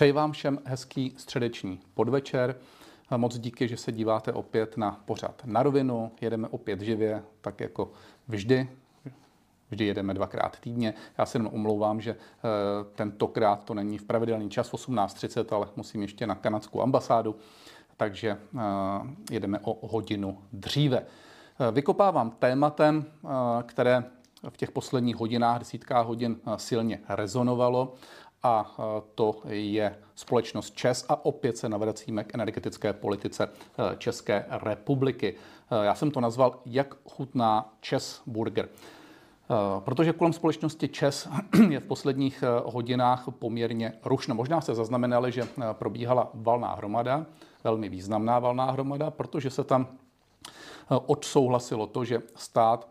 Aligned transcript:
Přeji 0.00 0.12
vám 0.12 0.32
všem 0.32 0.58
hezký 0.64 1.14
středeční 1.16 1.80
podvečer. 1.94 2.56
Moc 3.16 3.38
díky, 3.38 3.68
že 3.68 3.76
se 3.76 3.92
díváte 3.92 4.32
opět 4.32 4.76
na 4.76 5.00
pořad 5.04 5.42
na 5.44 5.62
rovinu. 5.62 6.12
Jedeme 6.20 6.48
opět 6.48 6.80
živě, 6.80 7.22
tak 7.40 7.60
jako 7.60 7.92
vždy. 8.28 8.68
Vždy 9.70 9.84
jedeme 9.84 10.14
dvakrát 10.14 10.60
týdně. 10.60 10.94
Já 11.18 11.26
se 11.26 11.38
jenom 11.38 11.52
omlouvám, 11.54 12.00
že 12.00 12.10
eh, 12.10 12.16
tentokrát 12.94 13.64
to 13.64 13.74
není 13.74 13.98
v 13.98 14.04
pravidelný 14.04 14.50
čas 14.50 14.68
v 14.68 14.74
18.30, 14.74 15.56
ale 15.56 15.68
musím 15.76 16.02
ještě 16.02 16.26
na 16.26 16.34
kanadskou 16.34 16.82
ambasádu, 16.82 17.36
takže 17.96 18.30
eh, 18.30 18.60
jedeme 19.30 19.58
o 19.62 19.88
hodinu 19.88 20.38
dříve. 20.52 20.98
Eh, 20.98 21.72
vykopávám 21.72 22.30
tématem, 22.30 23.04
které 23.66 24.04
v 24.48 24.56
těch 24.56 24.70
posledních 24.70 25.16
hodinách, 25.16 25.58
desítkách 25.58 26.06
hodin 26.06 26.40
silně 26.56 27.00
rezonovalo 27.08 27.94
a 28.42 28.76
to 29.14 29.40
je 29.48 29.96
společnost 30.14 30.76
ČES 30.76 31.06
a 31.08 31.24
opět 31.24 31.56
se 31.58 31.68
navracíme 31.68 32.24
k 32.24 32.34
energetické 32.34 32.92
politice 32.92 33.48
České 33.98 34.44
republiky. 34.50 35.34
Já 35.82 35.94
jsem 35.94 36.10
to 36.10 36.20
nazval 36.20 36.60
Jak 36.66 36.94
chutná 37.08 37.72
ČES 37.80 38.22
burger. 38.26 38.68
Protože 39.80 40.12
kolem 40.12 40.32
společnosti 40.32 40.88
ČES 40.88 41.28
je 41.70 41.80
v 41.80 41.86
posledních 41.86 42.44
hodinách 42.64 43.24
poměrně 43.38 43.92
rušno. 44.04 44.34
Možná 44.34 44.60
se 44.60 44.74
zaznamenali, 44.74 45.32
že 45.32 45.48
probíhala 45.72 46.30
valná 46.34 46.74
hromada, 46.74 47.26
velmi 47.64 47.88
významná 47.88 48.38
valná 48.38 48.70
hromada, 48.70 49.10
protože 49.10 49.50
se 49.50 49.64
tam 49.64 49.86
odsouhlasilo 51.06 51.86
to, 51.86 52.04
že 52.04 52.22
stát 52.34 52.88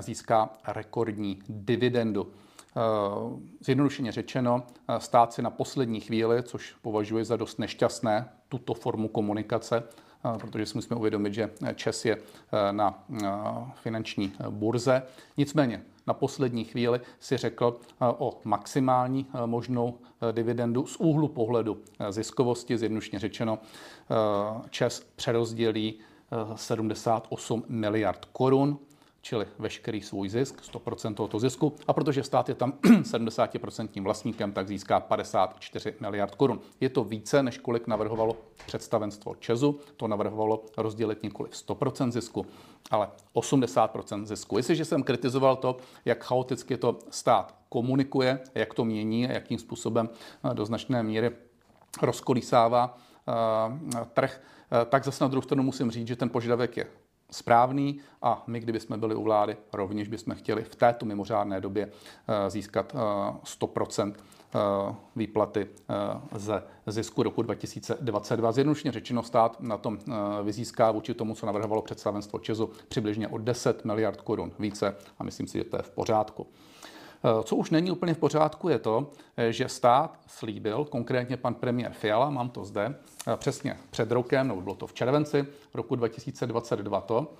získá 0.00 0.50
rekordní 0.66 1.42
dividendu. 1.48 2.32
Eh, 2.76 3.40
zjednodušeně 3.60 4.12
řečeno, 4.12 4.62
eh, 4.88 5.00
stát 5.00 5.32
si 5.32 5.42
na 5.42 5.50
poslední 5.50 6.00
chvíli, 6.00 6.42
což 6.42 6.74
považuji 6.82 7.24
za 7.24 7.36
dost 7.36 7.58
nešťastné, 7.58 8.28
tuto 8.48 8.74
formu 8.74 9.08
komunikace, 9.08 9.82
eh, 10.34 10.38
protože 10.38 10.66
si 10.66 10.78
musíme 10.78 10.96
uvědomit, 10.96 11.34
že 11.34 11.50
ČES 11.74 12.04
je 12.04 12.18
na 12.70 13.04
finanční 13.74 14.32
burze. 14.50 15.02
Nicméně 15.36 15.82
na 16.06 16.14
poslední 16.14 16.64
chvíli 16.64 17.00
si 17.20 17.36
řekl 17.36 17.80
o 18.00 18.40
maximální 18.44 19.26
možnou 19.46 19.98
dividendu 20.32 20.86
z 20.86 20.96
úhlu 20.96 21.28
pohledu 21.28 21.78
ziskovosti, 22.10 22.78
zjednodušeně 22.78 23.18
řečeno, 23.18 23.58
ČES 24.70 25.00
přerozdělí 25.16 26.00
78 26.56 27.64
miliard 27.68 28.24
korun 28.24 28.78
čili 29.22 29.46
veškerý 29.58 30.00
svůj 30.00 30.28
zisk, 30.28 30.62
100% 30.72 31.14
tohoto 31.14 31.38
zisku. 31.38 31.72
A 31.86 31.92
protože 31.92 32.22
stát 32.22 32.48
je 32.48 32.54
tam 32.54 32.72
70% 32.82 34.02
vlastníkem, 34.02 34.52
tak 34.52 34.68
získá 34.68 35.00
54 35.00 35.94
miliard 36.00 36.34
korun. 36.34 36.60
Je 36.80 36.88
to 36.88 37.04
více, 37.04 37.42
než 37.42 37.58
kolik 37.58 37.86
navrhovalo 37.86 38.36
představenstvo 38.66 39.34
Česu. 39.34 39.80
To 39.96 40.08
navrhovalo 40.08 40.64
rozdělit 40.76 41.22
nikoli 41.22 41.48
100% 41.50 42.10
zisku, 42.10 42.46
ale 42.90 43.08
80% 43.34 44.24
zisku. 44.24 44.56
Jestliže 44.56 44.84
jsem 44.84 45.02
kritizoval 45.02 45.56
to, 45.56 45.76
jak 46.04 46.24
chaoticky 46.24 46.76
to 46.76 46.98
stát 47.10 47.54
komunikuje, 47.68 48.40
jak 48.54 48.74
to 48.74 48.84
mění 48.84 49.28
a 49.28 49.32
jakým 49.32 49.58
způsobem 49.58 50.08
eh, 50.50 50.54
do 50.54 50.64
značné 50.64 51.02
míry 51.02 51.30
rozkolísává 52.02 52.98
uh, 53.28 54.00
trh, 54.14 54.40
uh, 54.72 54.78
tak 54.84 55.04
zase 55.04 55.24
na 55.24 55.28
druhou 55.28 55.42
stranu 55.42 55.62
musím 55.62 55.90
říct, 55.90 56.06
že 56.06 56.16
ten 56.16 56.30
požadavek 56.30 56.76
je 56.76 56.86
správný 57.30 58.00
a 58.22 58.44
my, 58.46 58.60
kdybychom 58.60 59.00
byli 59.00 59.14
u 59.14 59.22
vlády, 59.22 59.56
rovněž 59.72 60.08
bychom 60.08 60.34
chtěli 60.34 60.64
v 60.64 60.76
této 60.76 61.06
mimořádné 61.06 61.60
době 61.60 61.88
eh, 61.88 62.50
získat 62.50 62.94
100% 63.60 64.12
eh, 64.16 64.20
eh, 64.54 64.94
výplaty 65.16 65.66
ze 66.34 66.62
zisku 66.86 67.22
roku 67.22 67.42
2022. 67.42 68.52
Zjednodušeně 68.52 68.92
řečeno 68.92 69.22
stát 69.22 69.60
na 69.60 69.76
tom 69.76 69.98
vyzíská 70.42 70.90
vůči 70.90 71.14
tomu, 71.14 71.34
co 71.34 71.46
navrhovalo 71.46 71.82
představenstvo 71.82 72.38
Česu, 72.38 72.70
přibližně 72.88 73.28
o 73.28 73.38
10 73.38 73.84
miliard 73.84 74.20
korun 74.20 74.52
více 74.58 74.96
a 75.18 75.24
myslím 75.24 75.46
si, 75.46 75.58
že 75.58 75.64
to 75.64 75.76
je 75.76 75.82
v 75.82 75.90
pořádku. 75.90 76.46
Eh, 77.24 77.42
co 77.42 77.56
už 77.56 77.70
není 77.70 77.90
úplně 77.90 78.14
v 78.14 78.18
pořádku, 78.18 78.68
je 78.68 78.78
to, 78.78 79.10
eh, 79.36 79.52
že 79.52 79.68
stát 79.68 80.18
slíbil, 80.26 80.84
konkrétně 80.84 81.36
pan 81.36 81.54
premiér 81.54 81.92
Fiala, 81.92 82.30
mám 82.30 82.50
to 82.50 82.64
zde, 82.64 82.94
eh, 83.26 83.36
přesně 83.36 83.76
před 83.90 84.10
rokem, 84.10 84.48
nebo 84.48 84.60
bylo 84.60 84.74
to 84.74 84.86
v 84.86 84.94
červenci 84.94 85.46
roku 85.74 85.96
2022 85.96 87.00
to, 87.00 87.32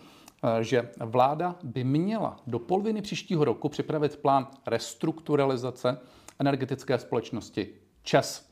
že 0.60 0.91
vláda 1.00 1.54
by 1.62 1.84
měla 1.84 2.36
do 2.46 2.58
poloviny 2.58 3.02
příštího 3.02 3.44
roku 3.44 3.68
připravit 3.68 4.16
plán 4.16 4.46
restrukturalizace 4.66 5.98
energetické 6.38 6.98
společnosti 6.98 7.68
ČES. 8.02 8.50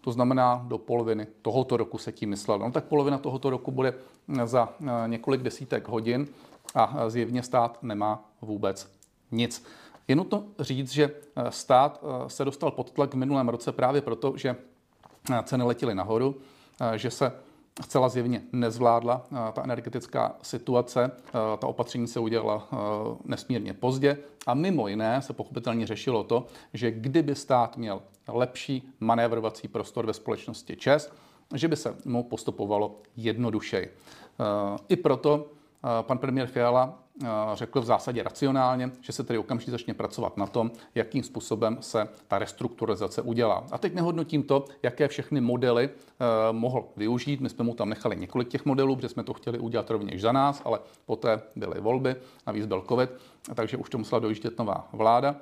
To 0.00 0.12
znamená, 0.12 0.64
do 0.68 0.78
poloviny 0.78 1.26
tohoto 1.42 1.76
roku 1.76 1.98
se 1.98 2.12
tím 2.12 2.30
myslelo. 2.30 2.64
No 2.64 2.72
tak 2.72 2.84
polovina 2.84 3.18
tohoto 3.18 3.50
roku 3.50 3.70
bude 3.70 3.94
za 4.44 4.68
několik 5.06 5.42
desítek 5.42 5.88
hodin 5.88 6.28
a 6.74 7.10
zjevně 7.10 7.42
stát 7.42 7.82
nemá 7.82 8.30
vůbec 8.42 8.92
nic. 9.30 9.64
Je 10.10 10.16
nutno 10.16 10.44
říct, 10.58 10.92
že 10.92 11.04
eh, 11.36 11.50
stát 11.50 12.00
eh, 12.02 12.30
se 12.30 12.44
dostal 12.44 12.70
pod 12.70 12.90
tlak 12.90 13.14
v 13.14 13.16
minulém 13.16 13.48
roce 13.48 13.72
právě 13.72 14.00
proto, 14.00 14.32
že 14.36 14.56
eh, 15.32 15.42
ceny 15.42 15.64
letěly 15.64 15.94
nahoru, 15.94 16.36
že 16.96 17.10
se 17.10 17.32
zcela 17.82 18.08
zjevně 18.08 18.42
nezvládla 18.52 19.26
ta 19.52 19.64
energetická 19.64 20.36
situace. 20.42 21.10
Ta 21.32 21.66
opatření 21.66 22.06
se 22.06 22.20
udělala 22.20 22.68
nesmírně 23.24 23.74
pozdě 23.74 24.18
a 24.46 24.54
mimo 24.54 24.88
jiné 24.88 25.22
se 25.22 25.32
pochopitelně 25.32 25.86
řešilo 25.86 26.24
to, 26.24 26.46
že 26.74 26.90
kdyby 26.90 27.34
stát 27.34 27.76
měl 27.76 28.02
lepší 28.28 28.88
manévrovací 29.00 29.68
prostor 29.68 30.06
ve 30.06 30.14
společnosti 30.14 30.76
ČES, 30.76 31.12
že 31.54 31.68
by 31.68 31.76
se 31.76 31.94
mu 32.04 32.22
postupovalo 32.22 32.96
jednodušeji. 33.16 33.96
I 34.88 34.96
proto 34.96 35.46
pan 36.02 36.18
premiér 36.18 36.48
Fiala 36.48 36.99
řekl 37.54 37.80
v 37.80 37.84
zásadě 37.84 38.22
racionálně, 38.22 38.90
že 39.00 39.12
se 39.12 39.24
tedy 39.24 39.38
okamžitě 39.38 39.70
začne 39.70 39.94
pracovat 39.94 40.36
na 40.36 40.46
tom, 40.46 40.70
jakým 40.94 41.22
způsobem 41.22 41.78
se 41.80 42.08
ta 42.28 42.38
restrukturalizace 42.38 43.22
udělá. 43.22 43.66
A 43.70 43.78
teď 43.78 43.94
nehodnotím 43.94 44.42
to, 44.42 44.64
jaké 44.82 45.08
všechny 45.08 45.40
modely 45.40 45.90
eh, 45.90 46.24
mohl 46.52 46.84
využít. 46.96 47.40
My 47.40 47.48
jsme 47.48 47.64
mu 47.64 47.74
tam 47.74 47.88
nechali 47.88 48.16
několik 48.16 48.48
těch 48.48 48.64
modelů, 48.64 48.96
protože 48.96 49.08
jsme 49.08 49.22
to 49.22 49.34
chtěli 49.34 49.58
udělat 49.58 49.90
rovněž 49.90 50.20
za 50.20 50.32
nás, 50.32 50.62
ale 50.64 50.78
poté 51.06 51.42
byly 51.56 51.80
volby, 51.80 52.16
navíc 52.46 52.66
byl 52.66 52.84
COVID, 52.88 53.10
takže 53.54 53.76
už 53.76 53.90
to 53.90 53.98
musela 53.98 54.18
dojíždět 54.18 54.58
nová 54.58 54.88
vláda. 54.92 55.36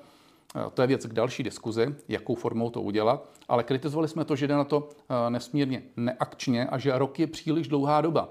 Eh, 0.56 0.70
to 0.74 0.82
je 0.82 0.88
věc 0.88 1.06
k 1.06 1.12
další 1.12 1.42
diskuzi, 1.42 1.94
jakou 2.08 2.34
formou 2.34 2.70
to 2.70 2.82
udělat, 2.82 3.28
ale 3.48 3.64
kritizovali 3.64 4.08
jsme 4.08 4.24
to, 4.24 4.36
že 4.36 4.46
jde 4.46 4.54
na 4.54 4.64
to 4.64 4.88
eh, 4.90 5.30
nesmírně 5.30 5.82
neakčně 5.96 6.66
a 6.66 6.78
že 6.78 6.98
rok 6.98 7.18
je 7.18 7.26
příliš 7.26 7.68
dlouhá 7.68 8.00
doba. 8.00 8.28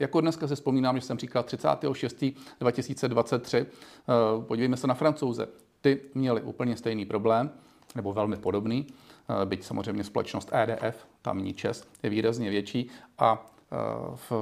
Jako 0.00 0.20
dneska 0.20 0.48
si 0.48 0.54
vzpomínám, 0.54 0.96
že 0.96 1.06
jsem 1.06 1.18
říkal 1.18 1.42
36. 1.42 2.24
2023. 2.60 3.58
Eh, 3.58 3.66
podívejme 4.46 4.76
se 4.76 4.86
na 4.86 4.94
francouze. 4.94 5.48
Ty 5.80 6.00
měli 6.14 6.42
úplně 6.42 6.76
stejný 6.76 7.06
problém, 7.06 7.50
nebo 7.94 8.12
velmi 8.12 8.36
podobný, 8.36 8.86
eh, 8.86 9.46
byť 9.46 9.64
samozřejmě 9.64 10.04
společnost 10.04 10.50
EDF, 10.52 11.06
tamní 11.22 11.54
čes, 11.54 11.84
je 12.02 12.10
výrazně 12.10 12.50
větší 12.50 12.90
a 13.18 13.46
eh, 13.72 13.76
v, 14.14 14.32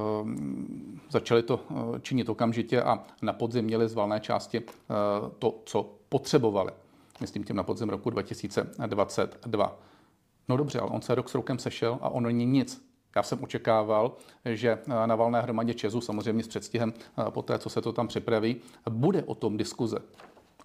začali 1.11 1.43
to 1.43 1.61
činit 2.03 2.29
okamžitě 2.29 2.83
a 2.83 3.05
na 3.23 3.33
podzim 3.33 3.65
měli 3.65 3.89
z 3.89 3.95
valné 3.95 4.21
části 4.21 4.63
to, 5.39 5.63
co 5.65 5.95
potřebovali. 6.09 6.73
Myslím 7.21 7.45
tím 7.45 7.57
na 7.57 7.63
podzim 7.63 7.89
roku 7.89 8.11
2022. 8.11 9.79
No 10.49 10.57
dobře, 10.57 10.81
ale 10.81 10.91
on 10.91 11.03
se 11.03 11.15
rok 11.15 11.29
s 11.29 11.35
rokem 11.35 11.59
sešel 11.59 11.99
a 12.01 12.09
ono 12.09 12.27
není 12.27 12.47
nic. 12.47 12.88
Já 13.17 13.23
jsem 13.23 13.43
očekával, 13.43 14.17
že 14.45 14.79
na 15.07 15.17
valné 15.17 15.41
hromadě 15.41 15.75
Česu, 15.75 16.01
samozřejmě 16.01 16.45
s 16.45 16.49
předstihem 16.49 16.95
po 17.31 17.43
té, 17.43 17.59
co 17.59 17.71
se 17.71 17.83
to 17.83 17.93
tam 17.93 18.09
připraví, 18.09 18.57
bude 18.91 19.23
o 19.23 19.35
tom 19.35 19.57
diskuze. 19.57 19.99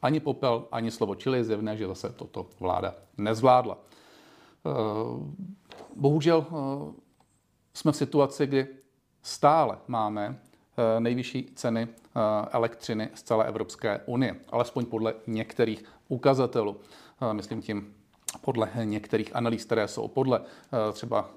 Ani 0.02 0.20
popel, 0.20 0.68
ani 0.72 0.92
slovo, 0.92 1.16
čili 1.16 1.38
je 1.38 1.44
zjevné, 1.44 1.78
že 1.78 1.88
zase 1.88 2.10
toto 2.10 2.48
vláda 2.60 2.96
nezvládla. 3.18 3.78
Eh, 4.66 4.70
bohužel 5.96 6.46
eh, 6.48 6.94
jsme 7.74 7.92
v 7.92 7.96
situaci, 7.96 8.48
kdy 8.48 8.68
stále 9.22 9.78
máme 9.88 10.40
eh, 10.78 11.00
nejvyšší 11.00 11.52
ceny 11.56 11.88
elektřiny 12.52 13.10
z 13.14 13.24
celé 13.24 13.46
Evropské 13.46 14.02
unie, 14.06 14.36
alespoň 14.50 14.86
podle 14.86 15.14
některých 15.28 15.84
ukazatelů. 16.08 16.80
Myslím 17.32 17.62
tím 17.62 17.94
podle 18.42 18.70
některých 18.84 19.36
analýz, 19.36 19.66
které 19.66 19.88
jsou 19.88 20.08
podle 20.08 20.40
eh, 20.40 20.92
třeba 20.92 21.30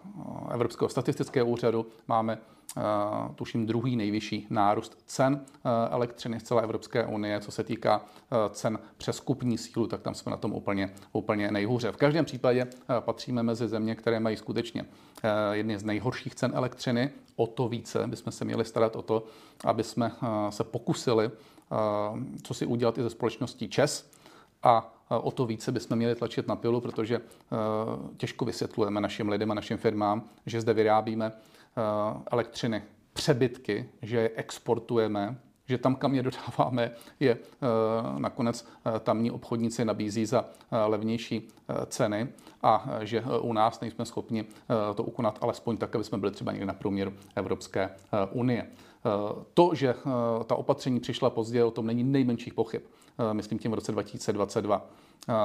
eh, 0.50 0.54
Evropského 0.54 0.88
statistického 0.88 1.48
úřadu, 1.48 1.86
máme 2.08 2.38
eh, 2.76 2.82
tuším 3.34 3.66
druhý 3.66 3.96
nejvyšší 3.96 4.46
nárůst 4.50 4.98
cen 5.06 5.40
elektřiny 5.90 6.40
z 6.40 6.42
celé 6.42 6.62
Evropské 6.62 7.06
unie. 7.06 7.40
Co 7.40 7.50
se 7.50 7.64
týká 7.64 8.04
cen 8.50 8.78
přes 8.96 9.20
kupní 9.20 9.58
sílu, 9.58 9.86
tak 9.86 10.02
tam 10.02 10.14
jsme 10.14 10.30
na 10.30 10.36
tom 10.36 10.52
úplně, 10.52 10.90
úplně 11.12 11.50
nejhůře. 11.50 11.92
V 11.92 11.96
každém 11.96 12.24
případě 12.24 12.66
patříme 13.00 13.42
mezi 13.42 13.68
země, 13.68 13.94
které 13.94 14.20
mají 14.20 14.36
skutečně 14.36 14.84
jedny 15.52 15.78
z 15.78 15.84
nejhorších 15.84 16.34
cen 16.34 16.52
elektřiny. 16.54 17.10
O 17.36 17.46
to 17.46 17.68
více 17.68 18.06
bychom 18.06 18.32
se 18.32 18.44
měli 18.44 18.64
starat 18.64 18.96
o 18.96 19.02
to, 19.02 19.24
aby 19.64 19.84
jsme 19.84 20.12
se 20.50 20.64
pokusili 20.64 21.30
co 22.42 22.54
si 22.54 22.66
udělat 22.66 22.98
i 22.98 23.02
ze 23.02 23.10
společností 23.10 23.68
ČES, 23.68 24.10
a 24.62 24.95
o 25.08 25.30
to 25.30 25.46
více 25.46 25.72
bychom 25.72 25.96
měli 25.96 26.14
tlačit 26.14 26.48
na 26.48 26.56
pilu, 26.56 26.80
protože 26.80 27.20
těžko 28.16 28.44
vysvětlujeme 28.44 29.00
našim 29.00 29.28
lidem 29.28 29.50
a 29.50 29.54
našim 29.54 29.76
firmám, 29.76 30.22
že 30.46 30.60
zde 30.60 30.74
vyrábíme 30.74 31.32
elektřiny 32.30 32.82
přebytky, 33.12 33.88
že 34.02 34.16
je 34.16 34.30
exportujeme, 34.34 35.38
že 35.68 35.78
tam, 35.78 35.96
kam 35.96 36.14
je 36.14 36.22
dodáváme, 36.22 36.90
je 37.20 37.38
nakonec 38.18 38.66
tamní 39.00 39.30
obchodníci 39.30 39.84
nabízí 39.84 40.26
za 40.26 40.44
levnější 40.86 41.48
ceny 41.86 42.28
a 42.62 42.90
že 43.00 43.24
u 43.40 43.52
nás 43.52 43.80
nejsme 43.80 44.04
schopni 44.04 44.44
to 44.94 45.02
ukonat 45.02 45.38
alespoň 45.40 45.76
tak, 45.76 45.94
aby 45.94 46.04
jsme 46.04 46.18
byli 46.18 46.32
třeba 46.32 46.52
někde 46.52 46.66
na 46.66 46.72
průměru 46.72 47.12
Evropské 47.34 47.90
unie. 48.32 48.66
To, 49.54 49.74
že 49.74 49.94
ta 50.46 50.54
opatření 50.54 51.00
přišla 51.00 51.30
pozdě, 51.30 51.64
o 51.64 51.70
tom 51.70 51.86
není 51.86 52.04
nejmenších 52.04 52.54
pochyb. 52.54 52.82
Myslím 53.32 53.58
tím 53.58 53.70
v 53.70 53.74
roce 53.74 53.92
2022. 53.92 54.86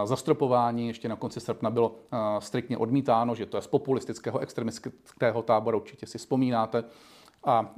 Zastropování 0.05 0.87
ještě 0.87 1.09
na 1.09 1.15
konci 1.15 1.39
srpna 1.39 1.69
bylo 1.69 1.95
striktně 2.39 2.77
odmítáno, 2.77 3.35
že 3.35 3.45
to 3.45 3.57
je 3.57 3.61
z 3.61 3.67
populistického 3.67 4.39
extremistického 4.39 5.41
tábora, 5.41 5.77
určitě 5.77 6.05
si 6.07 6.17
vzpomínáte. 6.17 6.83
A 7.43 7.75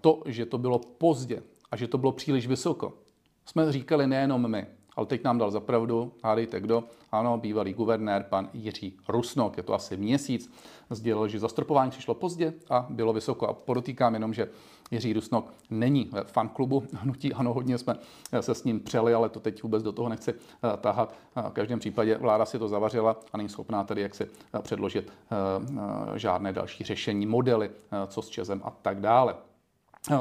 to, 0.00 0.22
že 0.26 0.46
to 0.46 0.58
bylo 0.58 0.78
pozdě 0.78 1.42
a 1.70 1.76
že 1.76 1.88
to 1.88 1.98
bylo 1.98 2.12
příliš 2.12 2.46
vysoko, 2.46 2.92
jsme 3.46 3.72
říkali 3.72 4.06
nejenom 4.06 4.50
my, 4.50 4.66
ale 4.96 5.06
teď 5.06 5.24
nám 5.24 5.38
dal 5.38 5.50
zapravdu, 5.50 6.12
hádejte 6.24 6.60
kdo, 6.60 6.84
ano, 7.12 7.38
bývalý 7.38 7.74
guvernér, 7.74 8.22
pan 8.22 8.48
Jiří 8.52 8.96
Rusnok, 9.08 9.56
je 9.56 9.62
to 9.62 9.74
asi 9.74 9.96
měsíc, 9.96 10.52
sdělil, 10.90 11.28
že 11.28 11.38
zastropování 11.38 11.90
přišlo 11.90 12.14
pozdě 12.14 12.54
a 12.70 12.86
bylo 12.90 13.12
vysoko. 13.12 13.48
A 13.48 13.52
podotýkám 13.52 14.14
jenom, 14.14 14.34
že 14.34 14.48
Jiří 14.90 15.12
Rusnok 15.12 15.52
není 15.70 16.08
ve 16.12 16.24
fanklubu 16.24 16.84
hnutí, 16.92 17.32
ano, 17.32 17.54
hodně 17.54 17.78
jsme 17.78 17.96
se 18.40 18.54
s 18.54 18.64
ním 18.64 18.80
přeli, 18.80 19.14
ale 19.14 19.28
to 19.28 19.40
teď 19.40 19.62
vůbec 19.62 19.82
do 19.82 19.92
toho 19.92 20.08
nechci 20.08 20.30
eh, 20.30 20.76
tahat. 20.76 21.14
V 21.48 21.52
každém 21.52 21.78
případě 21.78 22.16
vláda 22.16 22.44
si 22.46 22.58
to 22.58 22.68
zavařila 22.68 23.16
a 23.32 23.36
není 23.36 23.48
schopná 23.48 23.84
tedy 23.84 24.02
jak 24.02 24.14
si 24.14 24.24
eh, 24.24 24.62
předložit 24.62 25.12
eh, 25.32 26.18
žádné 26.18 26.52
další 26.52 26.84
řešení, 26.84 27.26
modely, 27.26 27.70
co 28.06 28.22
s 28.22 28.28
Česem 28.28 28.60
a 28.64 28.70
tak 28.70 29.00
dále. 29.00 29.34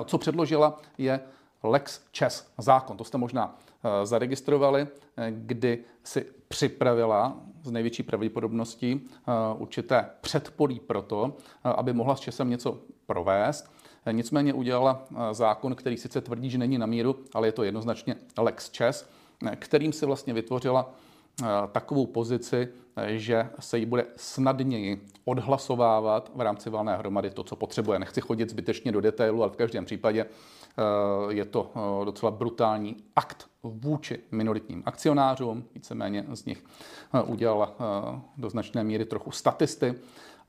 Co 0.05 0.17
předložila 0.17 0.79
je 0.97 1.19
Lex 1.63 2.01
Čes 2.11 2.47
zákon. 2.57 2.97
To 2.97 3.03
jste 3.03 3.17
možná 3.17 3.55
Eh, 3.55 3.72
zaregistrovali, 4.03 4.87
eh, 5.17 5.27
kdy 5.31 5.83
si 6.03 6.25
připravila 6.47 7.37
z 7.63 7.71
největší 7.71 8.03
pravděpodobností 8.03 9.01
eh, 9.03 9.31
určité 9.57 10.09
předpolí 10.21 10.79
pro 10.79 11.01
to, 11.01 11.37
aby 11.63 11.93
mohla 11.93 12.15
s 12.15 12.19
Česem 12.19 12.49
něco 12.49 12.79
provést. 13.05 13.71
Nicméně 14.11 14.53
udělala 14.53 15.05
zákon, 15.31 15.75
který 15.75 15.97
sice 15.97 16.21
tvrdí, 16.21 16.49
že 16.49 16.57
není 16.57 16.77
na 16.77 16.85
míru, 16.85 17.15
ale 17.33 17.47
je 17.47 17.51
to 17.51 17.63
jednoznačně 17.63 18.15
Lex 18.37 18.69
Čes, 18.69 19.09
kterým 19.55 19.93
si 19.93 20.05
vlastně 20.05 20.33
vytvořila 20.33 20.93
takovou 21.71 22.05
pozici, 22.05 22.67
že 23.07 23.49
se 23.59 23.77
jí 23.77 23.85
bude 23.85 24.05
snadněji 24.15 25.05
odhlasovávat 25.25 26.31
v 26.35 26.41
rámci 26.41 26.69
valné 26.69 26.97
hromady 26.97 27.29
to, 27.29 27.43
co 27.43 27.55
potřebuje. 27.55 27.99
Nechci 27.99 28.21
chodit 28.21 28.49
zbytečně 28.49 28.91
do 28.91 29.01
detailu, 29.01 29.43
ale 29.43 29.51
v 29.51 29.55
každém 29.55 29.85
případě 29.85 30.25
Eh, 30.25 30.62
je 31.29 31.45
to 31.45 31.71
eh, 31.75 32.05
docela 32.05 32.31
brutální 32.31 32.97
akt 33.15 33.49
vůči 33.63 34.19
minoritním 34.31 34.83
akcionářům, 34.85 35.63
víceméně 35.75 36.25
z 36.33 36.45
nich 36.45 36.63
eh, 37.13 37.21
udělala 37.21 37.75
do 38.37 38.49
značné 38.49 38.83
míry 38.83 39.05
trochu 39.05 39.31
statisty 39.31 39.95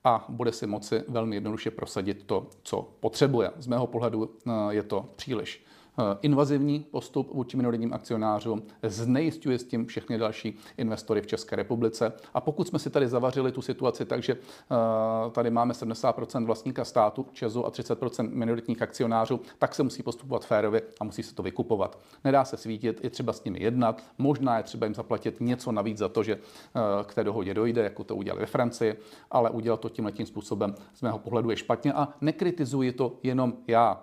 a 0.04 0.24
bude 0.28 0.52
si 0.52 0.66
moci 0.66 1.04
velmi 1.08 1.36
jednoduše 1.36 1.70
prosadit 1.70 2.24
to, 2.26 2.46
co 2.62 2.88
potřebuje. 3.00 3.50
Z 3.58 3.66
mého 3.66 3.86
pohledu 3.86 4.30
je 4.70 4.82
to 4.82 5.08
příliš 5.16 5.64
Eh, 5.64 5.73
invazivní 6.20 6.86
postup 6.90 7.30
vůči 7.34 7.56
minoritním 7.56 7.92
akcionářům, 7.92 8.62
znejistuje 8.82 9.58
s 9.58 9.64
tím 9.64 9.86
všechny 9.86 10.18
další 10.18 10.58
investory 10.76 11.20
v 11.20 11.26
České 11.26 11.56
republice. 11.56 12.12
A 12.34 12.40
pokud 12.40 12.68
jsme 12.68 12.78
si 12.78 12.90
tady 12.90 13.08
zavařili 13.08 13.52
tu 13.52 13.62
situaci 13.62 14.04
tak, 14.04 14.22
že 14.22 14.32
eh, 14.32 15.30
tady 15.30 15.50
máme 15.50 15.74
70% 15.74 16.46
vlastníka 16.46 16.84
státu 16.84 17.26
Česu 17.32 17.66
a 17.66 17.70
30% 17.70 18.30
minoritních 18.34 18.82
akcionářů, 18.82 19.40
tak 19.58 19.74
se 19.74 19.82
musí 19.82 20.02
postupovat 20.02 20.46
férově 20.46 20.82
a 21.00 21.04
musí 21.04 21.22
se 21.22 21.34
to 21.34 21.42
vykupovat. 21.42 21.98
Nedá 22.24 22.44
se 22.44 22.56
svítit, 22.56 23.04
je 23.04 23.10
třeba 23.10 23.32
s 23.32 23.44
nimi 23.44 23.62
jednat, 23.62 24.02
možná 24.18 24.56
je 24.56 24.62
třeba 24.62 24.86
jim 24.86 24.94
zaplatit 24.94 25.40
něco 25.40 25.72
navíc 25.72 25.98
za 25.98 26.08
to, 26.08 26.22
že 26.22 26.32
eh, 26.34 27.04
k 27.04 27.14
té 27.14 27.24
dohodě 27.24 27.54
dojde, 27.54 27.82
jako 27.82 28.04
to 28.04 28.16
udělali 28.16 28.40
ve 28.40 28.46
Francii, 28.46 28.98
ale 29.30 29.50
udělat 29.50 29.80
to 29.80 29.88
tím 29.88 30.04
letím 30.04 30.26
způsobem 30.26 30.74
z 30.94 31.02
mého 31.02 31.18
pohledu 31.18 31.50
je 31.50 31.56
špatně 31.56 31.92
a 31.92 32.08
nekritizuji 32.20 32.92
to 32.92 33.12
jenom 33.22 33.54
já. 33.66 34.02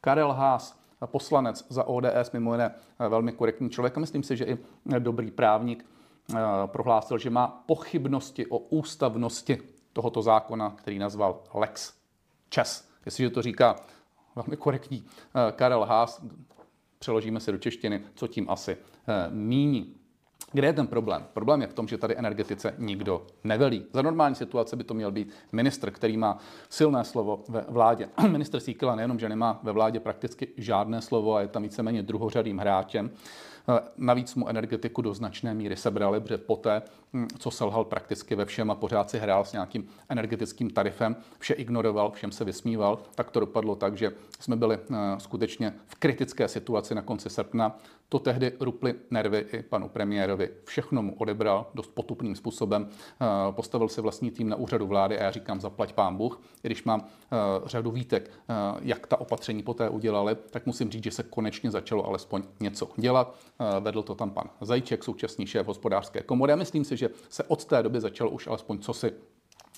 Karel 0.00 0.32
Haas, 0.32 0.83
poslanec 1.06 1.66
za 1.68 1.84
ODS, 1.84 2.32
mimo 2.32 2.52
jiné 2.54 2.74
eh, 2.98 3.08
velmi 3.08 3.32
korektní 3.32 3.70
člověk 3.70 3.96
a 3.96 4.00
myslím 4.00 4.22
si, 4.22 4.36
že 4.36 4.44
i 4.44 4.58
dobrý 4.98 5.30
právník 5.30 5.86
eh, 6.34 6.38
prohlásil, 6.66 7.18
že 7.18 7.30
má 7.30 7.64
pochybnosti 7.66 8.46
o 8.46 8.58
ústavnosti 8.58 9.58
tohoto 9.92 10.22
zákona, 10.22 10.70
který 10.70 10.98
nazval 10.98 11.42
Lex 11.54 11.94
Čes. 12.48 12.88
Jestliže 13.06 13.30
to 13.30 13.42
říká 13.42 13.76
velmi 14.36 14.56
korektní 14.56 15.04
eh, 15.04 15.52
Karel 15.52 15.84
Haas, 15.84 16.24
přeložíme 16.98 17.40
si 17.40 17.52
do 17.52 17.58
češtiny, 17.58 18.04
co 18.14 18.26
tím 18.26 18.50
asi 18.50 18.76
míní. 19.30 19.94
Kde 20.54 20.66
je 20.68 20.72
ten 20.72 20.86
problém? 20.86 21.26
Problém 21.32 21.60
je 21.60 21.66
v 21.66 21.72
tom, 21.74 21.88
že 21.88 21.98
tady 21.98 22.18
energetice 22.18 22.74
nikdo 22.78 23.26
nevelí. 23.44 23.86
Za 23.92 24.02
normální 24.02 24.34
situace 24.34 24.76
by 24.76 24.84
to 24.84 24.94
měl 24.94 25.12
být 25.12 25.32
ministr, 25.52 25.90
který 25.90 26.16
má 26.16 26.38
silné 26.68 27.04
slovo 27.04 27.44
ve 27.48 27.64
vládě. 27.68 28.08
minister 28.28 28.60
Síkela 28.60 28.94
nejenom, 28.94 29.18
že 29.18 29.28
nemá 29.28 29.60
ve 29.62 29.72
vládě 29.72 30.00
prakticky 30.00 30.48
žádné 30.56 31.02
slovo 31.02 31.34
a 31.34 31.40
je 31.40 31.48
tam 31.48 31.62
víceméně 31.62 32.02
druhořadým 32.02 32.58
hráčem, 32.58 33.10
Eh, 33.68 33.80
navíc 33.96 34.34
mu 34.34 34.48
energetiku 34.48 35.02
do 35.02 35.14
značné 35.14 35.54
míry 35.54 35.76
sebrali, 35.76 36.20
protože 36.20 36.38
poté, 36.38 36.82
hm, 37.12 37.28
co 37.38 37.50
selhal 37.50 37.84
prakticky 37.84 38.34
ve 38.34 38.44
všem 38.44 38.70
a 38.70 38.74
pořád 38.74 39.10
si 39.10 39.18
hrál 39.18 39.44
s 39.44 39.52
nějakým 39.52 39.88
energetickým 40.08 40.70
tarifem, 40.70 41.16
vše 41.38 41.54
ignoroval, 41.54 42.10
všem 42.10 42.32
se 42.32 42.44
vysmíval, 42.44 42.98
tak 43.14 43.30
to 43.30 43.40
dopadlo 43.40 43.76
tak, 43.76 43.96
že 43.96 44.12
jsme 44.40 44.56
byli 44.56 44.78
eh, 44.78 44.96
skutečně 45.18 45.74
v 45.86 45.94
kritické 45.94 46.48
situaci 46.48 46.94
na 46.94 47.02
konci 47.02 47.30
srpna. 47.30 47.78
To 48.08 48.18
tehdy 48.18 48.52
ruply 48.60 48.94
nervy 49.10 49.46
i 49.52 49.62
panu 49.62 49.88
premiérovi. 49.88 50.50
Všechno 50.64 51.02
mu 51.02 51.14
odebral 51.18 51.66
dost 51.74 51.90
potupným 51.94 52.36
způsobem. 52.36 52.88
Eh, 52.88 53.26
postavil 53.50 53.88
si 53.88 54.00
vlastní 54.00 54.30
tým 54.30 54.48
na 54.48 54.56
úřadu 54.56 54.86
vlády 54.86 55.18
a 55.18 55.22
já 55.22 55.30
říkám 55.30 55.60
zaplať 55.60 55.92
pán 55.92 56.16
Bůh. 56.16 56.40
I 56.64 56.68
když 56.68 56.84
mám 56.84 57.04
řadu 57.66 57.90
výtek, 57.90 58.30
jak 58.82 59.06
ta 59.06 59.20
opatření 59.20 59.62
poté 59.62 59.88
udělali, 59.88 60.36
tak 60.50 60.66
musím 60.66 60.90
říct, 60.90 61.04
že 61.04 61.10
se 61.10 61.22
konečně 61.22 61.70
začalo 61.70 62.06
alespoň 62.06 62.42
něco 62.60 62.88
dělat. 62.96 63.36
Eh, 63.60 63.80
vedl 63.80 64.02
to 64.02 64.14
tam 64.14 64.30
pan 64.30 64.50
Zajíček, 64.60 65.04
současný 65.04 65.46
šéf 65.46 65.66
hospodářské 65.66 66.22
komory. 66.22 66.52
A 66.52 66.56
myslím 66.56 66.84
si, 66.84 66.96
že 66.96 67.10
se 67.28 67.44
od 67.44 67.64
té 67.64 67.82
doby 67.82 68.00
začalo 68.00 68.30
už 68.30 68.46
alespoň 68.46 68.78
cosi 68.78 69.12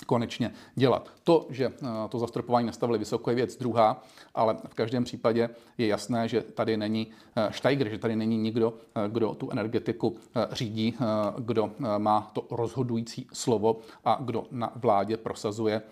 konečně 0.06 0.52
dělat. 0.75 1.10
To, 1.25 1.46
že 1.50 1.67
eh, 1.67 1.86
to 2.08 2.19
zastropování 2.19 2.67
nastavili 2.67 2.98
vysoko, 2.98 3.31
je 3.31 3.36
věc 3.36 3.56
druhá, 3.56 4.03
ale 4.34 4.56
v 4.69 4.74
každém 4.74 5.05
případě 5.05 5.50
je 5.79 5.86
jasné, 5.86 6.29
že 6.29 6.43
tady 6.43 6.76
není 6.76 7.10
Steiger, 7.50 7.88
že 7.88 7.98
tady 7.98 8.17
není 8.17 8.36
nikdo, 8.36 8.74
eh, 8.94 9.08
kdo 9.08 9.34
tu 9.34 9.50
energetiku 9.50 10.17
řídí, 10.53 10.94
kdo 11.38 11.70
má 11.98 12.31
to 12.32 12.46
rozhodující 12.50 13.26
slovo 13.32 13.81
a 14.05 14.19
kdo 14.20 14.46
na 14.50 14.72
vládě 14.76 15.17
prosazuje, 15.17 15.82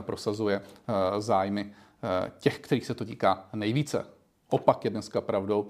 prosazuje 0.00 0.62
zájmy 1.18 1.72
těch, 2.38 2.58
kterých 2.58 2.86
se 2.86 2.94
to 2.94 3.04
týká 3.04 3.48
nejvíce. 3.54 4.06
Opak 4.50 4.84
je 4.84 4.90
dneska 4.90 5.20
pravdou 5.20 5.68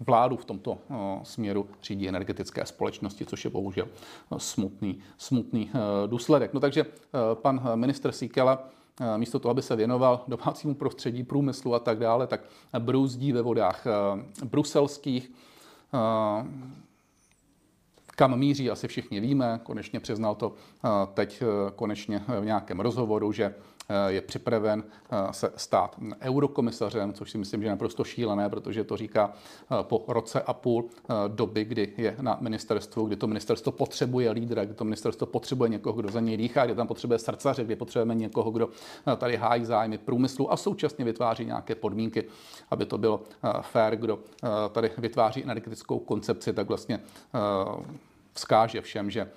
vládu 0.00 0.36
v 0.36 0.44
tomto 0.44 0.78
eh, 0.90 0.94
směru 1.22 1.68
řídí 1.82 2.08
energetické 2.08 2.66
společnosti, 2.66 3.26
což 3.26 3.44
je 3.44 3.50
bohužel 3.50 3.88
eh, 3.88 4.34
smutný, 4.38 4.98
smutný 5.18 5.70
eh, 5.74 5.78
důsledek. 6.08 6.52
No 6.54 6.60
takže 6.60 6.86
pan 7.34 7.70
minister 7.74 8.12
Síkela 8.12 8.68
místo 9.16 9.38
toho, 9.38 9.50
aby 9.50 9.62
se 9.62 9.76
věnoval 9.76 10.24
domácímu 10.28 10.74
prostředí, 10.74 11.22
průmyslu 11.22 11.74
a 11.74 11.78
tak 11.78 11.98
dále, 11.98 12.26
tak 12.26 12.40
brůzdí 12.78 13.32
ve 13.32 13.42
vodách 13.42 13.84
bruselských, 14.44 15.32
kam 18.06 18.38
míří, 18.38 18.70
asi 18.70 18.88
všichni 18.88 19.20
víme, 19.20 19.60
konečně 19.62 20.00
přiznal 20.00 20.34
to 20.34 20.54
teď 21.14 21.42
konečně 21.76 22.24
v 22.40 22.44
nějakém 22.44 22.80
rozhovoru, 22.80 23.32
že 23.32 23.54
je 24.08 24.20
připraven 24.20 24.84
eh, 25.10 25.32
se 25.32 25.52
stát 25.56 25.96
eurokomisařem, 26.20 27.12
což 27.12 27.30
si 27.30 27.38
myslím, 27.38 27.60
že 27.60 27.66
je 27.66 27.70
naprosto 27.70 28.04
šílené, 28.04 28.48
protože 28.48 28.84
to 28.84 28.96
říká 28.96 29.32
eh, 29.32 29.76
po 29.82 30.04
roce 30.08 30.42
a 30.42 30.52
půl 30.52 30.88
doby, 31.28 31.64
kdy 31.64 31.92
je 31.96 32.16
na 32.20 32.38
ministerstvu, 32.40 33.06
kdy 33.06 33.16
to 33.16 33.26
ministerstvo 33.26 33.72
potřebuje 33.72 34.30
lídra, 34.30 34.64
kdy 34.64 34.74
to 34.74 34.84
ministerstvo 34.84 35.26
potřebuje 35.26 35.70
někoho, 35.70 36.00
kdo 36.00 36.10
za 36.10 36.20
něj 36.20 36.36
dýchá, 36.36 36.64
kdy 36.64 36.74
tam 36.74 36.86
potřebuje 36.86 37.18
srdcaře, 37.18 37.64
kdy 37.64 37.76
potřebujeme 37.76 38.14
někoho, 38.14 38.50
kdo 38.50 38.68
tady 39.16 39.36
hájí 39.36 39.64
zájmy 39.64 39.98
průmyslu 39.98 40.52
a 40.52 40.56
současně 40.56 41.04
vytváří 41.04 41.44
nějaké 41.44 41.74
podmínky, 41.74 42.24
aby 42.70 42.86
to 42.86 42.98
bylo 42.98 43.22
fair, 43.60 43.96
kdo 43.96 44.18
tady 44.72 44.90
vytváří 44.98 45.42
energetickou 45.42 45.98
koncepci, 45.98 46.52
tak 46.52 46.68
vlastně 46.68 47.00
vzkáže 48.32 48.80
všem, 48.80 49.10
že 49.10 49.30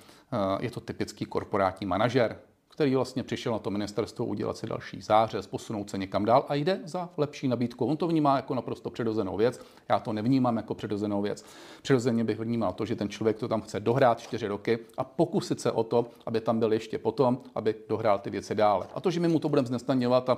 je 0.59 0.71
to 0.71 0.79
typický 0.79 1.25
korporátní 1.25 1.87
manažer, 1.87 2.39
který 2.81 2.95
vlastně 2.95 3.23
přišel 3.23 3.51
na 3.51 3.59
to 3.59 3.69
ministerstvo 3.69 4.25
udělat 4.25 4.57
si 4.57 4.67
další 4.67 5.01
zářez, 5.01 5.47
posunout 5.47 5.89
se 5.89 5.97
někam 5.97 6.25
dál 6.25 6.45
a 6.47 6.55
jde 6.55 6.79
za 6.85 7.09
lepší 7.17 7.47
nabídkou. 7.47 7.85
On 7.85 7.97
to 7.97 8.07
vnímá 8.07 8.35
jako 8.35 8.55
naprosto 8.55 8.89
přirozenou 8.89 9.37
věc. 9.37 9.61
Já 9.89 9.99
to 9.99 10.13
nevnímám 10.13 10.57
jako 10.57 10.75
přirozenou 10.75 11.21
věc. 11.21 11.45
Přirozeně 11.81 12.23
bych 12.23 12.39
vnímal 12.39 12.73
to, 12.73 12.85
že 12.85 12.95
ten 12.95 13.09
člověk 13.09 13.39
to 13.39 13.47
tam 13.47 13.61
chce 13.61 13.79
dohrát 13.79 14.19
čtyři 14.19 14.47
roky 14.47 14.79
a 14.97 15.03
pokusit 15.03 15.61
se 15.61 15.71
o 15.71 15.83
to, 15.83 16.05
aby 16.25 16.41
tam 16.41 16.59
byl 16.59 16.73
ještě 16.73 16.97
potom, 16.97 17.41
aby 17.55 17.75
dohrál 17.89 18.19
ty 18.19 18.29
věci 18.29 18.55
dále. 18.55 18.87
A 18.93 19.01
to, 19.01 19.11
že 19.11 19.19
my 19.19 19.27
mu 19.27 19.39
to 19.39 19.49
budeme 19.49 19.67
znesnaňovat 19.67 20.29
a 20.29 20.37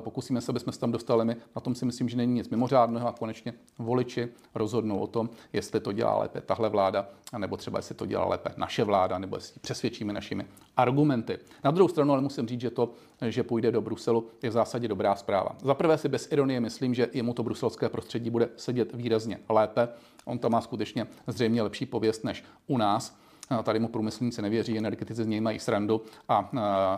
pokusíme 0.00 0.40
se, 0.40 0.52
aby 0.52 0.60
jsme 0.60 0.72
se 0.72 0.80
tam 0.80 0.92
dostali 0.92 1.24
my, 1.24 1.36
na 1.56 1.60
tom 1.60 1.74
si 1.74 1.84
myslím, 1.84 2.08
že 2.08 2.16
není 2.16 2.34
nic 2.34 2.48
mimořádného 2.48 3.08
a 3.08 3.12
konečně 3.12 3.54
voliči 3.78 4.28
rozhodnou 4.54 4.98
o 4.98 5.06
tom, 5.06 5.30
jestli 5.52 5.80
to 5.80 5.92
dělá 5.92 6.18
lépe 6.18 6.40
tahle 6.40 6.68
vláda, 6.68 7.08
nebo 7.38 7.56
třeba 7.56 7.78
jestli 7.78 7.94
to 7.94 8.06
dělá 8.06 8.24
lépe 8.24 8.50
naše 8.56 8.84
vláda, 8.84 9.18
nebo 9.18 9.36
jestli 9.36 9.60
přesvědčíme 9.60 10.12
našimi 10.12 10.46
argumenty. 10.76 11.38
Na 11.64 11.70
druhou 11.70 11.81
stranu 11.88 12.12
ale 12.12 12.22
musím 12.22 12.48
říct, 12.48 12.60
že 12.60 12.70
to, 12.70 12.90
že 13.28 13.42
půjde 13.42 13.70
do 13.70 13.80
Bruselu, 13.80 14.28
je 14.42 14.50
v 14.50 14.52
zásadě 14.52 14.88
dobrá 14.88 15.16
zpráva. 15.16 15.56
Za 15.62 15.74
prvé 15.74 15.98
si 15.98 16.08
bez 16.08 16.32
ironie 16.32 16.60
myslím, 16.60 16.94
že 16.94 17.08
jemu 17.12 17.34
to 17.34 17.42
bruselské 17.42 17.88
prostředí 17.88 18.30
bude 18.30 18.48
sedět 18.56 18.94
výrazně 18.94 19.40
lépe. 19.48 19.88
On 20.24 20.38
tam 20.38 20.52
má 20.52 20.60
skutečně 20.60 21.06
zřejmě 21.26 21.62
lepší 21.62 21.86
pověst 21.86 22.24
než 22.24 22.44
u 22.66 22.78
nás. 22.78 23.16
Tady 23.62 23.78
mu 23.78 23.88
průmyslníci 23.88 24.42
nevěří, 24.42 24.78
energetici 24.78 25.24
z 25.24 25.26
něj 25.26 25.40
mají 25.40 25.58
srandu 25.58 26.02
a 26.28 26.48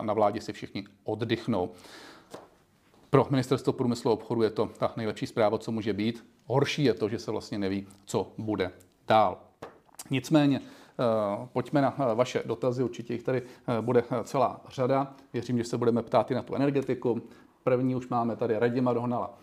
na 0.01 0.13
vládě 0.13 0.41
si 0.41 0.53
všichni 0.53 0.85
oddychnou. 1.03 1.69
Pro 3.09 3.27
ministerstvo 3.29 3.73
průmyslu 3.73 4.11
a 4.11 4.13
obchodu 4.13 4.41
je 4.41 4.49
to 4.49 4.69
ta 4.77 4.93
nejlepší 4.97 5.27
zpráva, 5.27 5.57
co 5.57 5.71
může 5.71 5.93
být. 5.93 6.25
Horší 6.45 6.83
je 6.83 6.93
to, 6.93 7.09
že 7.09 7.19
se 7.19 7.31
vlastně 7.31 7.59
neví, 7.59 7.87
co 8.05 8.31
bude 8.37 8.71
dál. 9.07 9.37
Nicméně, 10.09 10.61
pojďme 11.53 11.81
na 11.81 11.95
eh, 11.99 12.15
vaše 12.15 12.43
dotazy, 12.45 12.83
určitě 12.83 13.13
jich 13.13 13.23
tady 13.23 13.41
eh, 13.41 13.81
bude 13.81 14.03
celá 14.23 14.61
řada. 14.69 15.15
Věřím, 15.33 15.57
že 15.57 15.63
se 15.63 15.77
budeme 15.77 16.01
ptát 16.01 16.31
i 16.31 16.35
na 16.35 16.41
tu 16.41 16.55
energetiku. 16.55 17.21
První 17.63 17.95
už 17.95 18.07
máme 18.07 18.35
tady 18.35 18.59
Radima 18.59 18.93
Dohnala. 18.93 19.37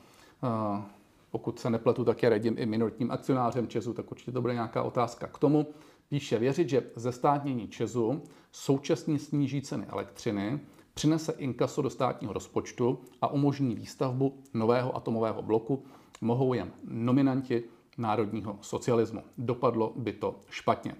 Pokud 1.30 1.58
se 1.58 1.70
nepletu, 1.70 2.04
tak 2.04 2.22
je 2.22 2.28
Radim 2.28 2.54
i 2.58 2.66
minoritním 2.66 3.10
akcionářem 3.10 3.68
Česu, 3.68 3.92
tak 3.92 4.10
určitě 4.10 4.32
to 4.32 4.40
bude 4.40 4.54
nějaká 4.54 4.82
otázka 4.82 5.26
k 5.26 5.38
tomu. 5.38 5.66
Píše, 6.08 6.38
věřit, 6.38 6.68
že 6.68 6.82
zestátnění 6.96 7.68
Česu 7.68 8.22
současně 8.52 9.18
sníží 9.18 9.62
ceny 9.62 9.86
elektřiny, 9.88 10.60
přinese 10.94 11.32
inkaso 11.32 11.82
do 11.82 11.90
státního 11.90 12.32
rozpočtu 12.32 12.98
a 13.22 13.26
umožní 13.28 13.74
výstavbu 13.74 14.38
nového 14.54 14.96
atomového 14.96 15.42
bloku, 15.42 15.84
mohou 16.20 16.54
jen 16.54 16.72
nominanti 16.84 17.64
národního 17.98 18.58
socialismu. 18.60 19.22
Dopadlo 19.38 19.92
by 19.96 20.12
to 20.12 20.40
špatně. 20.50 20.94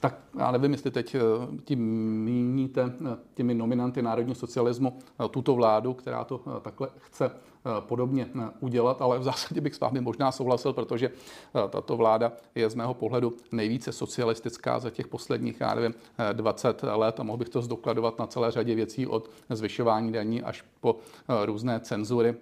Tak 0.00 0.18
já 0.38 0.50
nevím, 0.50 0.72
jestli 0.72 0.90
teď 0.90 1.14
eh, 1.14 1.20
tím 1.64 1.80
míníte 2.24 2.82
eh, 2.82 3.16
těmi 3.34 3.54
nominanty 3.54 4.02
národního 4.02 4.34
socialismu 4.34 4.98
eh, 5.24 5.28
tuto 5.28 5.54
vládu, 5.54 5.94
která 5.94 6.24
to 6.24 6.40
takhle 6.62 6.88
chce 6.98 7.30
podobně 7.80 8.28
udělat, 8.60 9.02
ale 9.02 9.18
v 9.18 9.22
zásadě 9.22 9.60
bych 9.60 9.74
s 9.74 9.80
vámi 9.80 10.00
možná 10.00 10.32
souhlasil, 10.32 10.72
protože 10.72 11.10
tato 11.70 11.96
vláda 11.96 12.32
je 12.54 12.70
z 12.70 12.74
mého 12.74 12.94
pohledu 12.94 13.32
nejvíce 13.52 13.92
socialistická 13.92 14.78
za 14.78 14.90
těch 14.90 15.06
posledních, 15.06 15.60
já 15.60 15.74
nevím, 15.74 15.94
20 16.32 16.82
let 16.82 17.20
a 17.20 17.22
mohl 17.22 17.36
bych 17.36 17.48
to 17.48 17.62
zdokladovat 17.62 18.18
na 18.18 18.26
celé 18.26 18.50
řadě 18.50 18.74
věcí 18.74 19.06
od 19.06 19.30
zvyšování 19.50 20.12
daní 20.12 20.42
až 20.42 20.64
po 20.80 20.96
různé 21.44 21.80
cenzury 21.80 22.34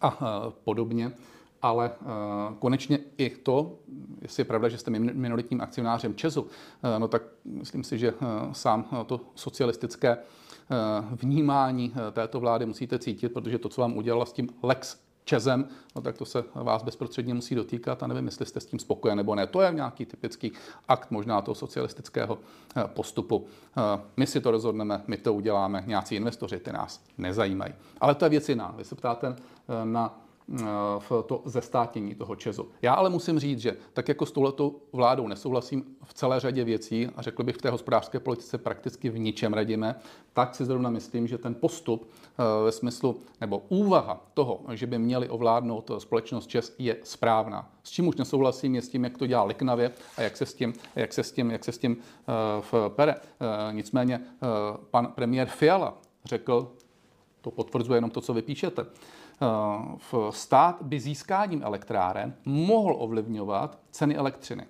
a 0.00 0.42
podobně 0.64 1.12
ale 1.62 1.90
uh, 1.90 2.08
konečně 2.58 2.98
i 3.18 3.30
to, 3.30 3.78
jestli 4.22 4.40
je 4.40 4.44
pravda, 4.44 4.68
že 4.68 4.78
jste 4.78 4.90
minoritním 4.90 5.60
akcionářem 5.60 6.14
Česu, 6.14 6.42
uh, 6.42 6.48
no 6.98 7.08
tak 7.08 7.22
myslím 7.44 7.84
si, 7.84 7.98
že 7.98 8.12
uh, 8.12 8.18
sám 8.52 9.04
to 9.06 9.20
socialistické 9.34 10.18
vnímání 11.10 11.94
této 12.12 12.40
vlády 12.40 12.66
musíte 12.66 12.98
cítit, 12.98 13.28
protože 13.28 13.58
to, 13.58 13.68
co 13.68 13.80
vám 13.80 13.96
udělala 13.96 14.26
s 14.26 14.32
tím 14.32 14.48
Lex 14.62 14.96
Čezem, 15.24 15.68
no 15.96 16.02
tak 16.02 16.18
to 16.18 16.24
se 16.24 16.44
vás 16.54 16.82
bezprostředně 16.82 17.34
musí 17.34 17.54
dotýkat 17.54 18.02
a 18.02 18.06
nevím, 18.06 18.26
jestli 18.26 18.46
jste 18.46 18.60
s 18.60 18.66
tím 18.66 18.78
spokojen 18.78 19.16
nebo 19.16 19.34
ne. 19.34 19.46
To 19.46 19.60
je 19.62 19.72
nějaký 19.72 20.06
typický 20.06 20.52
akt 20.88 21.10
možná 21.10 21.42
toho 21.42 21.54
socialistického 21.54 22.38
postupu. 22.86 23.46
My 24.16 24.26
si 24.26 24.40
to 24.40 24.50
rozhodneme, 24.50 25.02
my 25.06 25.16
to 25.16 25.34
uděláme, 25.34 25.84
nějací 25.86 26.14
investoři 26.14 26.58
ty 26.58 26.72
nás 26.72 27.04
nezajímají. 27.18 27.74
Ale 28.00 28.14
to 28.14 28.24
je 28.24 28.28
věc 28.28 28.48
jiná. 28.48 28.74
Vy 28.76 28.84
se 28.84 28.94
ptáte 28.94 29.36
na 29.84 30.20
v 30.98 31.12
to 31.26 31.42
zestátnění 31.44 32.14
toho 32.14 32.36
Česu. 32.36 32.68
Já 32.82 32.94
ale 32.94 33.10
musím 33.10 33.38
říct, 33.38 33.60
že 33.60 33.76
tak 33.92 34.08
jako 34.08 34.26
s 34.26 34.32
touhletou 34.32 34.80
vládou 34.92 35.28
nesouhlasím 35.28 35.84
v 36.04 36.14
celé 36.14 36.40
řadě 36.40 36.64
věcí 36.64 37.08
a 37.16 37.22
řekl 37.22 37.42
bych 37.42 37.56
v 37.56 37.62
té 37.62 37.70
hospodářské 37.70 38.20
politice 38.20 38.58
prakticky 38.58 39.10
v 39.10 39.18
ničem 39.18 39.52
radíme, 39.52 39.94
tak 40.32 40.54
si 40.54 40.64
zrovna 40.64 40.90
myslím, 40.90 41.26
že 41.26 41.38
ten 41.38 41.54
postup 41.54 42.08
eh, 42.08 42.64
ve 42.64 42.72
smyslu 42.72 43.20
nebo 43.40 43.62
úvaha 43.68 44.26
toho, 44.34 44.60
že 44.72 44.86
by 44.86 44.98
měli 44.98 45.28
ovládnout 45.28 45.90
společnost 45.98 46.46
Čes, 46.46 46.74
je 46.78 46.96
správná. 47.02 47.72
S 47.82 47.90
čím 47.90 48.08
už 48.08 48.16
nesouhlasím, 48.16 48.74
je 48.74 48.82
s 48.82 48.88
tím, 48.88 49.04
jak 49.04 49.18
to 49.18 49.26
dělá 49.26 49.44
Liknavě 49.44 49.92
a 50.16 50.22
jak 50.22 50.36
se 50.36 50.46
s 50.46 50.54
tím, 50.54 50.72
jak 50.96 51.12
se 51.12 51.22
s 51.22 51.32
tím, 51.32 51.50
jak 51.50 51.64
se 51.64 51.72
s 51.72 51.78
tím 51.78 51.96
uh, 51.96 52.64
v 52.72 52.88
pere. 52.88 53.14
Nicméně 53.72 54.20
pan 54.90 55.06
premiér 55.06 55.48
Fiala 55.48 55.98
řekl, 56.24 56.72
to 57.40 57.50
potvrzuje 57.50 57.96
jenom 57.96 58.10
to, 58.10 58.20
co 58.20 58.34
vy 58.34 58.42
píšete, 58.42 58.84
v 58.84 58.88
stát 60.30 60.82
by 60.82 61.00
získáním 61.00 61.62
elektráren 61.62 62.34
mohl 62.44 62.94
ovlivňovat 62.98 63.78
ceny 63.90 64.16
elektřiny. 64.16 64.66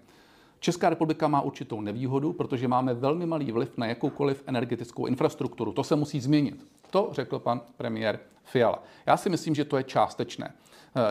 Česká 0.61 0.91
republika 0.91 1.29
má 1.29 1.41
určitou 1.41 1.81
nevýhodu, 1.81 2.33
protože 2.33 2.69
máme 2.69 2.95
velmi 2.95 3.27
malý 3.27 3.53
vliv 3.53 3.79
na 3.79 3.87
jakoukoliv 3.87 4.43
energetickou 4.47 5.07
infrastrukturu. 5.07 5.73
To 5.73 5.85
se 5.85 5.97
musí 5.97 6.21
změnit. 6.21 6.67
To 6.91 7.09
řekl 7.13 7.39
pan 7.39 7.61
premiér 7.77 8.19
Fiala. 8.45 8.83
Já 9.07 9.17
si 9.17 9.31
myslím, 9.31 9.55
že 9.55 9.65
to 9.65 9.77
je 9.77 9.85
částečné. 9.85 10.53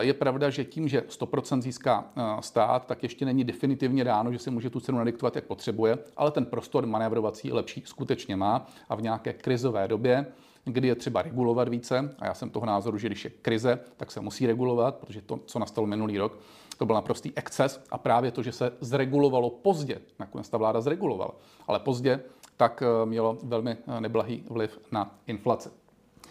Je 0.00 0.14
pravda, 0.14 0.50
že 0.50 0.64
tím, 0.64 0.88
že 0.88 1.00
100% 1.00 1.60
získá 1.60 2.04
eh, 2.16 2.22
stát, 2.42 2.86
tak 2.86 3.02
ještě 3.02 3.24
není 3.24 3.44
definitivně 3.44 4.04
dáno, 4.04 4.32
že 4.32 4.38
si 4.38 4.50
může 4.50 4.70
tu 4.70 4.80
cenu 4.80 4.98
nadiktovat, 4.98 5.36
jak 5.36 5.44
potřebuje, 5.44 5.98
ale 6.16 6.30
ten 6.30 6.46
prostor 6.46 6.86
manévrovací 6.86 7.52
lepší 7.52 7.82
skutečně 7.86 8.36
má 8.36 8.66
a 8.88 8.94
v 8.94 9.02
nějaké 9.02 9.32
krizové 9.32 9.88
době 9.88 10.26
kdy 10.64 10.88
je 10.88 10.94
třeba 10.94 11.22
regulovat 11.22 11.68
více. 11.68 12.14
A 12.18 12.26
já 12.26 12.34
jsem 12.34 12.50
toho 12.50 12.66
názoru, 12.66 12.98
že 12.98 13.08
když 13.08 13.24
je 13.24 13.30
krize, 13.30 13.78
tak 13.96 14.10
se 14.10 14.20
musí 14.20 14.46
regulovat, 14.46 14.94
protože 14.94 15.22
to, 15.22 15.40
co 15.46 15.58
nastalo 15.58 15.86
minulý 15.86 16.18
rok, 16.18 16.38
to 16.78 16.86
byl 16.86 16.94
naprostý 16.94 17.32
exces 17.36 17.84
a 17.90 17.98
právě 17.98 18.30
to, 18.30 18.42
že 18.42 18.52
se 18.52 18.72
zregulovalo 18.80 19.50
pozdě, 19.50 20.00
nakonec 20.18 20.48
ta 20.48 20.58
vláda 20.58 20.80
zregulovala, 20.80 21.34
ale 21.68 21.78
pozdě, 21.78 22.20
tak 22.56 22.82
eh, 22.82 23.06
mělo 23.06 23.38
velmi 23.42 23.70
eh, 23.70 24.00
neblahý 24.00 24.44
vliv 24.50 24.78
na 24.92 25.14
inflaci. 25.26 25.68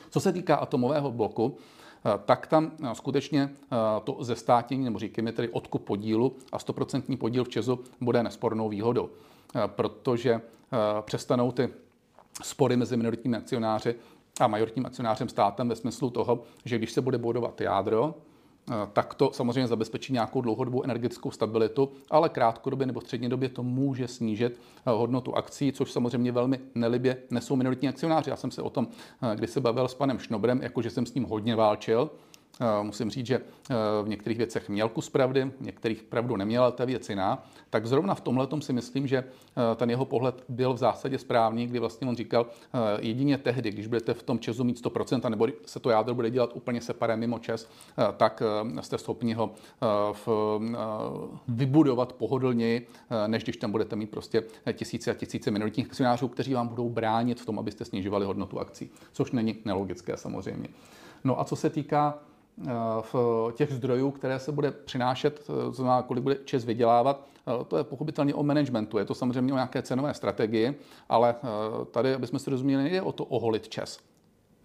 Co 0.09 0.19
se 0.19 0.33
týká 0.33 0.55
atomového 0.55 1.11
bloku, 1.11 1.57
eh, 2.05 2.19
tak 2.25 2.47
tam 2.47 2.71
skutečně 2.93 3.49
to 4.03 4.17
zestátnění, 4.19 4.83
nebo 4.83 4.99
říkáme 4.99 5.31
tedy 5.31 5.49
odkup 5.49 5.85
podílu 5.85 6.35
a 6.51 6.57
100% 6.57 7.17
podíl 7.17 7.43
v 7.43 7.49
Česu 7.49 7.79
bude 8.01 8.23
nespornou 8.23 8.69
výhodou, 8.69 9.09
protože 9.67 10.41
přestanou 11.01 11.51
ty 11.51 11.69
spory 12.43 12.77
mezi 12.77 12.97
minoritními 12.97 13.37
akcionáři 13.37 13.95
a 14.41 14.47
majoritním 14.47 14.85
akcionářem 14.85 15.29
státem 15.29 15.69
ve 15.69 15.75
smyslu 15.75 16.09
toho, 16.09 16.43
že 16.65 16.77
když 16.77 16.91
se 16.91 17.01
bude 17.01 17.17
budovat 17.17 17.61
jádro, 17.61 18.15
eh, 18.71 18.73
tak 18.93 19.13
to 19.13 19.31
samozřejmě 19.33 19.67
zabezpečí 19.67 20.13
nějakou 20.13 20.41
dlouhodobou 20.41 20.83
energetickou 20.83 21.31
stabilitu, 21.31 21.91
ale 22.09 22.29
krátkodobě 22.29 22.87
nebo 22.87 23.01
střednědobě 23.01 23.49
to 23.49 23.63
může 23.63 24.07
snížit 24.07 24.59
eh, 24.85 24.89
hodnotu 24.89 25.35
akcí, 25.35 25.71
což 25.71 25.91
samozřejmě 25.91 26.31
velmi 26.31 26.59
nelibě 26.75 27.17
nesou 27.29 27.55
minoritní 27.55 27.89
akcionáři. 27.89 28.29
Já 28.29 28.35
jsem 28.35 28.51
se 28.51 28.61
o 28.61 28.69
tom, 28.69 28.87
eh, 29.21 29.35
když 29.35 29.49
se 29.49 29.61
bavil 29.61 29.87
s 29.87 29.95
panem 29.95 30.19
Šnobrem, 30.19 30.61
jakože 30.61 30.89
jsem 30.89 31.05
s 31.05 31.13
ním 31.13 31.23
hodně 31.23 31.55
válčil, 31.55 32.11
musím 32.81 33.09
říct, 33.09 33.25
že 33.25 33.35
eh, 33.35 33.75
v 34.03 34.09
některých 34.09 34.37
věcech 34.37 34.69
měl 34.69 34.89
kus 34.89 35.09
pravdy, 35.09 35.51
v 35.59 35.61
některých 35.61 36.03
pravdu 36.03 36.35
neměl, 36.35 36.63
ale 36.63 36.71
ta 36.71 36.85
věc 36.85 37.09
jiná. 37.09 37.47
Tak 37.69 37.85
zrovna 37.85 38.15
v 38.15 38.21
tomhle 38.21 38.47
si 38.59 38.73
myslím, 38.73 39.07
že 39.07 39.17
eh, 39.17 39.75
ten 39.75 39.89
jeho 39.89 40.05
pohled 40.05 40.43
byl 40.49 40.73
v 40.73 40.77
zásadě 40.77 41.17
správný, 41.17 41.67
kdy 41.67 41.79
vlastně 41.79 42.07
on 42.07 42.15
říkal, 42.15 42.47
jedině 42.99 43.37
tehdy, 43.37 43.71
když 43.71 43.87
budete 43.87 44.13
v 44.13 44.23
tom 44.23 44.39
Česu 44.39 44.63
mít 44.63 44.85
100%, 44.85 45.29
nebo 45.29 45.47
se 45.65 45.79
to 45.79 45.89
jádro 45.89 46.15
bude 46.15 46.29
dělat 46.29 46.51
úplně 46.53 46.81
separé 46.81 47.17
mimo 47.17 47.39
Čes, 47.39 47.69
tak 48.17 48.43
jste 48.81 48.97
schopni 48.97 49.33
ho 49.33 49.51
vybudovat 51.47 52.13
pohodlněji, 52.13 52.87
než 53.27 53.43
když 53.43 53.57
tam 53.57 53.71
budete 53.71 53.95
mít 53.95 54.09
prostě 54.09 54.43
tisíce 54.73 55.11
a 55.11 55.13
tisíce 55.13 55.51
minoritních 55.51 55.85
akcionářů, 55.85 56.27
kteří 56.27 56.53
vám 56.53 56.67
budou 56.67 56.89
bránit 56.89 57.41
v 57.41 57.45
tom, 57.45 57.59
abyste 57.59 57.85
snižovali 57.85 58.25
hodnotu 58.25 58.59
akcí, 58.59 58.89
což 59.11 59.31
není 59.31 59.57
nelogické 59.65 60.17
samozřejmě. 60.17 60.67
No 61.23 61.39
a 61.39 61.43
co 61.43 61.55
se 61.55 61.69
týká 61.69 62.19
Eh, 62.19 62.28
v 63.01 63.15
těch 63.55 63.73
zdrojů, 63.73 64.11
které 64.11 64.39
se 64.39 64.51
bude 64.51 64.71
přinášet, 64.71 65.47
eh, 65.49 65.73
znamená, 65.73 66.01
kolik 66.01 66.23
bude 66.23 66.37
ČES 66.45 66.65
vydělávat, 66.65 67.27
eh, 67.47 67.65
to 67.65 67.77
je 67.77 67.83
pochopitelně 67.83 68.33
o 68.33 68.43
managementu, 68.43 68.97
je 68.97 69.05
to 69.05 69.15
samozřejmě 69.15 69.53
o 69.53 69.55
nějaké 69.55 69.81
cenové 69.81 70.13
strategii, 70.13 70.79
ale 71.09 71.35
tady, 71.91 72.13
aby 72.13 72.27
jsme 72.27 72.39
si 72.39 72.49
rozuměli, 72.49 72.83
nejde 72.83 73.01
o 73.01 73.11
to 73.11 73.25
oholit 73.25 73.69
ČES. 73.69 73.99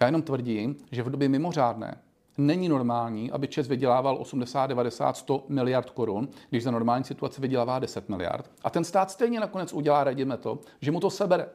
Já 0.00 0.06
jenom 0.06 0.22
tvrdím, 0.22 0.76
že 0.92 1.02
v 1.02 1.10
době 1.10 1.28
mimořádné 1.28 1.98
není 2.38 2.68
normální, 2.68 3.30
aby 3.30 3.48
ČES 3.48 3.68
vydělával 3.68 4.16
80, 4.20 4.66
90, 4.66 5.16
100 5.16 5.44
miliard 5.48 5.90
korun, 5.90 6.28
když 6.50 6.64
za 6.64 6.70
normální 6.70 7.04
situaci 7.04 7.40
vydělává 7.40 7.78
10 7.78 8.08
miliard. 8.08 8.50
A 8.64 8.70
ten 8.70 8.84
stát 8.84 9.10
stejně 9.10 9.40
nakonec 9.40 9.72
udělá, 9.72 10.04
radíme 10.04 10.36
to, 10.36 10.58
že 10.80 10.90
mu 10.90 11.00
to 11.00 11.10
sebere. 11.10 11.46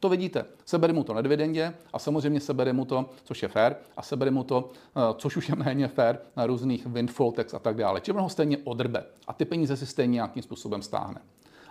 To 0.00 0.08
vidíte. 0.08 0.44
Sebere 0.64 0.92
mu 0.92 1.04
to 1.04 1.14
na 1.14 1.22
dividendě 1.22 1.74
a 1.92 1.98
samozřejmě 1.98 2.40
sebere 2.40 2.72
mu 2.72 2.84
to, 2.84 3.10
což 3.24 3.42
je 3.42 3.48
fair, 3.48 3.74
a 3.96 4.02
sebere 4.02 4.30
mu 4.30 4.44
to, 4.44 4.70
eh, 4.96 5.00
což 5.16 5.36
už 5.36 5.48
je 5.48 5.54
méně 5.56 5.88
fair, 5.88 6.18
na 6.36 6.46
různých 6.46 6.86
windfall 6.86 7.32
tax 7.32 7.54
a 7.54 7.58
tak 7.58 7.76
dále. 7.76 8.00
Čili 8.00 8.20
ho 8.20 8.28
stejně 8.28 8.58
odrbe 8.64 9.04
a 9.26 9.32
ty 9.32 9.44
peníze 9.44 9.76
si 9.76 9.86
stejně 9.86 10.12
nějakým 10.12 10.42
způsobem 10.42 10.82
stáhne. 10.82 11.20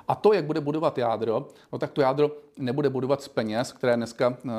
A 0.08 0.16
to, 0.16 0.34
jak 0.34 0.46
bude 0.46 0.62
budovat 0.62 0.98
jádro, 0.98 1.48
no 1.74 1.80
tak 1.80 1.92
to 1.92 2.02
jádro 2.02 2.32
nebude 2.58 2.90
budovat 2.90 3.22
z 3.22 3.28
peněz, 3.28 3.72
které 3.72 3.96
dneska 3.96 4.38
eh, 4.46 4.52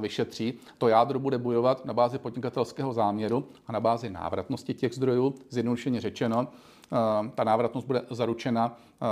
vyšetří. 0.00 0.54
To 0.78 0.88
jádro 0.88 1.18
bude 1.18 1.38
budovat 1.38 1.84
na 1.84 1.94
bázi 1.94 2.18
podnikatelského 2.18 2.92
záměru 2.92 3.48
a 3.66 3.72
na 3.72 3.80
bázi 3.80 4.10
návratnosti 4.10 4.74
těch 4.74 4.94
zdrojů, 4.94 5.34
zjednodušeně 5.50 6.00
řečeno. 6.00 6.48
Eh, 6.92 7.30
ta 7.34 7.44
návratnost 7.44 7.86
bude 7.86 8.02
zaručena 8.10 8.76
eh, 9.02 9.06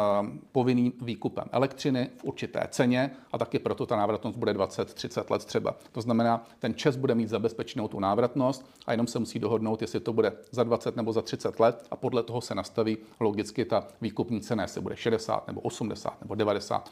povinným 0.53 0.93
výkupem 1.03 1.45
elektřiny 1.53 2.11
v 2.17 2.25
určité 2.25 2.67
ceně 2.71 3.11
a 3.33 3.39
taky 3.39 3.59
proto 3.59 3.87
ta 3.87 3.97
návratnost 3.97 4.39
bude 4.39 4.53
20-30 4.53 5.31
let 5.31 5.45
třeba. 5.45 5.75
To 5.93 6.01
znamená, 6.01 6.47
ten 6.59 6.75
ČES 6.75 6.97
bude 6.97 7.15
mít 7.15 7.29
zabezpečenou 7.29 7.89
tu 7.89 8.01
návratnost 8.01 8.67
a 8.87 8.93
jenom 8.93 9.07
se 9.07 9.19
musí 9.19 9.39
dohodnout, 9.39 9.83
jestli 9.83 10.01
to 10.01 10.13
bude 10.13 10.33
za 10.51 10.63
20 10.63 10.97
nebo 10.97 11.13
za 11.13 11.23
30 11.23 11.61
let 11.61 11.87
a 11.91 11.97
podle 11.97 12.23
toho 12.23 12.41
se 12.41 12.55
nastaví 12.55 12.99
logicky 13.21 13.65
ta 13.65 13.87
výkupní 14.01 14.41
cena, 14.41 14.63
jestli 14.63 14.81
bude 14.81 14.97
60 14.97 15.47
nebo 15.47 15.61
80 15.61 16.21
nebo 16.21 16.35
90 16.35 16.91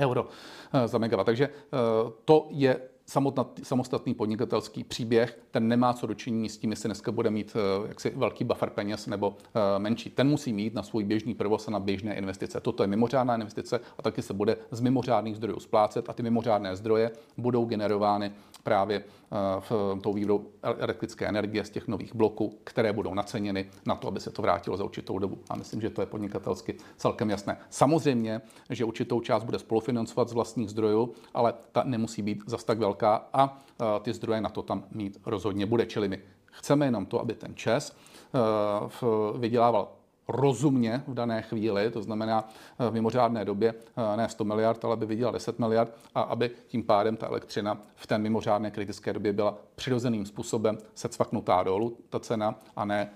euro 0.00 0.28
eh, 0.72 0.88
za 0.88 0.98
megawatt. 0.98 1.26
Takže 1.26 1.48
to 2.24 2.46
je 2.50 2.80
samostatný 3.62 4.14
podnikatelský 4.14 4.84
příběh, 4.84 5.38
ten 5.50 5.68
nemá 5.68 5.92
co 5.92 6.06
dočinění 6.06 6.48
s 6.48 6.58
tím, 6.58 6.70
jestli 6.70 6.88
dneska 6.88 7.12
bude 7.12 7.30
mít 7.30 7.56
eh, 7.56 7.88
jaksi 7.88 8.12
velký 8.16 8.44
buffer 8.44 8.70
peněz 8.70 9.06
nebo 9.06 9.36
eh, 9.54 9.78
menší. 9.78 10.10
Ten 10.10 10.28
musí 10.28 10.52
mít 10.52 10.74
na 10.74 10.82
svůj 10.82 11.04
běžný 11.04 11.34
provoz 11.34 11.68
a 11.68 11.70
na 11.70 11.80
běžné 11.80 12.14
investice. 12.14 12.60
Toto 12.60 12.82
je 12.82 12.86
mimořádná 12.86 13.34
investice 13.34 13.80
a 13.98 14.02
taky 14.02 14.22
se 14.22 14.34
bude 14.34 14.56
z 14.70 14.80
mimořádných 14.80 15.36
zdrojů 15.36 15.60
splácet 15.60 16.10
a 16.10 16.12
ty 16.12 16.22
mimořádné 16.22 16.76
zdroje 16.76 17.10
budou 17.36 17.64
generovány 17.64 18.32
právě 18.62 18.96
eh, 18.96 19.36
v 19.60 19.98
tou 20.02 20.12
výrobou 20.12 20.46
elektrické 20.62 21.26
energie 21.26 21.64
z 21.64 21.70
těch 21.70 21.88
nových 21.88 22.14
bloků, 22.14 22.58
které 22.64 22.92
budou 22.92 23.14
naceněny 23.14 23.70
na 23.86 23.94
to, 23.94 24.08
aby 24.08 24.20
se 24.20 24.30
to 24.30 24.42
vrátilo 24.42 24.76
za 24.76 24.84
určitou 24.84 25.18
dobu. 25.18 25.38
A 25.50 25.56
myslím, 25.56 25.80
že 25.80 25.90
to 25.90 26.02
je 26.02 26.06
podnikatelsky 26.06 26.76
celkem 26.96 27.30
jasné. 27.30 27.56
Samozřejmě, 27.70 28.40
že 28.70 28.84
určitou 28.84 29.20
část 29.20 29.44
bude 29.44 29.58
spolufinancovat 29.58 30.28
z 30.28 30.32
vlastních 30.32 30.70
zdrojů, 30.70 31.12
ale 31.34 31.54
ta 31.72 31.84
nemusí 31.84 32.22
být 32.22 32.42
zas 32.46 32.64
tak 32.64 32.78
velká 32.78 32.95
a 33.02 33.58
eh, 33.80 33.84
ty 34.02 34.12
zdroje 34.12 34.40
na 34.40 34.48
to 34.48 34.62
tam 34.62 34.84
mít 34.90 35.18
rozhodně 35.26 35.66
bude. 35.66 35.86
Čili 35.86 36.08
my 36.08 36.18
chceme 36.44 36.86
jenom 36.86 37.06
to, 37.06 37.20
aby 37.20 37.34
ten 37.34 37.54
ČES 37.54 37.96
eh, 38.34 39.38
vydělával 39.38 39.88
rozumně 40.28 41.02
v 41.06 41.14
dané 41.14 41.42
chvíli, 41.42 41.90
to 41.90 42.02
znamená 42.02 42.48
eh, 42.78 42.90
v 42.90 42.92
mimořádné 42.92 43.44
době 43.44 43.74
ne 44.16 44.28
100 44.28 44.44
miliard, 44.44 44.84
ale 44.84 44.96
by 44.96 45.06
vydělal 45.06 45.32
10 45.32 45.58
miliard 45.58 45.94
a 46.14 46.20
aby 46.20 46.50
tím 46.66 46.82
pádem 46.82 47.16
ta 47.16 47.26
elektřina 47.26 47.78
v 47.96 48.06
té 48.06 48.18
mimořádné 48.18 48.70
kritické 48.70 49.12
době 49.12 49.32
byla 49.32 49.58
přirozeným 49.74 50.26
způsobem 50.26 50.78
se 50.94 51.08
cvaknutá 51.08 51.62
dolů, 51.62 51.96
ta 52.10 52.18
cena, 52.18 52.54
a 52.76 52.84
ne 52.84 53.10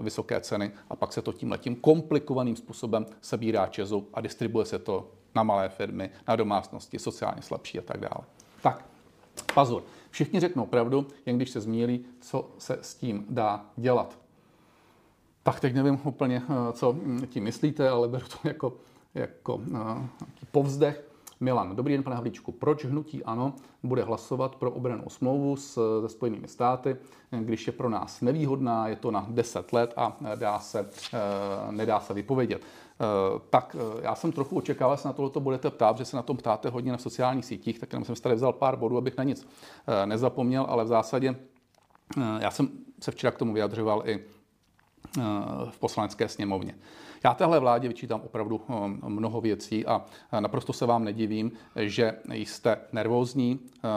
vysoké 0.00 0.40
ceny 0.40 0.70
a 0.90 0.96
pak 0.96 1.12
se 1.12 1.22
to 1.22 1.32
tím 1.32 1.50
letím 1.50 1.76
komplikovaným 1.76 2.56
způsobem 2.56 3.06
sebírá 3.20 3.66
Česu 3.66 4.08
a 4.14 4.20
distribuje 4.20 4.66
se 4.66 4.78
to 4.78 5.08
na 5.34 5.42
malé 5.42 5.68
firmy, 5.68 6.10
na 6.28 6.36
domácnosti, 6.36 6.98
sociálně 6.98 7.42
slabší 7.42 7.78
a 7.78 7.82
tak 7.82 8.00
dále. 8.00 8.24
Tak, 8.62 8.84
pozor. 9.58 9.82
Všichni 10.10 10.40
řeknou 10.40 10.66
pravdu, 10.66 11.06
jen 11.26 11.36
když 11.36 11.50
se 11.50 11.60
zmílí, 11.60 12.04
co 12.20 12.50
se 12.58 12.78
s 12.82 12.94
tím 12.94 13.26
dá 13.30 13.66
dělat. 13.76 14.18
Tak 15.42 15.60
teď 15.60 15.74
nevím 15.74 16.00
úplně, 16.04 16.42
eh, 16.48 16.72
co 16.72 16.96
tím 17.26 17.44
myslíte, 17.44 17.88
ale 17.88 18.08
beru 18.08 18.26
to 18.28 18.48
jako, 18.48 18.72
jako 19.14 19.54
uh, 19.54 20.06
povzdech. 20.50 21.07
Milan, 21.40 21.76
dobrý 21.76 21.94
den, 21.94 22.02
pane 22.02 22.16
Havlíčku. 22.16 22.52
Proč 22.52 22.84
hnutí 22.84 23.24
ANO 23.24 23.54
bude 23.82 24.02
hlasovat 24.02 24.54
pro 24.54 24.70
obranou 24.70 25.04
smlouvu 25.08 25.56
s, 25.56 26.00
se 26.00 26.08
Spojenými 26.08 26.48
státy, 26.48 26.96
když 27.30 27.66
je 27.66 27.72
pro 27.72 27.88
nás 27.88 28.20
nevýhodná, 28.20 28.88
je 28.88 28.96
to 28.96 29.10
na 29.10 29.26
10 29.28 29.72
let 29.72 29.94
a 29.96 30.16
dá 30.34 30.58
se, 30.58 30.80
uh, 30.80 30.88
nedá 31.72 32.00
se 32.00 32.14
vypovědět? 32.14 32.62
Uh, 32.62 33.40
tak 33.50 33.76
uh, 33.96 34.02
já 34.02 34.14
jsem 34.14 34.32
trochu 34.32 34.56
očekával, 34.56 34.96
že 34.96 35.02
se 35.02 35.08
na 35.08 35.14
tohle 35.14 35.30
budete 35.38 35.70
ptát, 35.70 35.98
že 35.98 36.04
se 36.04 36.16
na 36.16 36.22
tom 36.22 36.36
ptáte 36.36 36.68
hodně 36.68 36.92
na 36.92 36.98
sociálních 36.98 37.44
sítích, 37.44 37.78
tak 37.78 37.92
jenom 37.92 38.04
jsem 38.04 38.16
si 38.16 38.22
tady 38.22 38.34
vzal 38.34 38.52
pár 38.52 38.76
bodů, 38.76 38.96
abych 38.96 39.16
na 39.16 39.24
nic 39.24 39.48
nezapomněl, 40.04 40.66
ale 40.68 40.84
v 40.84 40.88
zásadě 40.88 41.36
já 42.38 42.50
jsem 42.50 42.68
se 43.00 43.10
včera 43.10 43.30
k 43.30 43.38
tomu 43.38 43.52
vyjadřoval 43.52 44.02
i 44.04 44.24
v 45.70 45.78
poslanecké 45.80 46.28
sněmovně. 46.28 46.74
Já 47.24 47.34
téhle 47.34 47.60
vládě 47.60 47.88
vyčítám 47.88 48.20
opravdu 48.20 48.60
eh, 48.68 48.72
mnoho 49.08 49.40
věcí 49.40 49.86
a 49.86 50.04
eh, 50.32 50.40
naprosto 50.40 50.72
se 50.72 50.86
vám 50.86 51.04
nedivím, 51.04 51.52
že 51.76 52.18
jste 52.28 52.78
nervózní, 52.92 53.60
eh, 53.84 53.88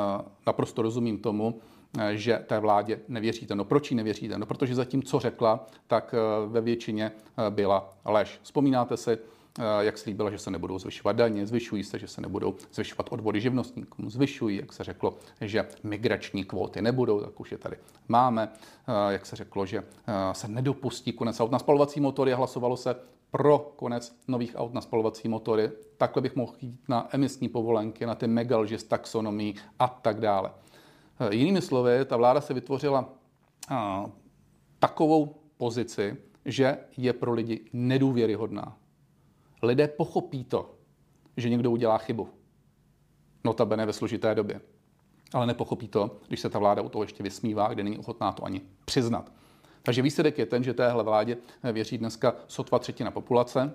naprosto 0.48 0.82
rozumím 0.82 1.18
tomu, 1.18 1.60
že 2.12 2.44
té 2.48 2.60
vládě 2.60 3.00
nevěříte. 3.08 3.56
No 3.56 3.66
proč 3.66 3.92
jí 3.92 3.98
nevěříte? 3.98 4.38
No 4.38 4.46
protože 4.46 4.76
zatím, 4.76 5.04
co 5.04 5.20
řekla, 5.20 5.68
tak 5.88 6.16
ve 6.48 6.62
většině 6.62 7.12
byla 7.50 7.90
lež. 8.06 8.40
Vzpomínáte 8.44 8.98
si, 8.98 9.12
Eh, 9.12 9.41
jak 9.80 9.98
slíbila, 9.98 10.32
že 10.32 10.38
se 10.38 10.52
nebudou 10.52 10.80
zvyšovat 10.80 11.16
daně, 11.16 11.48
zvyšují 11.48 11.84
se, 11.84 12.00
že 12.00 12.08
se 12.08 12.22
nebudou 12.22 12.56
zvyšovat 12.74 13.08
odvody 13.12 13.42
živnostníkům, 13.42 14.10
zvyšují, 14.10 14.58
jak 14.58 14.74
se 14.74 14.84
řeklo, 14.84 15.18
že 15.42 15.68
migrační 15.84 16.44
kvóty 16.44 16.82
nebudou, 16.82 17.22
tak 17.22 17.40
už 17.40 17.52
je 17.52 17.58
tady 17.58 17.78
máme, 18.08 18.50
eh, 18.88 19.14
jak 19.14 19.26
se 19.26 19.36
řeklo, 19.36 19.66
že 19.66 19.78
eh, 19.78 20.14
se 20.34 20.48
nedopustí 20.48 21.14
konec 21.14 21.40
aut 21.40 21.52
na 21.52 21.60
spalovací 21.60 22.00
motory 22.00 22.34
a 22.34 22.36
hlasovalo 22.36 22.78
se 22.78 22.96
pro 23.32 23.74
konec 23.76 24.16
nových 24.28 24.56
aut 24.56 24.74
na 24.74 24.82
spalovací 24.82 25.28
motory. 25.28 25.72
Takhle 25.98 26.22
bych 26.22 26.36
mohl 26.36 26.54
jít 26.62 26.90
na 26.90 27.08
emisní 27.12 27.50
povolenky, 27.50 28.06
na 28.06 28.16
ty 28.16 28.28
megalži 28.28 28.78
z 28.78 28.84
taxonomí 28.84 29.56
a 29.80 29.88
tak 29.88 30.20
dále. 30.20 30.52
Jinými 31.30 31.62
slovy, 31.62 32.06
ta 32.06 32.18
vláda 32.18 32.42
se 32.42 32.54
vytvořila 32.54 33.10
takovou 34.80 35.36
pozici, 35.58 36.18
že 36.46 36.78
je 36.98 37.14
pro 37.14 37.34
lidi 37.34 37.60
nedůvěryhodná 37.74 38.78
lidé 39.62 39.88
pochopí 39.88 40.44
to, 40.44 40.76
že 41.38 41.50
někdo 41.50 41.72
udělá 41.72 41.98
chybu. 41.98 42.30
Notabene 43.44 43.86
ve 43.86 43.94
složité 43.94 44.36
době. 44.36 44.62
Ale 45.34 45.48
nepochopí 45.48 45.88
to, 45.88 46.18
když 46.28 46.40
se 46.40 46.50
ta 46.50 46.60
vláda 46.60 46.82
u 46.82 46.90
toho 46.90 47.04
ještě 47.04 47.24
vysmívá, 47.24 47.74
kde 47.74 47.84
není 47.84 47.98
ochotná 47.98 48.32
to 48.32 48.44
ani 48.44 48.62
přiznat. 48.86 49.32
Takže 49.84 50.02
výsledek 50.02 50.38
je 50.38 50.46
ten, 50.46 50.64
že 50.64 50.74
téhle 50.74 51.04
vládě 51.04 51.38
věří 51.72 51.98
dneska 51.98 52.36
sotva 52.48 52.80
třetina 52.80 53.12
populace 53.12 53.74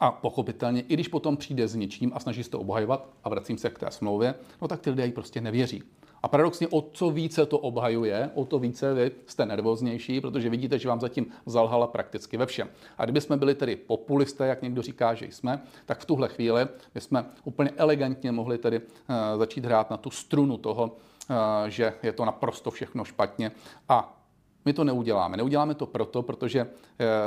a 0.00 0.10
pochopitelně, 0.10 0.80
i 0.80 0.94
když 0.94 1.08
potom 1.08 1.36
přijde 1.36 1.68
s 1.68 1.74
něčím 1.74 2.12
a 2.14 2.20
snaží 2.20 2.44
se 2.44 2.50
to 2.50 2.60
obhajovat 2.60 3.08
a 3.24 3.28
vracím 3.28 3.58
se 3.58 3.70
k 3.70 3.78
té 3.78 3.90
smlouvě, 3.90 4.34
no 4.62 4.68
tak 4.68 4.80
ty 4.80 4.90
lidé 4.90 5.06
ji 5.06 5.12
prostě 5.12 5.40
nevěří. 5.40 5.82
A 6.22 6.28
paradoxně 6.28 6.68
o 6.68 6.82
co 6.92 7.10
více 7.10 7.46
to 7.46 7.58
obhajuje, 7.58 8.30
o 8.34 8.44
to 8.44 8.58
více 8.58 8.94
vy 8.94 9.10
jste 9.26 9.46
nervóznější, 9.46 10.20
protože 10.20 10.50
vidíte, 10.50 10.78
že 10.78 10.88
vám 10.88 11.00
zatím 11.00 11.26
zalhala 11.46 11.86
prakticky 11.86 12.36
ve 12.36 12.46
všem. 12.46 12.68
A 12.98 13.04
kdyby 13.04 13.20
jsme 13.20 13.36
byli 13.36 13.54
tedy 13.54 13.76
populisté, 13.76 14.46
jak 14.46 14.62
někdo 14.62 14.82
říká, 14.82 15.14
že 15.14 15.26
jsme, 15.26 15.62
tak 15.86 15.98
v 15.98 16.04
tuhle 16.04 16.28
chvíli 16.28 16.66
bychom 16.94 17.24
úplně 17.44 17.70
elegantně 17.70 18.32
mohli 18.32 18.58
tedy 18.58 18.78
uh, 18.78 18.84
začít 19.38 19.64
hrát 19.64 19.90
na 19.90 19.96
tu 19.96 20.10
strunu 20.10 20.56
toho, 20.56 20.84
uh, 20.84 21.36
že 21.68 21.94
je 22.02 22.12
to 22.12 22.24
naprosto 22.24 22.70
všechno 22.70 23.04
špatně 23.04 23.52
a 23.88 24.16
my 24.64 24.72
to 24.72 24.84
neuděláme. 24.84 25.36
Neuděláme 25.36 25.74
to 25.74 25.86
proto, 25.86 26.22
protože 26.22 26.62
uh, 26.64 26.68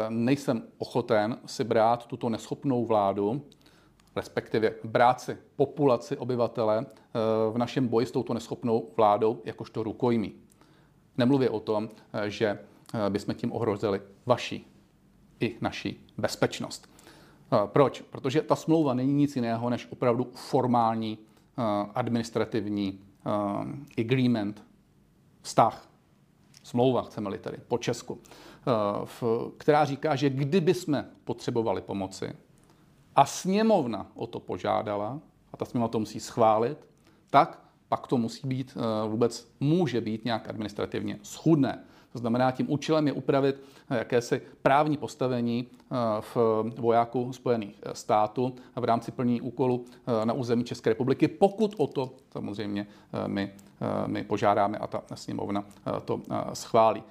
nejsem 0.09 0.63
ochoten 0.77 1.37
si 1.45 1.63
brát 1.63 2.05
tuto 2.05 2.29
neschopnou 2.29 2.85
vládu, 2.85 3.41
respektive 4.15 4.73
bráci 4.83 5.37
populaci 5.55 6.17
obyvatele 6.17 6.85
eh, 6.85 7.02
v 7.51 7.57
našem 7.57 7.87
boji 7.87 8.05
s 8.05 8.11
touto 8.11 8.33
neschopnou 8.33 8.89
vládou 8.97 9.41
jakožto 9.45 9.83
rukojmí. 9.83 10.33
Nemluvě 11.17 11.49
o 11.49 11.59
tom, 11.59 11.89
eh, 12.13 12.29
že 12.29 12.45
eh, 12.47 13.09
bychom 13.09 13.35
tím 13.35 13.51
ohrozili 13.51 14.01
vaši 14.25 14.65
i 15.39 15.57
naší 15.61 16.05
bezpečnost. 16.17 16.89
Proč? 17.65 18.01
Protože 18.01 18.41
ta 18.41 18.55
smlouva 18.55 18.93
není 18.93 19.13
nic 19.13 19.35
jiného 19.35 19.69
než 19.69 19.87
opravdu 19.91 20.31
formální 20.35 21.17
administrativní 21.95 22.99
agreement, 23.99 24.63
vztah, 25.41 25.89
smlouva, 26.63 27.01
chceme-li 27.01 27.37
tedy, 27.37 27.57
po 27.67 27.77
Česku, 27.77 28.21
která 29.57 29.85
říká, 29.85 30.15
že 30.15 30.29
kdyby 30.29 30.73
jsme 30.73 31.09
potřebovali 31.23 31.81
pomoci, 31.81 32.35
a 33.15 33.25
sněmovna 33.25 34.07
o 34.15 34.27
to 34.27 34.39
požádala, 34.39 35.19
a 35.53 35.57
ta 35.57 35.65
sněmovna 35.65 35.87
to 35.87 35.99
musí 35.99 36.19
schválit, 36.19 36.77
tak 37.33 37.59
pak 37.89 38.07
to 38.07 38.17
musí 38.17 38.47
být 38.47 38.77
eh, 38.77 39.09
vůbec, 39.09 39.47
může 39.59 40.01
být 40.01 40.25
nějak 40.25 40.49
administrativně 40.49 41.19
schudné. 41.23 41.83
To 42.11 42.19
znamená, 42.19 42.51
tím 42.51 42.71
účelem 42.71 43.07
je 43.07 43.13
upravit 43.13 43.55
eh, 43.89 43.97
jakési 43.97 44.41
právní 44.61 44.97
postavení 44.97 45.67
eh, 45.67 45.95
v 46.21 46.37
vojáku 46.77 47.33
Spojených 47.33 47.79
států 47.93 48.55
v 48.75 48.83
rámci 48.83 49.11
plnění 49.11 49.41
úkolu 49.41 49.85
na 50.23 50.33
území 50.33 50.63
České 50.63 50.89
republiky, 50.89 51.27
pokud 51.27 51.75
o 51.77 51.87
to 51.87 52.15
samozřejmě 52.31 52.87
my, 53.27 53.53
my 54.07 54.23
požádáme 54.23 54.77
a 54.77 54.87
ta 54.87 55.15
sněmovna 55.15 55.65
to 56.05 56.21
schválí. 56.53 57.03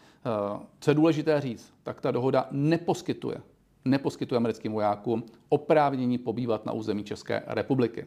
Co 0.81 0.91
je 0.91 0.95
důležité 0.95 1.41
říct, 1.41 1.73
tak 1.83 2.01
ta 2.01 2.11
dohoda 2.11 2.49
neposkytuje 2.51 3.37
neposkytuje 3.85 4.37
americkým 4.37 4.73
vojákům 4.73 5.25
oprávnění 5.49 6.19
pobývat 6.19 6.67
na 6.67 6.73
území 6.73 7.05
České 7.05 7.43
republiky. 7.47 8.07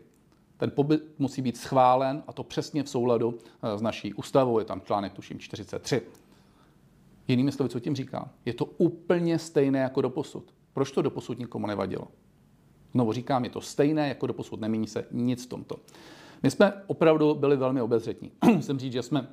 Ten 0.57 0.71
pobyt 0.71 1.19
musí 1.19 1.41
být 1.41 1.57
schválen 1.57 2.23
a 2.27 2.33
to 2.33 2.43
přesně 2.43 2.83
v 2.83 2.89
souladu 2.89 3.37
s 3.75 3.81
naší 3.81 4.13
ústavou. 4.13 4.59
Je 4.59 4.65
tam 4.65 4.81
článek, 4.81 5.13
tuším, 5.13 5.39
43. 5.39 6.01
Jinými 7.27 7.51
slovy, 7.51 7.69
co 7.69 7.79
tím 7.79 7.95
říkám? 7.95 8.29
Je 8.45 8.53
to 8.53 8.65
úplně 8.65 9.39
stejné 9.39 9.79
jako 9.79 10.01
do 10.01 10.09
posud. 10.09 10.53
Proč 10.73 10.91
to 10.91 11.01
do 11.01 11.11
posud 11.11 11.39
nikomu 11.39 11.67
nevadilo? 11.67 12.07
Znovu 12.91 13.13
říkám, 13.13 13.43
je 13.43 13.49
to 13.49 13.61
stejné 13.61 14.07
jako 14.07 14.27
do 14.27 14.33
posud, 14.33 14.61
nemění 14.61 14.87
se 14.87 15.05
nic 15.11 15.45
v 15.45 15.49
tomto. 15.49 15.75
My 16.43 16.51
jsme 16.51 16.73
opravdu 16.87 17.35
byli 17.35 17.57
velmi 17.57 17.81
obezřetní. 17.81 18.31
Musím 18.55 18.79
říct, 18.79 18.93
že 18.93 19.03
jsme 19.03 19.27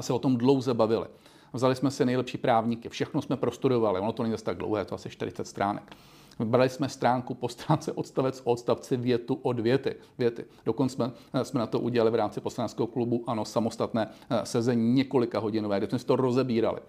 se 0.00 0.12
o 0.12 0.18
tom 0.18 0.36
dlouze 0.36 0.74
bavili. 0.74 1.06
Vzali 1.52 1.76
jsme 1.76 1.90
si 1.90 2.04
nejlepší 2.04 2.38
právníky, 2.38 2.88
všechno 2.88 3.22
jsme 3.22 3.36
prostudovali, 3.36 4.00
ono 4.00 4.12
to 4.12 4.22
není 4.22 4.32
zase 4.32 4.44
tak 4.44 4.56
dlouhé, 4.56 4.84
to 4.84 4.94
asi 4.94 5.10
40 5.10 5.46
stránek. 5.46 5.96
Vybrali 6.40 6.68
jsme 6.68 6.88
stránku 6.88 7.34
po 7.34 7.48
stránce 7.48 7.92
odstavec 7.92 8.40
o 8.44 8.52
odstavci 8.52 8.96
větu 8.96 9.38
od 9.42 9.60
věty. 9.60 9.96
věty. 10.18 10.44
Dokonce 10.66 10.94
jsme, 10.94 11.10
jsme 11.42 11.60
na 11.60 11.66
to 11.66 11.80
udělali 11.80 12.10
v 12.10 12.14
rámci 12.14 12.40
poslaneckého 12.40 12.86
klubu, 12.86 13.24
ano, 13.26 13.44
samostatné 13.44 14.08
eh, 14.30 14.46
sezení 14.46 14.92
několika 14.92 15.38
hodinové, 15.38 15.78
kde 15.78 15.88
jsme 15.88 15.98
to 15.98 16.16
rozebírali. 16.16 16.80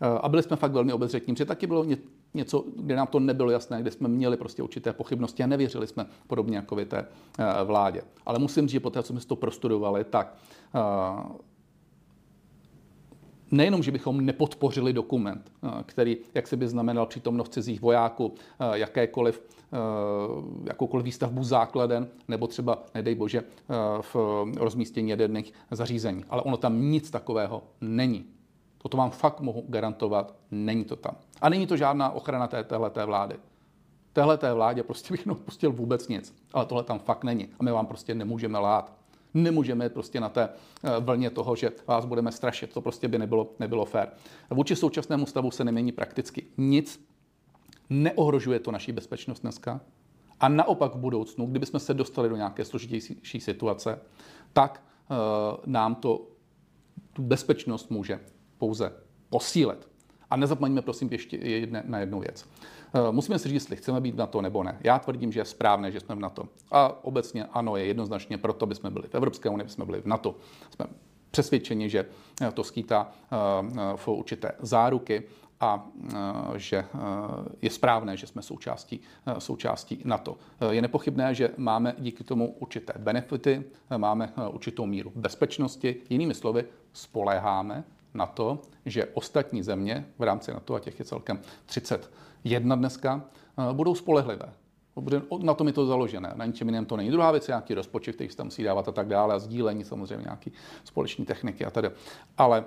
Eh, 0.00 0.18
a 0.20 0.28
byli 0.28 0.42
jsme 0.42 0.56
fakt 0.56 0.72
velmi 0.72 0.92
obezřetní, 0.92 1.34
protože 1.34 1.44
taky 1.44 1.66
bylo 1.66 1.86
něco, 2.34 2.64
kde 2.76 2.96
nám 2.96 3.06
to 3.06 3.20
nebylo 3.20 3.50
jasné, 3.50 3.80
kde 3.82 3.90
jsme 3.90 4.08
měli 4.08 4.36
prostě 4.36 4.62
určité 4.62 4.92
pochybnosti 4.92 5.42
a 5.42 5.46
nevěřili 5.46 5.86
jsme 5.86 6.06
podobně 6.26 6.56
jako 6.56 6.76
vy 6.76 6.84
té 6.84 6.98
eh, 6.98 7.64
vládě. 7.64 8.02
Ale 8.26 8.38
musím 8.38 8.64
říct, 8.64 8.72
že 8.72 8.80
po 8.80 8.90
té, 8.90 9.02
co 9.02 9.12
jsme 9.12 9.20
to 9.20 9.36
prostudovali, 9.36 10.04
tak 10.04 10.34
nejenom, 13.56 13.82
že 13.82 13.92
bychom 13.92 14.20
nepodpořili 14.20 14.92
dokument, 14.92 15.52
který 15.86 16.16
jak 16.34 16.46
se 16.46 16.56
by 16.56 16.68
znamenal 16.68 17.06
přítomnost 17.06 17.52
cizích 17.52 17.80
vojáků, 17.80 18.34
jakékoliv, 18.72 19.42
jakoukoliv 20.64 21.04
výstavbu 21.04 21.44
základen, 21.44 22.08
nebo 22.28 22.46
třeba, 22.46 22.82
nedej 22.94 23.14
bože, 23.14 23.44
v 24.00 24.16
rozmístění 24.56 25.10
jaderných 25.10 25.52
zařízení. 25.70 26.24
Ale 26.30 26.42
ono 26.42 26.56
tam 26.56 26.82
nic 26.82 27.10
takového 27.10 27.62
není. 27.80 28.24
Toto 28.78 28.96
vám 28.96 29.10
fakt 29.10 29.40
mohu 29.40 29.64
garantovat, 29.68 30.34
není 30.50 30.84
to 30.84 30.96
tam. 30.96 31.16
A 31.40 31.48
není 31.48 31.66
to 31.66 31.76
žádná 31.76 32.10
ochrana 32.10 32.46
té, 32.46 32.64
téhleté 32.64 33.04
vlády. 33.04 33.36
Téhle 34.12 34.38
té 34.38 34.52
vládě 34.52 34.82
prostě 34.82 35.14
bych 35.14 35.26
neodpustil 35.26 35.72
vůbec 35.72 36.08
nic. 36.08 36.34
Ale 36.52 36.66
tohle 36.66 36.84
tam 36.84 36.98
fakt 36.98 37.24
není. 37.24 37.48
A 37.60 37.62
my 37.64 37.70
vám 37.70 37.86
prostě 37.86 38.14
nemůžeme 38.14 38.58
lát. 38.58 38.92
Nemůžeme 39.34 39.88
prostě 39.88 40.20
na 40.20 40.28
té 40.28 40.48
eh, 40.48 41.00
vlně 41.00 41.30
toho, 41.30 41.56
že 41.56 41.72
vás 41.86 42.04
budeme 42.04 42.32
strašit. 42.32 42.72
To 42.72 42.80
prostě 42.80 43.08
by 43.08 43.18
nebylo, 43.18 43.50
nebylo 43.58 43.84
fér. 43.84 44.08
Vůči 44.50 44.76
současnému 44.76 45.26
stavu 45.26 45.50
se 45.50 45.64
nemění 45.64 45.92
prakticky 45.92 46.46
nic. 46.56 47.06
Neohrožuje 47.90 48.60
to 48.60 48.70
naší 48.70 48.92
bezpečnost 48.92 49.40
dneska. 49.40 49.80
A 50.40 50.48
naopak 50.48 50.94
v 50.94 50.98
budoucnu, 50.98 51.46
kdybychom 51.46 51.80
se 51.80 51.94
dostali 51.94 52.28
do 52.28 52.36
nějaké 52.36 52.64
složitější 52.64 53.40
situace, 53.40 54.00
tak 54.52 54.82
uh, 55.10 55.16
nám 55.66 55.94
to 55.94 56.26
tu 57.12 57.22
bezpečnost 57.22 57.90
může 57.90 58.20
pouze 58.58 58.92
posílit. 59.28 59.88
A 60.30 60.36
nezapomeňme 60.36 60.82
prosím 60.82 61.08
ještě 61.12 61.68
na 61.84 61.98
jednu 61.98 62.20
věc. 62.20 62.48
Eh, 62.94 63.12
musíme 63.12 63.38
si 63.38 63.48
říct, 63.48 63.54
jestli 63.54 63.76
chceme 63.76 64.00
být 64.00 64.16
na 64.16 64.26
to 64.26 64.42
nebo 64.42 64.62
ne. 64.62 64.78
Já 64.84 64.98
tvrdím, 64.98 65.32
že 65.32 65.40
je 65.40 65.44
správné, 65.44 65.92
že 65.92 66.00
jsme 66.00 66.14
v 66.14 66.18
NATO. 66.18 66.48
A 66.70 67.04
obecně 67.04 67.44
ano, 67.44 67.76
je 67.76 67.84
jednoznačně 67.84 68.38
proto, 68.38 68.64
aby 68.64 68.74
jsme 68.74 68.90
byli 68.90 69.08
v 69.08 69.14
Evropské 69.14 69.48
unii, 69.48 69.62
aby 69.62 69.70
jsme 69.70 69.84
byli 69.84 70.00
v 70.00 70.06
NATO. 70.06 70.34
Jsme 70.70 70.86
přesvědčeni, 71.30 71.90
že 71.90 72.06
eh, 72.40 72.52
to 72.52 72.64
skýtá 72.64 73.08
eh, 73.10 73.36
v 73.96 74.08
určité 74.08 74.52
záruky 74.58 75.22
a 75.60 75.86
že 76.56 76.84
je 77.62 77.70
správné, 77.70 78.16
že 78.16 78.26
jsme 78.26 78.42
součástí, 78.42 79.00
součástí 79.38 80.02
NATO. 80.04 80.36
Je 80.70 80.82
nepochybné, 80.82 81.34
že 81.34 81.50
máme 81.56 81.94
díky 81.98 82.24
tomu 82.24 82.54
určité 82.58 82.92
benefity, 82.98 83.64
máme 83.96 84.32
určitou 84.50 84.86
míru 84.86 85.12
bezpečnosti. 85.14 85.96
Jinými 86.10 86.34
slovy, 86.34 86.64
spoléháme 86.92 87.84
na 88.14 88.26
to, 88.26 88.58
že 88.86 89.06
ostatní 89.14 89.62
země 89.62 90.06
v 90.18 90.22
rámci 90.22 90.52
NATO, 90.52 90.74
a 90.74 90.80
těch 90.80 90.98
je 90.98 91.04
celkem 91.04 91.40
31 92.44 92.76
dneska, 92.76 93.24
eh, 93.58 93.72
budou 93.72 93.94
spolehlivé. 93.94 94.52
Na 95.42 95.54
tom 95.54 95.66
je 95.66 95.72
to 95.72 95.86
založené, 95.86 96.32
na 96.36 96.46
ničem 96.46 96.68
jiném 96.68 96.86
to 96.86 96.96
není. 96.96 97.10
Druhá 97.10 97.30
věc 97.30 97.48
je 97.48 97.52
nějaký 97.52 97.74
rozpočet, 97.74 98.14
který 98.14 98.30
se 98.30 98.36
tam 98.36 98.46
musí 98.46 98.62
dávat 98.62 98.88
a 98.88 98.92
tak 98.92 99.08
dále, 99.08 99.34
a 99.34 99.38
sdílení 99.38 99.84
samozřejmě 99.84 100.22
nějaký 100.22 100.52
společní 100.84 101.24
techniky 101.24 101.64
a 101.64 101.70
tedy. 101.70 101.90
Ale 102.38 102.64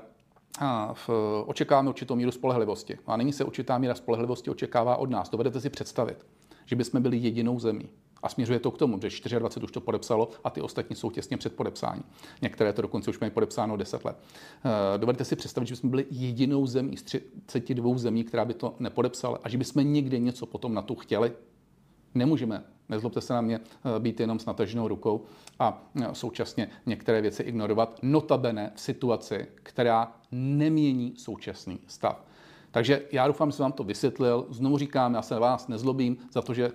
a 0.60 0.94
v, 0.94 1.10
očekáváme 1.46 1.90
určitou 1.90 2.16
míru 2.16 2.32
spolehlivosti. 2.32 2.98
A 3.08 3.18
nyní 3.18 3.34
se 3.34 3.44
určitá 3.44 3.78
míra 3.78 3.96
spolehlivosti 3.96 4.50
očekává 4.50 4.96
od 4.96 5.10
nás. 5.10 5.30
Dovedete 5.30 5.62
si 5.62 5.70
představit, 5.70 6.26
že 6.66 6.76
bychom 6.76 7.02
byli 7.02 7.18
jedinou 7.18 7.60
zemí, 7.60 7.90
a 8.24 8.30
směřuje 8.30 8.60
to 8.60 8.72
k 8.72 8.78
tomu, 8.78 9.00
že 9.26 9.40
24 9.40 9.64
už 9.64 9.72
to 9.72 9.82
podepsalo 9.82 10.30
a 10.44 10.50
ty 10.50 10.62
ostatní 10.62 10.96
jsou 10.96 11.12
těsně 11.12 11.38
před 11.38 11.56
podepsání. 11.56 12.04
Některé 12.42 12.74
to 12.74 12.82
dokonce 12.82 13.10
už 13.10 13.20
mají 13.20 13.32
podepsáno 13.32 13.78
10 13.78 14.06
let. 14.06 14.18
Eh, 14.66 14.98
dovedete 14.98 15.26
si 15.26 15.36
představit, 15.36 15.68
že 15.68 15.76
bychom 15.76 15.90
byli 15.90 16.06
jedinou 16.12 16.66
zemí 16.66 16.98
z 16.98 17.04
32 17.46 17.98
zemí, 17.98 18.24
která 18.24 18.46
by 18.46 18.54
to 18.54 18.76
nepodepsala 18.80 19.40
a 19.44 19.50
že 19.50 19.58
bychom 19.58 19.94
někde 19.94 20.20
něco 20.20 20.46
potom 20.46 20.74
na 20.74 20.82
to 20.82 20.96
chtěli? 20.96 21.32
Nemůžeme, 22.16 22.64
nezlobte 22.90 23.22
se 23.22 23.34
na 23.34 23.42
mě, 23.42 23.60
eh, 23.60 24.00
být 24.00 24.20
jenom 24.20 24.40
s 24.40 24.46
nataženou 24.46 24.88
rukou 24.88 25.26
a 25.60 25.84
eh, 26.02 26.08
současně 26.14 26.70
některé 26.86 27.22
věci 27.22 27.44
ignorovat, 27.44 28.00
notabene 28.02 28.72
v 28.76 28.82
situaci, 28.82 29.48
která 29.54 30.12
nemění 30.32 31.14
současný 31.18 31.80
stav. 31.88 32.24
Takže 32.72 33.02
já 33.12 33.28
doufám, 33.28 33.52
že 33.52 33.58
jsem 33.58 33.64
vám 33.64 33.72
to 33.72 33.84
vysvětlil. 33.84 34.48
Znovu 34.50 34.78
říkám, 34.78 35.14
já 35.14 35.22
se 35.22 35.34
na 35.34 35.40
vás 35.40 35.68
nezlobím 35.68 36.18
za 36.32 36.42
to, 36.42 36.54
že 36.54 36.72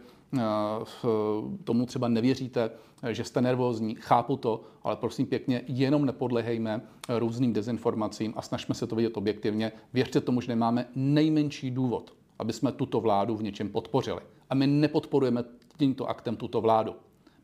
tomu 1.64 1.86
třeba 1.86 2.08
nevěříte, 2.08 2.70
že 3.10 3.24
jste 3.24 3.40
nervózní, 3.40 3.94
chápu 3.94 4.36
to, 4.36 4.60
ale 4.82 4.96
prosím 4.96 5.26
pěkně, 5.26 5.62
jenom 5.66 6.06
nepodlehejme 6.06 6.80
různým 7.18 7.52
dezinformacím 7.52 8.34
a 8.36 8.42
snažme 8.42 8.74
se 8.74 8.86
to 8.86 8.96
vidět 8.96 9.16
objektivně. 9.16 9.72
Věřte 9.92 10.20
tomu, 10.20 10.40
že 10.40 10.48
nemáme 10.48 10.86
nejmenší 10.94 11.70
důvod, 11.70 12.14
aby 12.38 12.52
jsme 12.52 12.72
tuto 12.72 13.00
vládu 13.00 13.36
v 13.36 13.42
něčem 13.42 13.68
podpořili. 13.68 14.20
A 14.50 14.54
my 14.54 14.66
nepodporujeme 14.66 15.44
tímto 15.76 16.06
aktem 16.06 16.36
tuto 16.36 16.60
vládu. 16.60 16.94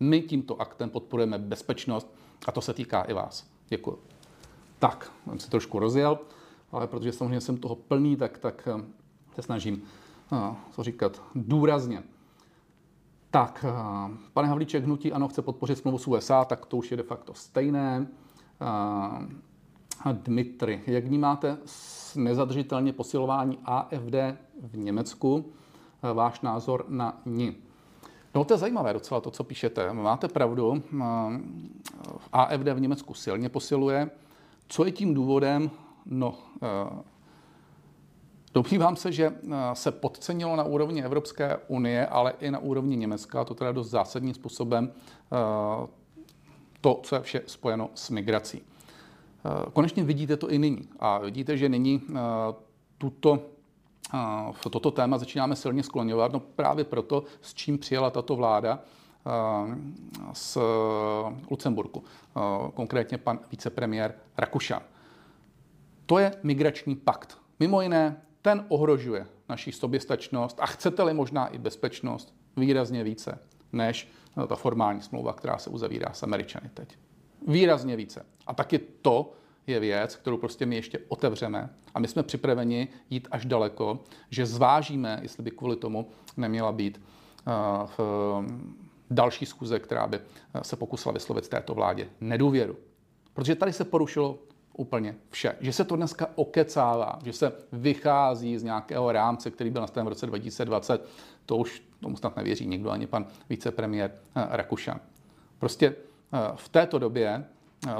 My 0.01 0.23
tímto 0.23 0.61
aktem 0.61 0.91
podporujeme 0.91 1.39
bezpečnost 1.39 2.15
a 2.47 2.53
to 2.53 2.61
se 2.61 2.75
týká 2.75 3.03
i 3.03 3.13
vás. 3.13 3.51
Děkuji. 3.69 3.99
Tak, 4.79 5.13
jsem 5.29 5.39
se 5.39 5.51
trošku 5.51 5.79
rozjel, 5.79 6.19
ale 6.73 6.87
protože 6.87 7.13
samozřejmě 7.13 7.41
jsem 7.41 7.57
toho 7.57 7.75
plný, 7.75 8.17
tak, 8.17 8.39
tak 8.39 8.69
eh, 8.79 8.85
se 9.35 9.43
snažím, 9.43 9.83
co 10.73 10.83
říkat, 10.83 11.23
důrazně. 11.35 12.03
Tak, 13.31 13.65
eh, 13.69 14.17
pane 14.33 14.49
Havlíček, 14.49 14.85
hnutí 14.85 15.13
ano, 15.13 15.29
chce 15.29 15.43
podpořit 15.43 15.79
smlouvu 15.79 15.99
s 15.99 16.09
USA, 16.09 16.45
tak 16.45 16.67
to 16.67 16.77
už 16.77 16.91
je 16.91 16.97
de 16.97 17.03
facto 17.03 17.35
stejné. 17.35 18.07
A 20.05 20.13
Dmitry, 20.13 20.83
jak 20.87 21.05
vnímáte 21.05 21.59
nezadržitelně 22.17 22.93
posilování 22.93 23.59
AFD 23.65 24.37
v 24.63 24.77
Německu? 24.77 25.53
Eh, 26.03 26.13
váš 26.13 26.41
názor 26.41 26.85
na 26.89 27.21
ní? 27.27 27.57
No 28.35 28.45
to 28.45 28.55
je 28.55 28.59
zajímavé 28.59 28.93
docela 28.93 29.21
to, 29.21 29.31
co 29.31 29.45
píšete. 29.45 29.93
Máte 29.93 30.29
pravdu, 30.29 30.83
eh, 31.01 31.05
AFD 32.33 32.75
v 32.75 32.81
Německu 32.81 33.15
silně 33.15 33.49
posiluje. 33.49 34.11
Co 34.69 34.85
je 34.85 34.93
tím 34.93 35.15
důvodem? 35.15 35.71
No, 36.07 36.35
Domnívám 38.59 38.97
se, 38.97 39.13
že 39.13 39.27
eh, 39.33 39.55
se 39.73 39.93
podcenilo 39.93 40.57
na 40.57 40.65
úrovni 40.65 41.05
Evropské 41.05 41.57
unie, 41.69 42.07
ale 42.07 42.35
i 42.41 42.51
na 42.51 42.59
úrovni 42.59 42.97
Německa, 42.97 43.45
to 43.45 43.55
teda 43.55 43.73
dost 43.73 43.91
zásadním 43.91 44.35
způsobem, 44.35 44.93
eh, 44.93 45.87
to, 46.81 47.01
co 47.03 47.15
je 47.15 47.23
vše 47.23 47.43
spojeno 47.47 47.91
s 47.95 48.11
migrací. 48.11 48.63
Eh, 48.63 49.71
konečně 49.73 50.05
vidíte 50.05 50.37
to 50.37 50.51
i 50.51 50.59
nyní. 50.59 50.89
A 50.99 51.19
vidíte, 51.19 51.57
že 51.57 51.69
nyní 51.69 52.03
tuto, 52.99 53.41
toto 54.71 54.91
téma 54.91 55.19
začínáme 55.19 55.57
silně 55.57 55.83
skloňovat, 55.83 56.33
no 56.33 56.41
právě 56.41 56.85
proto, 56.85 57.25
s 57.43 57.55
čím 57.55 57.79
přijela 57.79 58.11
tato 58.11 58.37
vláda 58.37 58.81
z 60.33 60.59
Lucemburku, 61.51 62.05
konkrétně 62.75 63.19
pan 63.19 63.39
vicepremiér 63.51 64.15
Rakušan. 64.39 64.83
To 66.07 66.19
je 66.19 66.33
migrační 66.43 66.97
pakt. 66.97 67.39
Mimo 67.61 67.83
jiné 67.83 68.23
ten 68.43 68.65
ohrožuje 68.69 69.27
naší 69.49 69.73
soběstačnost 69.73 70.61
a 70.61 70.67
chcete-li 70.67 71.15
možná 71.15 71.47
i 71.47 71.59
bezpečnost 71.59 72.35
výrazně 72.57 73.05
více 73.05 73.39
než 73.73 74.09
no, 74.37 74.47
ta 74.47 74.57
formální 74.57 75.03
smlouva, 75.03 75.33
která 75.33 75.59
se 75.59 75.71
uzavírá 75.71 76.13
s 76.13 76.23
Američany 76.23 76.71
teď. 76.75 76.99
Výrazně 77.49 77.97
více. 77.97 78.27
A 78.47 78.55
taky 78.55 78.79
to 78.79 79.33
je 79.67 79.81
věc, 79.81 80.17
kterou 80.17 80.37
prostě 80.37 80.67
my 80.67 80.77
ještě 80.77 80.99
otevřeme 81.09 81.71
a 81.95 82.01
my 82.01 82.09
jsme 82.09 82.23
připraveni 82.23 82.89
jít 83.11 83.29
až 83.31 83.45
daleko, 83.45 84.01
že 84.31 84.47
zvážíme, 84.47 85.19
jestli 85.23 85.43
by 85.43 85.51
kvůli 85.51 85.77
tomu 85.77 86.11
neměla 86.37 86.73
být 86.73 87.01
uh, 87.01 87.87
v 87.97 88.45
další 89.11 89.47
schůze, 89.47 89.79
která 89.79 90.07
by 90.07 90.19
uh, 90.19 90.63
se 90.63 90.77
pokusila 90.77 91.13
vyslovit 91.13 91.49
této 91.49 91.75
vládě 91.75 92.09
nedůvěru. 92.21 92.77
Protože 93.35 93.55
tady 93.55 93.73
se 93.73 93.85
porušilo 93.85 94.39
úplně 94.79 95.15
vše. 95.31 95.57
Že 95.61 95.73
se 95.73 95.85
to 95.85 95.97
dneska 95.97 96.31
okecává, 96.35 97.19
že 97.25 97.33
se 97.33 97.53
vychází 97.73 98.59
z 98.59 98.63
nějakého 98.63 99.13
rámce, 99.13 99.51
který 99.51 99.71
byl 99.71 99.81
nastaven 99.81 100.07
v 100.07 100.09
roce 100.09 100.27
2020, 100.27 101.09
to 101.47 101.57
už 101.57 101.83
tomu 102.01 102.17
snad 102.17 102.37
nevěří 102.37 102.67
nikdo, 102.67 102.91
ani 102.91 103.07
pan 103.07 103.27
vicepremiér 103.49 104.11
eh, 104.15 104.47
Rakušan. 104.51 105.01
Prostě 105.59 105.95
v 106.55 106.69
této 106.69 106.99
době 106.99 107.45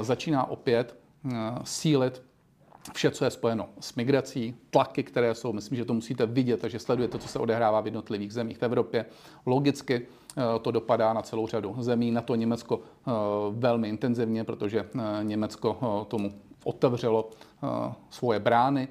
začíná 0.01 0.49
opět 0.49 0.95
sílit 1.63 2.21
vše, 2.93 3.11
co 3.11 3.25
je 3.25 3.31
spojeno 3.31 3.69
s 3.79 3.95
migrací, 3.95 4.55
tlaky, 4.69 5.03
které 5.03 5.35
jsou, 5.35 5.53
myslím, 5.53 5.77
že 5.77 5.85
to 5.85 5.93
musíte 5.93 6.25
vidět, 6.25 6.59
takže 6.59 6.79
sledujete, 6.79 7.19
co 7.19 7.27
se 7.27 7.39
odehrává 7.39 7.81
v 7.81 7.85
jednotlivých 7.85 8.33
zemích 8.33 8.57
v 8.57 8.63
Evropě. 8.63 9.05
Logicky 9.45 10.07
to 10.61 10.71
dopadá 10.71 11.13
na 11.13 11.21
celou 11.21 11.47
řadu 11.47 11.75
zemí, 11.79 12.11
na 12.11 12.21
to 12.21 12.35
Německo 12.35 12.79
velmi 13.51 13.89
intenzivně, 13.89 14.43
protože 14.43 14.89
Německo 15.23 16.05
tomu 16.07 16.33
otevřelo 16.63 17.29
svoje 18.09 18.39
brány 18.39 18.87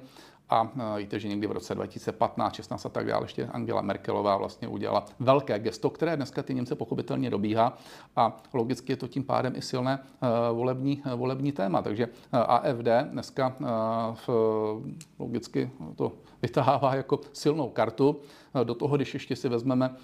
a 0.49 0.71
víte, 0.97 1.19
že 1.19 1.27
někdy 1.27 1.47
v 1.47 1.51
roce 1.51 1.75
2015, 1.75 2.53
16 2.55 2.85
a 2.85 2.89
tak 2.89 3.07
dále 3.07 3.23
ještě 3.23 3.45
Angela 3.45 3.81
Merkelová 3.81 4.37
vlastně 4.37 4.67
udělala 4.67 5.05
velké 5.19 5.59
gesto, 5.59 5.89
které 5.89 6.15
dneska 6.15 6.43
ty 6.43 6.53
Němce 6.53 6.75
pochopitelně 6.75 7.29
dobíhá 7.29 7.77
a 8.15 8.37
logicky 8.53 8.91
je 8.91 8.97
to 8.97 9.07
tím 9.07 9.23
pádem 9.23 9.53
i 9.55 9.61
silné 9.61 9.99
volební, 10.53 11.03
volební 11.15 11.51
téma. 11.51 11.81
Takže 11.81 12.07
AFD 12.31 12.87
dneska 13.03 13.55
v, 14.13 14.29
logicky 15.19 15.71
to 15.95 16.11
vytahává 16.41 16.95
jako 16.95 17.19
silnou 17.33 17.69
kartu. 17.69 18.19
Do 18.63 18.75
toho, 18.75 18.95
když 18.95 19.13
ještě 19.13 19.35
si 19.35 19.49
vezmeme 19.49 19.95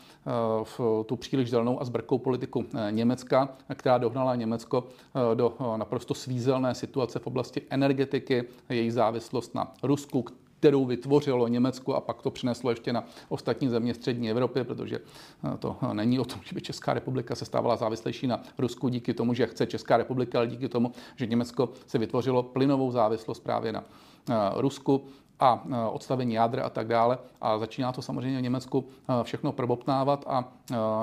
v 0.64 0.80
tu 1.06 1.16
příliš 1.16 1.50
zelenou 1.50 1.82
a 1.82 1.86
zbrkou 1.86 2.18
politiku 2.18 2.66
Německa, 2.90 3.50
která 3.76 3.98
dohnala 3.98 4.36
Německo 4.36 4.88
do 5.34 5.58
naprosto 5.78 6.14
svízelné 6.14 6.76
situace 6.76 7.20
v 7.20 7.28
oblasti 7.28 7.62
energetiky, 7.70 8.44
její 8.70 8.92
závislost 8.92 9.56
na 9.56 9.74
Rusku, 9.84 10.26
kterou 10.66 10.86
vytvořilo 10.86 11.48
Německo 11.48 11.94
a 11.94 12.02
pak 12.02 12.22
to 12.22 12.32
přineslo 12.32 12.70
ještě 12.70 12.94
na 12.94 13.04
ostatní 13.30 13.70
země 13.70 13.94
střední 13.94 14.32
Evropy, 14.32 14.64
protože 14.64 15.00
eh, 15.00 15.58
to 15.58 15.78
není 15.94 16.20
o 16.20 16.26
tom, 16.26 16.40
že 16.44 16.56
by 16.56 16.62
Česká 16.62 16.94
republika 16.94 17.36
se 17.36 17.46
stávala 17.46 17.76
závislejší 17.76 18.28
na 18.28 18.44
Rusku 18.58 18.90
díky 18.90 19.14
tomu, 19.14 19.34
že 19.34 19.48
chce 19.48 19.66
Česká 19.66 19.98
republika, 19.98 20.38
ale 20.38 20.48
díky 20.48 20.70
tomu, 20.70 20.92
že 21.16 21.26
Německo 21.26 21.70
se 21.88 21.98
vytvořilo 21.98 22.44
plynovou 22.44 22.92
závislost 22.92 23.40
právě 23.40 23.72
na 23.72 23.84
eh, 24.30 24.34
Rusku 24.56 25.06
a 25.40 25.64
eh, 25.70 25.76
odstavení 25.92 26.34
jádra 26.34 26.66
a 26.66 26.70
tak 26.70 26.88
dále. 26.88 27.18
A 27.42 27.58
začíná 27.58 27.92
to 27.92 28.02
samozřejmě 28.02 28.40
v 28.40 28.42
Německu 28.42 28.86
všechno 29.24 29.52
probopnávat 29.52 30.26
a 30.28 30.54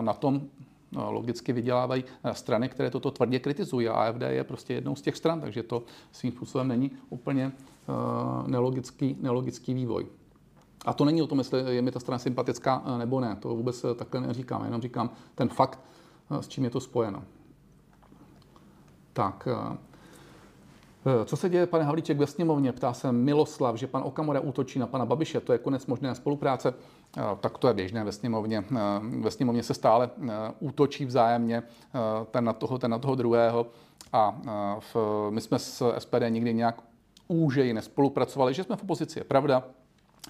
na 0.01 0.12
tom 0.12 0.42
logicky 0.97 1.53
vydělávají 1.53 2.05
strany, 2.33 2.68
které 2.68 2.90
toto 2.90 3.11
tvrdě 3.11 3.38
kritizují. 3.38 3.88
A 3.88 3.95
AFD 3.95 4.23
je 4.29 4.45
prostě 4.45 4.75
jednou 4.75 4.97
z 4.97 5.03
těch 5.03 5.16
stran, 5.16 5.40
takže 5.40 5.62
to 5.62 5.83
svým 6.12 6.33
způsobem 6.33 6.68
není 6.68 6.90
úplně 7.09 7.53
nelogický, 8.47 9.16
nelogický 9.21 9.75
vývoj. 9.75 10.07
A 10.85 10.92
to 10.92 11.05
není 11.05 11.23
o 11.23 11.27
tom, 11.27 11.38
jestli 11.38 11.77
je 11.77 11.83
mi 11.83 11.90
ta 11.90 12.01
strana 12.01 12.18
sympatická 12.18 12.83
nebo 12.99 13.21
ne. 13.21 13.37
To 13.40 13.49
vůbec 13.49 13.85
takhle 13.97 14.21
neříkám. 14.21 14.64
Jenom 14.64 14.83
říkám 14.83 15.11
ten 15.35 15.49
fakt, 15.49 15.81
s 16.40 16.49
čím 16.49 16.64
je 16.64 16.71
to 16.71 16.81
spojeno. 16.81 17.23
Tak, 19.12 19.49
co 21.25 21.37
se 21.37 21.49
děje, 21.49 21.67
pane 21.67 21.85
Havlíček, 21.85 22.19
ve 22.19 22.27
sněmovně? 22.27 22.73
Ptá 22.73 22.93
se 22.93 23.12
Miloslav, 23.12 23.77
že 23.77 23.87
pan 23.87 24.03
Okamura 24.07 24.41
útočí 24.41 24.79
na 24.79 24.87
pana 24.87 25.07
Babiše. 25.07 25.41
To 25.41 25.53
je 25.53 25.59
konec 25.59 25.87
možné 25.87 26.15
spolupráce. 26.15 26.75
Tak 27.41 27.59
to 27.59 27.69
je 27.69 27.75
běžné 27.75 28.05
ve 28.05 28.12
sněmovně. 28.12 28.65
Ve 29.21 29.31
sněmovně 29.31 29.62
se 29.62 29.75
stále 29.75 30.11
útočí 30.61 31.05
vzájemně 31.05 31.62
ten 32.31 32.45
na 32.45 32.53
toho, 32.53 32.79
ten 32.79 32.91
na 32.91 32.99
toho 32.99 33.15
druhého. 33.15 33.67
A 34.12 34.41
v, 34.81 34.97
my 35.31 35.41
jsme 35.41 35.59
s 35.59 35.93
SPD 35.99 36.23
nikdy 36.29 36.55
nějak 36.55 36.83
úžeji 37.29 37.73
nespolupracovali, 37.73 38.55
že 38.55 38.65
jsme 38.65 38.77
v 38.77 38.83
opozici, 38.83 39.19
je 39.19 39.25
pravda, 39.25 39.65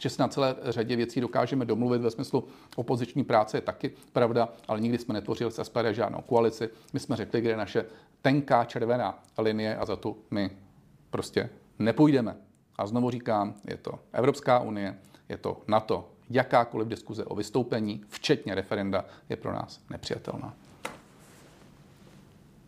že 0.03 0.11
se 0.11 0.23
na 0.23 0.29
celé 0.29 0.57
řadě 0.65 0.97
věcí 0.97 1.21
dokážeme 1.21 1.65
domluvit 1.65 2.03
ve 2.03 2.11
smyslu 2.11 2.45
opoziční 2.77 3.25
práce 3.25 3.57
je 3.57 3.61
taky 3.61 3.93
pravda, 4.12 4.49
ale 4.69 4.81
nikdy 4.81 4.99
jsme 4.99 5.15
netvořili 5.15 5.53
s 5.53 5.65
SPD 5.65 5.87
žádnou 5.91 6.21
koalici. 6.21 6.71
My 6.93 7.01
jsme 7.01 7.17
řekli, 7.17 7.41
kde 7.41 7.51
je 7.51 7.57
naše 7.57 7.85
tenká 8.23 8.65
červená 8.65 9.23
linie 9.38 9.77
a 9.77 9.87
za 9.87 9.97
tu 9.97 10.17
my 10.31 10.51
prostě 11.11 11.51
nepůjdeme. 11.79 12.37
A 12.79 12.87
znovu 12.87 13.11
říkám, 13.11 13.55
je 13.71 13.77
to 13.77 13.99
Evropská 14.12 14.59
unie, 14.59 14.99
je 15.29 15.37
to 15.37 15.62
NATO. 15.69 16.09
Jakákoliv 16.31 16.88
diskuze 16.88 17.25
o 17.25 17.35
vystoupení, 17.35 18.05
včetně 18.09 18.55
referenda, 18.55 19.05
je 19.29 19.37
pro 19.37 19.53
nás 19.53 19.81
nepřijatelná. 19.91 20.55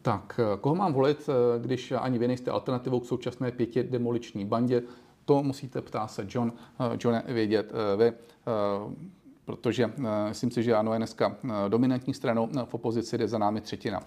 Tak, 0.02 0.40
koho 0.60 0.74
mám 0.74 0.92
volit, 0.92 1.28
eh, 1.28 1.62
když 1.62 1.92
ani 1.92 2.18
vy 2.18 2.28
nejste 2.28 2.50
alternativou 2.50 3.00
k 3.00 3.06
současné 3.06 3.50
pěti 3.50 3.82
demoliční 3.82 4.44
bandě? 4.44 4.82
To 5.24 5.42
musíte 5.42 5.82
ptát 5.82 6.06
se 6.06 6.26
John, 6.28 6.52
eh, 6.80 6.96
John 7.00 7.22
vědět 7.26 7.72
vy, 7.96 8.12
protože 9.44 9.92
myslím 10.28 10.50
si, 10.50 10.62
že 10.62 10.74
ano 10.74 10.92
je 10.92 10.98
dneska 10.98 11.36
dominantní 11.68 12.14
stranou 12.14 12.48
v 12.64 12.74
opozici, 12.74 13.18
jde 13.18 13.28
za 13.28 13.38
námi 13.38 13.60
třetina 13.60 14.00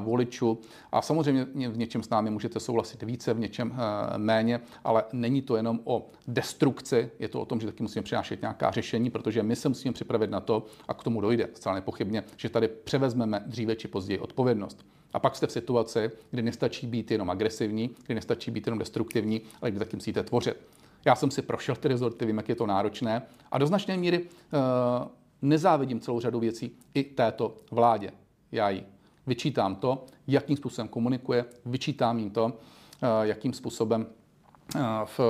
voličů 0.00 0.58
a 0.92 1.02
samozřejmě 1.02 1.44
v 1.68 1.76
něčem 1.76 2.02
s 2.02 2.10
námi 2.10 2.30
můžete 2.30 2.60
souhlasit 2.60 3.02
více, 3.02 3.34
v 3.34 3.38
něčem 3.38 3.74
méně, 4.16 4.60
ale 4.84 5.04
není 5.12 5.42
to 5.42 5.56
jenom 5.56 5.80
o 5.84 6.10
destrukci, 6.28 7.10
je 7.18 7.28
to 7.28 7.40
o 7.40 7.44
tom, 7.44 7.60
že 7.60 7.66
taky 7.66 7.82
musíme 7.82 8.02
přinášet 8.02 8.40
nějaká 8.40 8.70
řešení, 8.70 9.10
protože 9.10 9.42
my 9.42 9.56
se 9.56 9.68
musíme 9.68 9.92
připravit 9.92 10.30
na 10.30 10.40
to, 10.40 10.66
a 10.88 10.94
k 10.94 11.02
tomu 11.02 11.20
dojde 11.20 11.48
zcela 11.54 11.74
nepochybně, 11.74 12.24
že 12.36 12.48
tady 12.48 12.68
převezmeme 12.68 13.42
dříve 13.46 13.76
či 13.76 13.88
později 13.88 14.18
odpovědnost. 14.18 14.84
A 15.12 15.18
pak 15.18 15.36
jste 15.36 15.46
v 15.46 15.52
situaci, 15.52 16.10
kdy 16.30 16.42
nestačí 16.42 16.86
být 16.86 17.10
jenom 17.10 17.30
agresivní, 17.30 17.90
kdy 18.06 18.14
nestačí 18.14 18.50
být 18.50 18.66
jenom 18.66 18.78
destruktivní, 18.78 19.42
ale 19.60 19.70
kdy 19.70 19.78
taky 19.78 19.96
musíte 19.96 20.22
tvořit. 20.22 20.56
Já 21.04 21.16
jsem 21.16 21.30
si 21.30 21.42
prošel 21.42 21.76
ty 21.76 21.88
rezorty, 21.88 22.26
vím, 22.26 22.36
jak 22.36 22.48
je 22.48 22.54
to 22.54 22.66
náročné 22.66 23.22
a 23.52 23.58
do 23.58 23.66
značné 23.66 23.96
míry 23.96 24.20
uh, 24.20 24.28
nezávidím 25.42 26.00
celou 26.00 26.20
řadu 26.20 26.40
věcí 26.40 26.76
i 26.94 27.04
této 27.04 27.56
vládě. 27.70 28.10
Já 28.52 28.70
ji 28.70 28.84
vyčítám 29.26 29.76
to, 29.76 30.04
jakým 30.26 30.56
způsobem 30.56 30.88
komunikuje, 30.88 31.44
vyčítám 31.66 32.18
jim 32.18 32.30
to, 32.30 32.44
uh, 32.44 32.52
jakým 33.22 33.52
způsobem 33.52 34.06
v, 35.04 35.20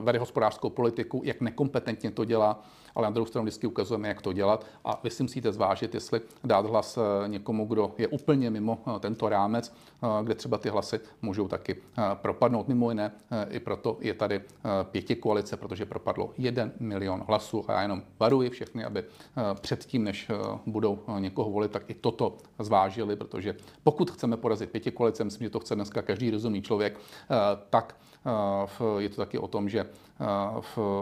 vede 0.00 0.18
hospodářskou 0.18 0.70
politiku, 0.70 1.22
jak 1.24 1.40
nekompetentně 1.40 2.10
to 2.10 2.24
dělá, 2.24 2.62
ale 2.94 3.06
na 3.06 3.10
druhou 3.10 3.26
stranu 3.26 3.44
vždycky 3.44 3.66
ukazujeme, 3.66 4.08
jak 4.08 4.22
to 4.22 4.32
dělat 4.32 4.66
a 4.84 5.00
vy 5.04 5.10
si 5.10 5.22
musíte 5.22 5.52
zvážit, 5.52 5.94
jestli 5.94 6.20
dát 6.44 6.66
hlas 6.66 6.98
eh, 6.98 7.28
někomu, 7.28 7.66
kdo 7.66 7.94
je 7.98 8.08
úplně 8.08 8.50
mimo 8.50 8.78
eh, 8.86 9.00
tento 9.00 9.28
rámec, 9.28 9.74
eh, 10.02 10.06
kde 10.24 10.34
třeba 10.34 10.58
ty 10.58 10.68
hlasy 10.68 11.00
můžou 11.22 11.48
taky 11.48 11.76
propadnout. 12.14 12.68
Mimo 12.68 12.90
jiné 12.90 13.12
i 13.50 13.60
proto 13.60 13.96
je 14.00 14.14
tady 14.14 14.40
pěti 14.84 15.16
koalice, 15.16 15.56
protože 15.56 15.86
propadlo 15.86 16.30
jeden 16.38 16.72
milion 16.80 17.24
hlasů 17.28 17.64
a 17.68 17.72
já 17.72 17.82
jenom 17.82 18.02
varuji 18.20 18.50
všechny, 18.50 18.84
aby 18.84 19.04
předtím, 19.60 20.04
než 20.04 20.30
budou 20.66 20.98
někoho 21.18 21.50
volit, 21.50 21.70
tak 21.70 21.90
i 21.90 21.94
toto 21.94 22.36
zvážili, 22.58 23.16
protože 23.16 23.56
pokud 23.82 24.10
chceme 24.10 24.36
porazit 24.36 24.70
pěti 24.70 24.90
koalice, 24.90 25.24
myslím, 25.24 25.46
že 25.46 25.50
to 25.50 25.60
chce 25.60 25.74
dneska 25.74 26.02
každý 26.02 26.30
rozumný 26.30 26.62
člověk, 26.62 27.00
tak 27.70 27.96
je 28.98 29.08
to 29.08 29.16
taky 29.16 29.38
o 29.38 29.48
tom, 29.48 29.68
že 29.68 29.86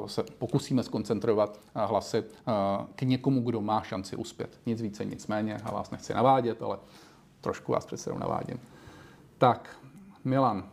se 0.07 0.23
pokusíme 0.39 0.83
skoncentrovat 0.83 1.61
hlasy 1.75 2.25
k 2.95 3.03
někomu, 3.03 3.41
kdo 3.41 3.61
má 3.61 3.83
šanci 3.83 4.17
uspět. 4.17 4.61
Nic 4.67 4.83
více, 4.83 5.05
nic 5.05 5.27
méně. 5.27 5.57
A 5.65 5.71
vás 5.71 5.91
nechci 5.91 6.15
navádět, 6.15 6.63
ale 6.63 6.79
trošku 7.41 7.73
vás 7.73 7.87
přece 7.87 8.13
navádím. 8.13 8.61
Tak, 9.39 9.77
Milan, 10.25 10.65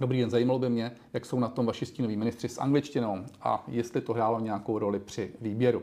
Dobrý 0.00 0.20
den, 0.20 0.30
zajímalo 0.30 0.58
by 0.58 0.70
mě, 0.70 0.92
jak 1.12 1.26
jsou 1.26 1.38
na 1.38 1.48
tom 1.48 1.66
vaši 1.66 1.86
stínoví 1.86 2.16
ministři 2.16 2.48
s 2.48 2.58
angličtinou 2.58 3.24
a 3.42 3.64
jestli 3.68 4.00
to 4.00 4.12
hrálo 4.12 4.40
nějakou 4.40 4.78
roli 4.78 4.98
při 4.98 5.32
výběru. 5.40 5.82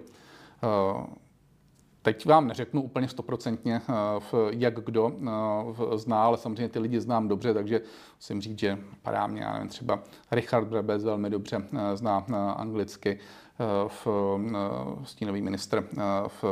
Teď 2.06 2.26
vám 2.26 2.48
neřeknu 2.48 2.82
úplně 2.82 3.08
stoprocentně, 3.08 3.82
eh, 3.90 3.92
jak 4.50 4.86
kdo 4.86 5.12
eh, 5.12 5.98
zná, 5.98 6.24
ale 6.24 6.38
samozřejmě 6.38 6.70
ty 6.70 6.80
lidi 6.80 7.02
znám 7.02 7.28
dobře, 7.28 7.54
takže 7.54 7.82
musím 8.16 8.42
říct, 8.42 8.60
že 8.60 8.80
padá 9.02 9.28
mě, 9.28 9.42
já 9.42 9.54
nevím, 9.54 9.68
třeba 9.68 10.00
Richard 10.32 10.66
Brabec 10.66 11.04
velmi 11.04 11.30
dobře 11.30 11.58
eh, 11.74 11.98
zná 11.98 12.26
anglicky, 12.58 13.20
v 13.88 14.08
stínový 15.04 15.42
ministr 15.42 15.88
v 16.28 16.44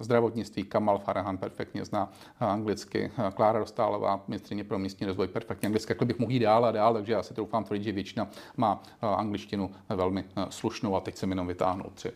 zdravotnictví 0.00 0.64
Kamal 0.64 0.98
Farahan 0.98 1.38
perfektně 1.38 1.84
zná 1.84 2.12
anglicky, 2.40 3.12
Klára 3.34 3.58
Dostálová, 3.58 4.24
ministrině 4.28 4.64
pro 4.64 4.78
místní 4.78 5.06
rozvoj 5.06 5.28
perfektně 5.28 5.66
anglicky, 5.66 5.92
jak 5.92 6.02
bych 6.02 6.18
mohl 6.18 6.32
jít 6.32 6.38
dál 6.38 6.64
a 6.64 6.72
dál, 6.72 6.94
takže 6.94 7.12
já 7.12 7.22
si 7.22 7.34
troufám 7.34 7.64
tvrdit, 7.64 7.84
že 7.84 7.92
většina 7.92 8.28
má 8.56 8.82
angličtinu 9.02 9.70
velmi 9.88 10.24
slušnou 10.48 10.96
a 10.96 11.00
teď 11.00 11.16
jsem 11.16 11.30
jenom 11.30 11.46
vytáhnul 11.46 11.90
tři 11.94 12.12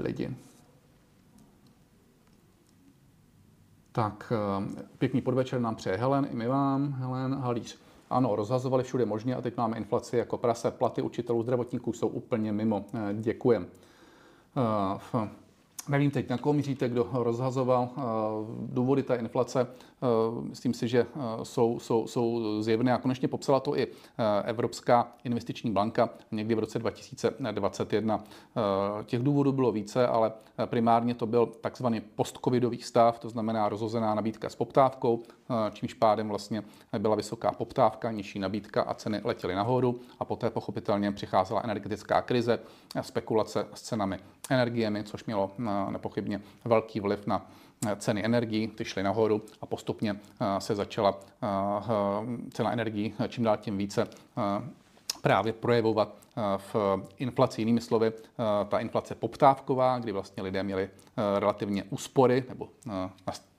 lidi. 0.00 0.47
Tak, 3.98 4.32
eh, 4.32 4.84
pěkný 4.98 5.20
podvečer 5.20 5.60
nám 5.60 5.74
přeje 5.74 5.96
Helen, 5.96 6.28
i 6.30 6.34
my 6.34 6.46
vám, 6.46 6.92
Helen 6.92 7.34
Halíř. 7.34 7.78
Ano, 8.10 8.36
rozhazovali 8.36 8.84
všude 8.84 9.06
možně 9.06 9.34
a 9.34 9.40
teď 9.40 9.56
máme 9.56 9.76
inflaci 9.76 10.16
jako 10.16 10.38
prase. 10.38 10.70
Platy 10.70 11.02
učitelů, 11.02 11.42
zdravotníků 11.42 11.92
jsou 11.92 12.08
úplně 12.08 12.52
mimo. 12.52 12.84
Eh, 12.94 13.14
děkujem. 13.14 13.66
Nevím 15.88 16.10
teď, 16.10 16.28
na 16.28 16.38
koho 16.38 16.52
míříte, 16.52 16.88
kdo 16.88 17.08
rozhazoval 17.12 17.88
eh, 17.96 18.00
důvody 18.62 19.02
té 19.02 19.16
inflace. 19.16 19.60
Eh, 19.60 20.06
myslím 20.48 20.74
si, 20.74 20.88
že 20.88 21.00
eh, 21.00 21.44
jsou, 21.44 21.78
jsou, 21.78 22.06
jsou 22.06 22.62
zjevné 22.62 22.92
a 22.92 22.98
konečně 22.98 23.28
popsala 23.28 23.60
to 23.60 23.76
i 23.76 23.86
Evropská 24.44 25.12
investiční 25.24 25.70
banka 25.70 26.10
někdy 26.32 26.54
v 26.54 26.58
roce 26.58 26.78
2021. 26.78 28.24
Těch 29.04 29.22
důvodů 29.22 29.52
bylo 29.52 29.72
více, 29.72 30.06
ale 30.06 30.32
primárně 30.66 31.14
to 31.14 31.26
byl 31.26 31.46
takzvaný 31.46 32.00
postcovidový 32.00 32.78
stav, 32.78 33.18
to 33.18 33.28
znamená 33.28 33.68
rozhozená 33.68 34.14
nabídka 34.14 34.48
s 34.48 34.54
poptávkou, 34.54 35.22
čímž 35.72 35.94
pádem 35.94 36.28
vlastně 36.28 36.62
byla 36.98 37.16
vysoká 37.16 37.52
poptávka, 37.52 38.10
nižší 38.10 38.38
nabídka 38.38 38.82
a 38.82 38.94
ceny 38.94 39.20
letěly 39.24 39.54
nahoru 39.54 40.00
a 40.18 40.24
poté 40.24 40.50
pochopitelně 40.50 41.12
přicházela 41.12 41.60
energetická 41.64 42.22
krize, 42.22 42.58
spekulace 43.00 43.66
s 43.74 43.82
cenami 43.82 44.18
energiemi, 44.50 45.04
což 45.04 45.24
mělo 45.24 45.50
nepochybně 45.90 46.40
velký 46.64 47.00
vliv 47.00 47.26
na 47.26 47.46
ceny 47.96 48.24
energií, 48.24 48.68
ty 48.68 48.84
šly 48.84 49.02
nahoru 49.02 49.42
a 49.60 49.66
postupně 49.66 50.16
se 50.58 50.74
začala 50.74 51.18
cena 52.52 52.72
energií 52.72 53.14
čím 53.28 53.44
dál 53.44 53.56
tím 53.56 53.78
více 53.78 54.08
právě 55.22 55.52
projevovat 55.52 56.14
v 56.56 56.76
inflaci. 57.18 57.60
Jinými 57.60 57.80
slovy, 57.80 58.12
ta 58.68 58.78
inflace 58.78 59.14
poptávková, 59.14 59.98
kdy 59.98 60.12
vlastně 60.12 60.42
lidé 60.42 60.62
měli 60.62 60.90
relativně 61.38 61.84
úspory 61.90 62.44
nebo 62.48 62.68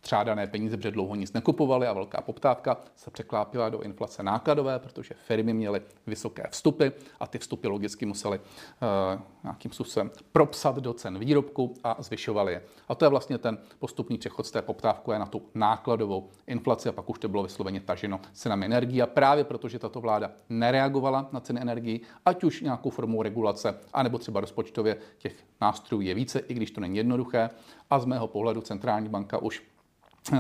střádané 0.02 0.48
peníze, 0.48 0.78
protože 0.78 0.92
dlouho 0.92 1.16
nic 1.16 1.34
nekupovali 1.34 1.88
a 1.88 1.94
velká 1.94 2.22
poptávka 2.22 2.78
se 2.96 3.12
překlápila 3.12 3.70
do 3.70 3.82
inflace 3.82 4.24
nákladové, 4.24 4.80
protože 4.80 5.16
firmy 5.28 5.54
měly 5.54 5.82
vysoké 6.08 6.48
vstupy 6.52 6.88
a 7.20 7.28
ty 7.28 7.40
vstupy 7.40 7.68
logicky 7.68 8.06
musely 8.06 8.40
uh, 8.40 9.22
nějakým 9.44 9.72
způsobem 9.72 10.12
propsat 10.32 10.76
do 10.76 10.94
cen 10.94 11.20
výrobku 11.20 11.74
a 11.84 11.96
zvyšovali 12.00 12.54
je. 12.54 12.64
A 12.90 12.96
to 12.96 13.06
je 13.06 13.10
vlastně 13.10 13.38
ten 13.38 13.58
postupný 13.80 14.18
přechod 14.18 14.46
z 14.46 14.52
té 14.52 14.62
poptávkové 14.62 15.20
na 15.20 15.26
tu 15.26 15.42
nákladovou 15.56 16.30
inflaci 16.48 16.90
a 16.90 16.92
pak 16.92 17.10
už 17.10 17.20
to 17.20 17.30
bylo 17.30 17.44
vysloveně 17.44 17.82
taženo 17.82 18.20
cenami 18.34 18.66
energií 18.66 19.02
a 19.02 19.08
právě 19.08 19.44
protože 19.44 19.80
tato 19.80 20.02
vláda 20.02 20.32
nereagovala 20.50 21.30
na 21.32 21.40
ceny 21.40 21.62
energií, 21.62 22.02
ať 22.26 22.44
už 22.44 22.62
nějakou 22.62 22.90
formou 22.90 23.24
regulace, 23.24 23.80
anebo 23.94 24.18
třeba 24.18 24.42
rozpočtově 24.42 24.98
těch 25.18 25.36
nástrojů 25.62 26.02
je 26.02 26.14
více, 26.14 26.40
i 26.40 26.54
když 26.54 26.72
to 26.72 26.82
není 26.82 26.98
jednoduché. 26.98 27.50
A 27.90 28.00
z 28.00 28.06
mého 28.06 28.28
pohledu 28.28 28.62
centrální 28.62 29.10
banka 29.10 29.38
už 29.38 29.64
Eh, 29.79 29.79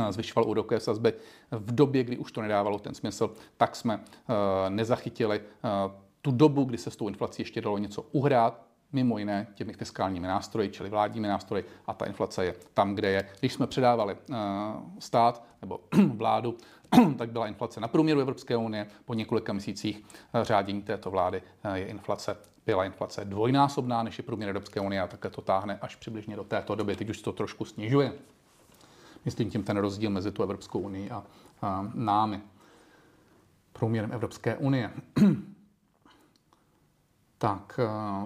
zvyšoval 0.09 0.49
úrokové 0.49 0.79
sazby 0.79 1.13
v 1.51 1.75
době, 1.75 2.03
kdy 2.03 2.17
už 2.17 2.31
to 2.31 2.41
nedávalo 2.41 2.79
ten 2.79 2.93
smysl, 2.93 3.33
tak 3.57 3.75
jsme 3.75 3.99
eh, 4.03 4.33
nezachytili 4.69 5.41
eh, 5.41 5.69
tu 6.21 6.31
dobu, 6.31 6.63
kdy 6.63 6.77
se 6.77 6.91
s 6.91 6.95
tou 6.95 7.07
inflací 7.07 7.41
ještě 7.41 7.61
dalo 7.61 7.77
něco 7.77 8.01
uhrát, 8.11 8.61
mimo 8.91 9.17
jiné 9.17 9.47
těmi 9.53 9.73
fiskálními 9.73 10.27
nástroji, 10.27 10.69
čili 10.69 10.89
vládními 10.89 11.27
nástroji 11.27 11.65
a 11.87 11.93
ta 11.93 12.05
inflace 12.05 12.45
je 12.45 12.55
tam, 12.73 12.95
kde 12.95 13.09
je. 13.09 13.29
Když 13.39 13.53
jsme 13.53 13.67
předávali 13.67 14.17
stát 14.99 15.43
nebo 15.61 15.79
vládu, 16.13 16.57
tak 17.17 17.31
byla 17.31 17.47
inflace 17.47 17.79
na 17.79 17.87
průměru 17.87 18.19
Evropské 18.19 18.57
unie. 18.57 18.87
Po 19.05 19.13
několika 19.13 19.53
měsících 19.53 20.03
řádění 20.43 20.81
této 20.81 21.11
vlády 21.11 21.41
je 21.73 21.85
inflace 21.85 22.37
byla 22.65 22.85
inflace 22.85 23.25
dvojnásobná 23.25 24.03
než 24.03 24.17
je 24.17 24.23
průměr 24.23 24.49
Evropské 24.49 24.79
unie 24.79 25.01
a 25.01 25.07
také 25.07 25.29
to 25.29 25.41
táhne 25.41 25.79
až 25.81 25.95
přibližně 25.95 26.35
do 26.35 26.43
této 26.43 26.75
doby. 26.75 26.95
Teď 26.95 27.09
už 27.09 27.21
to 27.21 27.31
trošku 27.31 27.65
snižuje 27.65 28.13
myslím 29.25 29.51
tím 29.51 29.63
ten 29.63 29.77
rozdíl 29.77 30.09
mezi 30.09 30.31
tu 30.31 30.43
Evropskou 30.43 30.79
unii 30.79 31.09
a, 31.09 31.23
a 31.61 31.91
námi, 31.93 32.41
průměrem 33.73 34.11
Evropské 34.11 34.57
unie. 34.57 34.91
tak 37.37 37.79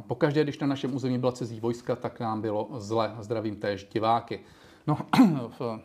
pokaždé, 0.08 0.44
když 0.44 0.60
na 0.60 0.68
našem 0.68 0.96
území 0.96 1.18
byla 1.18 1.32
cizí 1.32 1.60
vojska, 1.60 1.96
tak 1.96 2.20
nám 2.20 2.42
bylo 2.42 2.70
zle. 2.78 3.16
Zdravím 3.20 3.56
též 3.56 3.88
diváky. 3.94 4.40
No, 4.88 4.98
v, 5.60 5.80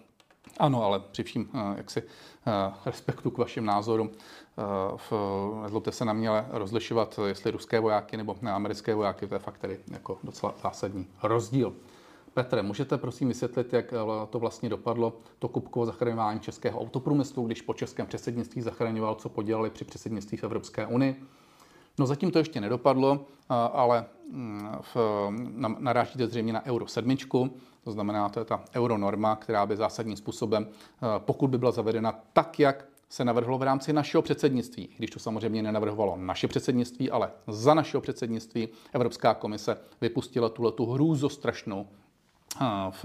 ano, 0.59 0.85
ale 0.85 1.01
při 1.01 1.23
vším 1.23 1.51
jaksi 1.77 2.03
respektu 2.87 3.31
k 3.31 3.39
vašim 3.39 3.65
názorům, 3.65 4.11
nezlobte 5.63 5.93
se 5.93 6.05
na 6.05 6.13
mě, 6.13 6.29
ale 6.29 6.47
rozlišovat, 6.51 7.21
jestli 7.27 7.51
ruské 7.51 7.81
vojáky 7.81 8.17
nebo 8.17 8.37
americké 8.43 8.95
vojáky, 8.95 9.27
to 9.27 9.35
je 9.35 9.39
fakt 9.39 9.59
tedy 9.59 9.79
jako 9.91 10.19
docela 10.23 10.55
zásadní 10.63 11.07
rozdíl. 11.23 11.75
Petre, 12.39 12.63
můžete 12.63 12.99
prosím 12.99 13.29
vysvětlit, 13.29 13.73
jak 13.73 13.93
eh, 13.93 13.97
to 14.31 14.39
vlastně 14.39 14.69
dopadlo, 14.69 15.17
to 15.39 15.49
kupkovo 15.49 15.87
zachraňování 15.87 16.41
českého 16.41 16.81
autoprůmyslu, 16.81 17.47
když 17.47 17.63
po 17.63 17.75
českém 17.75 18.07
předsednictví 18.07 18.63
zachraňoval, 18.63 19.15
co 19.15 19.29
podělali 19.29 19.71
při 19.71 19.85
předsednictví 19.85 20.39
v 20.39 20.45
Evropské 20.45 20.87
unii? 20.87 21.23
No 21.99 22.07
zatím 22.07 22.31
to 22.31 22.39
ještě 22.39 22.61
nedopadlo, 22.61 23.21
eh, 23.25 23.55
ale 23.73 24.05
mm, 24.31 24.69
v, 24.81 24.97
narážíte 25.79 26.27
zřejmě 26.27 26.53
na 26.53 26.67
Euro 26.67 26.87
7, 26.87 27.17
to 27.85 27.93
znamená, 27.93 28.29
to 28.29 28.41
je 28.41 28.45
ta 28.45 28.65
euronorma, 28.75 29.37
která 29.37 29.67
by 29.67 29.77
zásadním 29.77 30.17
způsobem, 30.17 30.67
eh, 30.69 31.07
pokud 31.19 31.49
by 31.49 31.59
byla 31.59 31.71
zavedena 31.71 32.21
tak, 32.33 32.61
jak 32.61 32.85
se 33.09 33.25
navrhlo 33.25 33.59
v 33.59 33.63
rámci 33.63 33.93
našeho 33.93 34.23
předsednictví, 34.23 34.89
když 34.99 35.11
to 35.11 35.19
samozřejmě 35.19 35.63
nenavrhovalo 35.63 36.17
naše 36.17 36.49
předsednictví, 36.49 37.11
ale 37.11 37.31
za 37.47 37.75
našeho 37.75 38.01
předsednictví 38.01 38.69
Evropská 38.93 39.35
komise 39.35 39.77
vypustila 40.01 40.49
tuhle 40.49 40.73
tu 40.73 40.87
hrůzostrašnou 40.87 41.87
v 42.91 43.05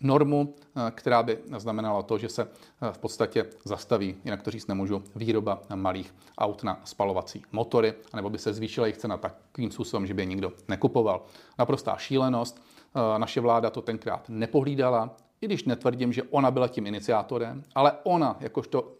normu, 0.00 0.54
která 0.90 1.22
by 1.22 1.38
znamenala 1.56 2.02
to, 2.02 2.18
že 2.18 2.28
se 2.28 2.48
v 2.92 2.98
podstatě 2.98 3.46
zastaví, 3.64 4.16
jinak 4.24 4.42
to 4.42 4.50
říct 4.50 4.66
nemůžu, 4.66 5.02
výroba 5.14 5.62
malých 5.74 6.14
aut 6.38 6.62
na 6.62 6.80
spalovací 6.84 7.42
motory, 7.52 7.94
nebo 8.16 8.30
by 8.30 8.38
se 8.38 8.52
zvýšila 8.52 8.86
jejich 8.86 8.96
cena 8.96 9.16
takovým 9.16 9.70
způsobem, 9.70 10.06
že 10.06 10.14
by 10.14 10.22
je 10.22 10.26
nikdo 10.26 10.52
nekupoval. 10.68 11.22
Naprostá 11.58 11.96
šílenost. 11.96 12.62
Naše 13.18 13.40
vláda 13.40 13.70
to 13.70 13.82
tenkrát 13.82 14.28
nepohlídala, 14.28 15.16
i 15.40 15.46
když 15.46 15.64
netvrdím, 15.64 16.12
že 16.12 16.22
ona 16.22 16.50
byla 16.50 16.68
tím 16.68 16.86
iniciátorem, 16.86 17.62
ale 17.74 17.92
ona, 18.02 18.36
jakožto 18.40 18.92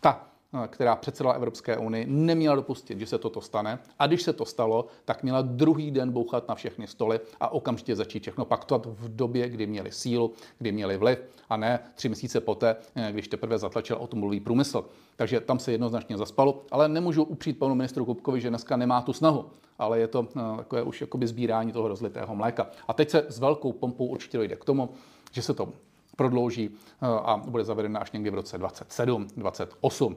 ta 0.00 0.31
která 0.66 0.96
předsedala 0.96 1.34
Evropské 1.34 1.76
unii, 1.76 2.06
neměla 2.08 2.56
dopustit, 2.56 2.98
že 2.98 3.06
se 3.06 3.18
toto 3.18 3.40
stane. 3.40 3.78
A 3.98 4.06
když 4.06 4.22
se 4.22 4.32
to 4.32 4.44
stalo, 4.44 4.86
tak 5.04 5.22
měla 5.22 5.42
druhý 5.42 5.90
den 5.90 6.12
bouchat 6.12 6.48
na 6.48 6.54
všechny 6.54 6.86
stoly 6.86 7.20
a 7.40 7.52
okamžitě 7.52 7.96
začít 7.96 8.22
všechno 8.22 8.44
paktovat 8.44 8.86
v 8.86 9.16
době, 9.16 9.48
kdy 9.48 9.66
měli 9.66 9.92
sílu, 9.92 10.32
kdy 10.58 10.72
měli 10.72 10.96
vliv 10.96 11.18
a 11.50 11.56
ne 11.56 11.80
tři 11.94 12.08
měsíce 12.08 12.40
poté, 12.40 12.76
eh, 12.94 13.12
když 13.12 13.28
teprve 13.28 13.58
zatlačil 13.58 13.96
automobilový 14.00 14.40
průmysl. 14.40 14.84
Takže 15.16 15.40
tam 15.40 15.58
se 15.58 15.72
jednoznačně 15.72 16.16
zaspalo, 16.16 16.62
ale 16.70 16.88
nemůžu 16.88 17.22
upřít 17.22 17.58
panu 17.58 17.74
ministru 17.74 18.04
Kupkovi, 18.04 18.40
že 18.40 18.48
dneska 18.48 18.76
nemá 18.76 19.02
tu 19.02 19.12
snahu, 19.12 19.44
ale 19.78 19.98
je 19.98 20.08
to 20.08 20.28
eh, 20.36 20.56
takové 20.56 20.82
už 20.82 21.00
jakoby 21.00 21.26
sbírání 21.26 21.72
toho 21.72 21.88
rozlitého 21.88 22.34
mléka. 22.34 22.66
A 22.88 22.92
teď 22.92 23.10
se 23.10 23.26
s 23.28 23.38
velkou 23.38 23.72
pompou 23.72 24.06
určitě 24.06 24.38
dojde 24.38 24.56
k 24.56 24.64
tomu, 24.64 24.90
že 25.32 25.42
se 25.42 25.54
to 25.54 25.68
prodlouží 26.16 26.70
eh, 26.70 27.06
a 27.06 27.36
bude 27.36 27.64
zavedeno 27.64 28.00
až 28.00 28.12
někdy 28.12 28.30
v 28.30 28.34
roce 28.34 28.58
27, 28.58 29.26
28 29.36 30.16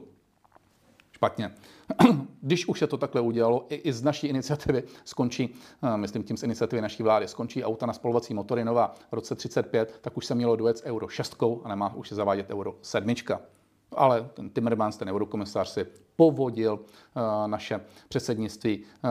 špatně. 1.16 1.54
Když 2.40 2.68
už 2.68 2.78
se 2.78 2.86
to 2.86 2.96
takhle 2.96 3.20
udělalo, 3.20 3.66
i, 3.68 3.74
i 3.74 3.92
z 3.92 4.02
naší 4.02 4.26
iniciativy 4.26 4.82
skončí, 5.04 5.54
eh, 5.82 5.96
myslím 5.96 6.22
tím 6.22 6.36
z 6.36 6.42
iniciativy 6.42 6.82
naší 6.82 7.02
vlády, 7.02 7.28
skončí 7.28 7.64
auta 7.64 7.86
na 7.86 7.92
spalovací 7.92 8.34
motory 8.34 8.64
nová 8.64 8.94
v 9.10 9.12
roce 9.12 9.34
35, 9.34 9.98
tak 10.00 10.16
už 10.16 10.26
se 10.26 10.34
mělo 10.34 10.56
dojet 10.56 10.78
s 10.78 10.84
euro 10.84 11.08
6 11.08 11.42
a 11.64 11.68
nemá 11.68 11.94
už 11.94 12.08
se 12.08 12.14
zavádět 12.14 12.50
euro 12.50 12.74
7. 12.82 13.14
Ale 13.92 14.28
ten 14.34 14.50
Timmermans, 14.50 14.96
ten 14.96 15.08
eurokomisář, 15.08 15.68
si 15.68 15.86
povodil 16.16 16.72
uh, 16.72 17.48
naše 17.48 17.80
předsednictví 18.08 18.84
uh, 18.84 19.10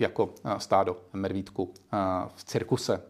jako 0.00 0.34
stádo 0.58 0.96
medvídku 1.12 1.62
uh, 1.62 1.72
v 2.34 2.44
cirkuse. 2.44 3.02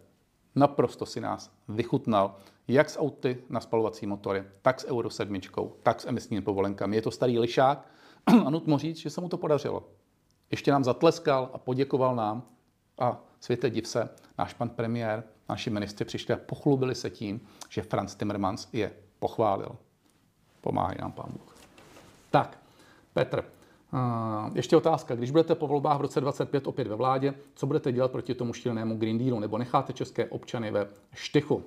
Naprosto 0.54 1.06
si 1.06 1.20
nás 1.20 1.50
vychutnal 1.68 2.36
jak 2.72 2.90
s 2.90 2.98
auty 2.98 3.38
na 3.48 3.60
spalovací 3.60 4.06
motory, 4.06 4.44
tak 4.62 4.80
s 4.80 4.86
Euro 4.86 5.10
7, 5.10 5.40
tak 5.82 6.00
s 6.00 6.06
emisními 6.06 6.42
povolenkami. 6.42 6.96
Je 6.96 7.02
to 7.02 7.10
starý 7.10 7.38
lišák 7.38 7.86
a 8.46 8.50
nutno 8.50 8.78
říct, 8.78 8.96
že 8.96 9.10
se 9.10 9.20
mu 9.20 9.28
to 9.28 9.38
podařilo. 9.38 9.88
Ještě 10.50 10.72
nám 10.72 10.84
zatleskal 10.84 11.50
a 11.52 11.58
poděkoval 11.58 12.16
nám 12.16 12.42
a 12.98 13.22
světe 13.40 13.70
div 13.70 13.88
se, 13.88 14.08
náš 14.38 14.54
pan 14.54 14.68
premiér, 14.68 15.24
naši 15.48 15.70
ministři 15.70 16.04
přišli 16.04 16.34
a 16.34 16.36
pochlubili 16.46 16.94
se 16.94 17.10
tím, 17.10 17.40
že 17.68 17.82
Franz 17.82 18.14
Timmermans 18.14 18.68
je 18.72 18.92
pochválil. 19.18 19.76
Pomáhá 20.60 20.94
nám 21.00 21.12
pán 21.12 21.28
Bůh. 21.32 21.56
Tak, 22.30 22.58
Petr, 23.12 23.44
ještě 24.54 24.76
otázka. 24.76 25.14
Když 25.14 25.30
budete 25.30 25.54
po 25.54 25.66
volbách 25.66 25.98
v 25.98 26.00
roce 26.00 26.20
25 26.20 26.66
opět 26.66 26.88
ve 26.88 26.94
vládě, 26.94 27.34
co 27.54 27.66
budete 27.66 27.92
dělat 27.92 28.10
proti 28.10 28.34
tomu 28.34 28.52
šílenému 28.52 28.96
Green 28.96 29.18
Dealu? 29.18 29.40
Nebo 29.40 29.58
necháte 29.58 29.92
české 29.92 30.26
občany 30.26 30.70
ve 30.70 30.88
štychu? 31.12 31.64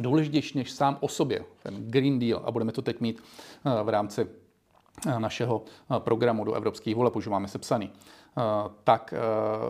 Důležitější 0.00 0.58
než 0.58 0.70
sám 0.70 0.96
o 1.00 1.08
sobě, 1.08 1.44
ten 1.62 1.90
Green 1.90 2.18
Deal, 2.18 2.42
a 2.44 2.50
budeme 2.50 2.72
to 2.72 2.82
teď 2.82 3.00
mít 3.00 3.22
eh, 3.64 3.82
v 3.82 3.88
rámci 3.88 4.26
eh, 5.06 5.18
našeho 5.18 5.62
eh, 5.64 6.00
programu 6.00 6.44
do 6.44 6.54
evropských 6.54 6.96
voleb, 6.96 7.16
už 7.16 7.26
máme 7.26 7.48
sepsaný. 7.48 7.90
Tak 8.84 9.14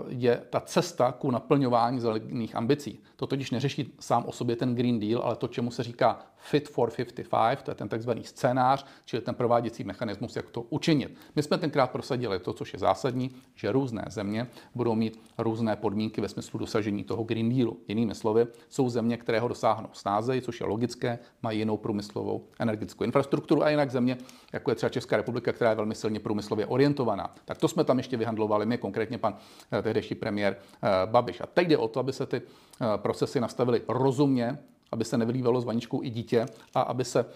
je 0.08 0.42
ta 0.50 0.60
cesta 0.60 1.12
ku 1.12 1.30
naplňování 1.30 2.00
zelených 2.00 2.56
ambicí. 2.56 3.00
To 3.16 3.26
totiž 3.26 3.50
neřeší 3.50 3.94
sám 4.00 4.24
o 4.26 4.32
sobě 4.32 4.56
ten 4.56 4.74
Green 4.74 5.00
Deal, 5.00 5.22
ale 5.22 5.36
to, 5.36 5.48
čemu 5.48 5.70
se 5.70 5.82
říká 5.82 6.18
Fit 6.46 6.68
for 6.68 6.90
55, 6.90 7.62
to 7.62 7.70
je 7.70 7.74
ten 7.74 7.88
takzvaný 7.88 8.24
scénář, 8.24 8.86
čili 9.04 9.22
ten 9.22 9.34
prováděcí 9.34 9.84
mechanismus, 9.84 10.36
jak 10.36 10.50
to 10.50 10.62
učinit. 10.62 11.16
My 11.36 11.42
jsme 11.42 11.58
tenkrát 11.58 11.90
prosadili 11.90 12.38
to, 12.38 12.52
což 12.52 12.72
je 12.72 12.78
zásadní, 12.78 13.30
že 13.54 13.72
různé 13.72 14.04
země 14.08 14.46
budou 14.74 14.94
mít 14.94 15.20
různé 15.38 15.76
podmínky 15.76 16.20
ve 16.20 16.28
smyslu 16.28 16.58
dosažení 16.58 17.04
toho 17.04 17.24
Green 17.24 17.56
Dealu. 17.56 17.80
Jinými 17.88 18.14
slovy, 18.14 18.46
jsou 18.68 18.88
země, 18.88 19.16
které 19.16 19.40
ho 19.40 19.48
dosáhnou 19.48 19.88
snázeji, 19.92 20.42
což 20.42 20.60
je 20.60 20.66
logické, 20.66 21.18
mají 21.42 21.58
jinou 21.58 21.76
průmyslovou 21.76 22.44
energetickou 22.58 23.04
infrastrukturu 23.04 23.62
a 23.62 23.70
jinak 23.70 23.90
země, 23.90 24.18
jako 24.52 24.70
je 24.70 24.74
třeba 24.74 24.90
Česká 24.90 25.16
republika, 25.16 25.52
která 25.52 25.70
je 25.70 25.76
velmi 25.76 25.94
silně 25.94 26.20
průmyslově 26.20 26.66
orientovaná. 26.66 27.34
Tak 27.44 27.58
to 27.58 27.68
jsme 27.68 27.84
tam 27.84 27.98
ještě 27.98 28.16
vyhandlovali 28.16 28.66
my, 28.66 28.78
konkrétně 28.78 29.18
pan 29.18 29.36
eh, 29.72 29.82
tehdejší 29.82 30.14
premiér 30.14 30.56
eh, 30.56 30.88
Babiš. 31.06 31.40
A 31.40 31.46
teď 31.46 31.68
jde 31.68 31.78
o 31.78 31.88
to, 31.88 32.00
aby 32.00 32.12
se 32.12 32.26
ty 32.26 32.36
eh, 32.36 32.86
procesy 32.96 33.40
nastavily 33.40 33.82
rozumně, 33.88 34.58
aby 34.94 35.04
se 35.04 35.18
nevylívalo 35.18 35.60
s 35.60 35.64
vaničkou 35.64 36.02
i 36.02 36.10
dítě 36.10 36.46
a 36.74 36.80
aby 36.80 37.04
se 37.04 37.26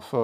v, 0.00 0.14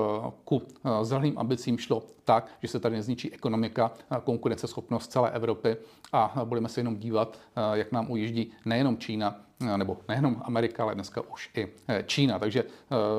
ku 0.45 0.63
zeleným 1.03 1.39
ambicím 1.39 1.79
šlo 1.79 2.03
tak, 2.25 2.47
že 2.63 2.69
se 2.69 2.81
tady 2.81 2.97
nezničí 2.97 3.33
ekonomika, 3.33 3.91
konkurenceschopnost 4.25 5.13
celé 5.13 5.31
Evropy 5.31 5.77
a 6.13 6.33
budeme 6.45 6.69
se 6.69 6.81
jenom 6.81 6.97
dívat, 6.97 7.39
jak 7.75 7.93
nám 7.93 8.11
ujíždí 8.11 8.53
nejenom 8.65 8.99
Čína, 8.99 9.41
nebo 9.77 9.97
nejenom 10.09 10.43
Amerika, 10.45 10.83
ale 10.83 10.95
dneska 10.95 11.21
už 11.33 11.51
i 11.57 11.69
Čína. 12.07 12.39
Takže 12.39 12.65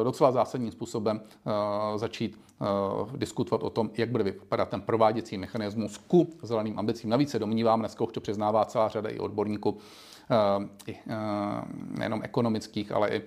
docela 0.03 0.31
zásadním 0.31 0.71
způsobem 0.71 1.21
začít 1.95 2.39
diskutovat 3.15 3.63
o 3.63 3.69
tom, 3.69 3.89
jak 3.97 4.09
bude 4.09 4.23
vypadat 4.23 4.69
ten 4.69 4.81
prováděcí 4.81 5.37
mechanismus 5.37 5.97
ku 5.97 6.29
zeleným 6.41 6.79
ambicím. 6.79 7.09
Navíc 7.09 7.29
se 7.29 7.39
domnívám, 7.39 7.79
dneska 7.79 8.03
už 8.03 8.13
to 8.13 8.21
přiznává 8.21 8.65
celá 8.65 8.87
řada 8.87 9.09
i 9.09 9.19
odborníků, 9.19 9.77
i 10.87 10.97
nejenom 11.97 12.21
ekonomických, 12.23 12.91
ale 12.91 13.09
i 13.09 13.21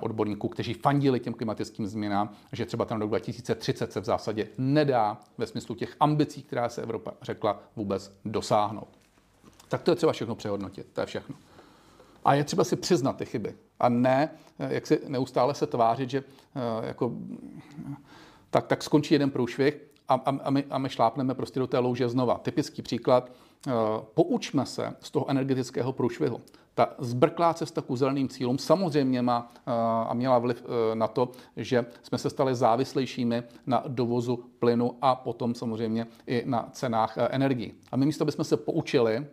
odborníků, 0.00 0.48
kteří 0.48 0.74
fandili 0.74 1.20
těm 1.20 1.34
klimatickým 1.34 1.86
změnám, 1.86 2.30
že 2.52 2.66
třeba 2.66 2.84
ten 2.84 3.00
rok 3.00 3.08
2030 3.08 3.92
se 3.92 4.00
v 4.00 4.04
zásadě 4.04 4.48
nedá 4.58 5.20
ve 5.38 5.46
smyslu 5.46 5.74
těch 5.74 5.96
ambicí, 6.00 6.42
která 6.42 6.68
se 6.68 6.82
Evropa 6.82 7.12
řekla, 7.22 7.60
vůbec 7.76 8.12
dosáhnout. 8.24 8.88
Tak 9.68 9.82
to 9.82 9.90
je 9.90 9.94
třeba 9.96 10.12
všechno 10.12 10.34
přehodnotit, 10.34 10.86
to 10.92 11.00
je 11.00 11.06
všechno. 11.06 11.36
A 12.24 12.34
je 12.34 12.44
třeba 12.44 12.64
si 12.64 12.76
přiznat 12.76 13.16
ty 13.16 13.26
chyby. 13.26 13.54
A 13.80 13.88
ne, 13.88 14.30
jak 14.58 14.86
si 14.86 15.00
neustále 15.08 15.54
se 15.54 15.66
tvářit, 15.66 16.10
že 16.10 16.24
jako, 16.82 17.12
tak, 18.50 18.66
tak 18.66 18.82
skončí 18.82 19.14
jeden 19.14 19.30
průšvih 19.30 19.80
a, 20.08 20.14
a, 20.14 20.38
a, 20.44 20.50
my, 20.50 20.64
a 20.70 20.78
my 20.78 20.88
šlápneme 20.88 21.34
prostě 21.34 21.60
do 21.60 21.66
té 21.66 21.78
louže 21.78 22.08
znova. 22.08 22.38
Typický 22.38 22.82
příklad, 22.82 23.30
poučme 24.14 24.66
se 24.66 24.96
z 25.00 25.10
toho 25.10 25.30
energetického 25.30 25.92
průšvihu. 25.92 26.40
Ta 26.74 26.94
zbrklá 26.98 27.54
cesta 27.54 27.82
k 27.82 27.96
zeleným 27.96 28.28
cílům 28.28 28.58
samozřejmě 28.58 29.22
má 29.22 29.52
a 30.08 30.14
měla 30.14 30.38
vliv 30.38 30.64
e, 30.64 30.94
na 30.94 31.08
to, 31.08 31.30
že 31.56 31.86
jsme 32.02 32.18
se 32.18 32.30
stali 32.30 32.54
závislejšími 32.54 33.42
na 33.66 33.84
dovozu 33.88 34.44
plynu 34.58 34.96
a 35.02 35.14
potom 35.14 35.54
samozřejmě 35.54 36.06
i 36.26 36.42
na 36.46 36.68
cenách 36.72 37.18
e, 37.18 37.28
energií. 37.28 37.74
A 37.92 37.96
my 37.96 38.06
místo, 38.06 38.24
bychom 38.24 38.44
se 38.44 38.56
poučili, 38.56 39.26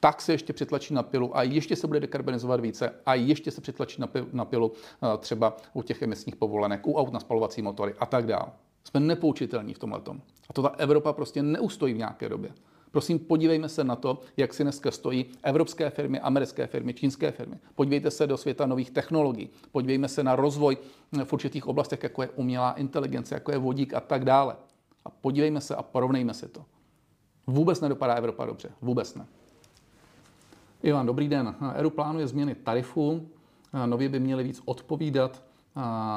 tak 0.00 0.22
se 0.22 0.32
ještě 0.32 0.52
přitlačí 0.52 0.94
na 0.94 1.02
pilu 1.02 1.36
a 1.36 1.42
ještě 1.42 1.76
se 1.76 1.86
bude 1.86 2.00
dekarbonizovat 2.00 2.60
více 2.60 2.94
a 3.06 3.14
ještě 3.14 3.50
se 3.50 3.60
přitlačí 3.60 4.00
na 4.00 4.06
pilu, 4.06 4.28
na 4.32 4.44
pilu 4.44 4.72
třeba 5.18 5.56
u 5.72 5.82
těch 5.82 6.02
emisních 6.02 6.36
povolenek, 6.36 6.86
u 6.86 6.94
aut 6.94 7.12
na 7.12 7.20
spalovací 7.20 7.62
motory 7.62 7.94
a 7.98 8.06
tak 8.06 8.26
dále. 8.26 8.46
Jsme 8.84 9.00
nepoučitelní 9.00 9.74
v 9.74 9.78
tomhle. 9.78 10.00
A 10.48 10.52
to 10.52 10.62
ta 10.62 10.68
Evropa 10.68 11.12
prostě 11.12 11.42
neustojí 11.42 11.94
v 11.94 11.98
nějaké 11.98 12.28
době. 12.28 12.50
Prosím, 12.92 13.18
podívejme 13.18 13.68
se 13.68 13.84
na 13.84 13.96
to, 13.96 14.20
jak 14.36 14.54
si 14.54 14.62
dneska 14.62 14.90
stojí 14.90 15.26
evropské 15.42 15.90
firmy, 15.90 16.20
americké 16.20 16.66
firmy, 16.66 16.94
čínské 16.94 17.30
firmy. 17.30 17.56
Podívejte 17.74 18.10
se 18.10 18.26
do 18.26 18.36
světa 18.36 18.66
nových 18.66 18.90
technologií. 18.90 19.50
Podívejme 19.72 20.08
se 20.08 20.22
na 20.22 20.36
rozvoj 20.36 20.76
v 21.24 21.32
určitých 21.32 21.66
oblastech, 21.66 22.02
jako 22.02 22.22
je 22.22 22.28
umělá 22.28 22.72
inteligence, 22.72 23.34
jako 23.34 23.52
je 23.52 23.58
vodík 23.58 23.94
a 23.94 24.00
tak 24.00 24.24
dále. 24.24 24.56
A 25.04 25.10
podívejme 25.10 25.60
se 25.60 25.76
a 25.76 25.82
porovnejme 25.82 26.34
si 26.34 26.48
to. 26.48 26.64
Vůbec 27.46 27.80
nedopadá 27.80 28.14
Evropa 28.14 28.46
dobře. 28.46 28.70
Vůbec 28.82 29.14
ne. 29.14 29.26
Ivan, 30.82 31.06
dobrý 31.06 31.28
den. 31.28 31.54
Eru 31.74 31.90
plánuje 31.90 32.26
změny 32.26 32.54
tarifů. 32.54 33.28
Nově 33.86 34.08
by 34.08 34.20
měly 34.20 34.44
víc 34.44 34.62
odpovídat 34.64 35.42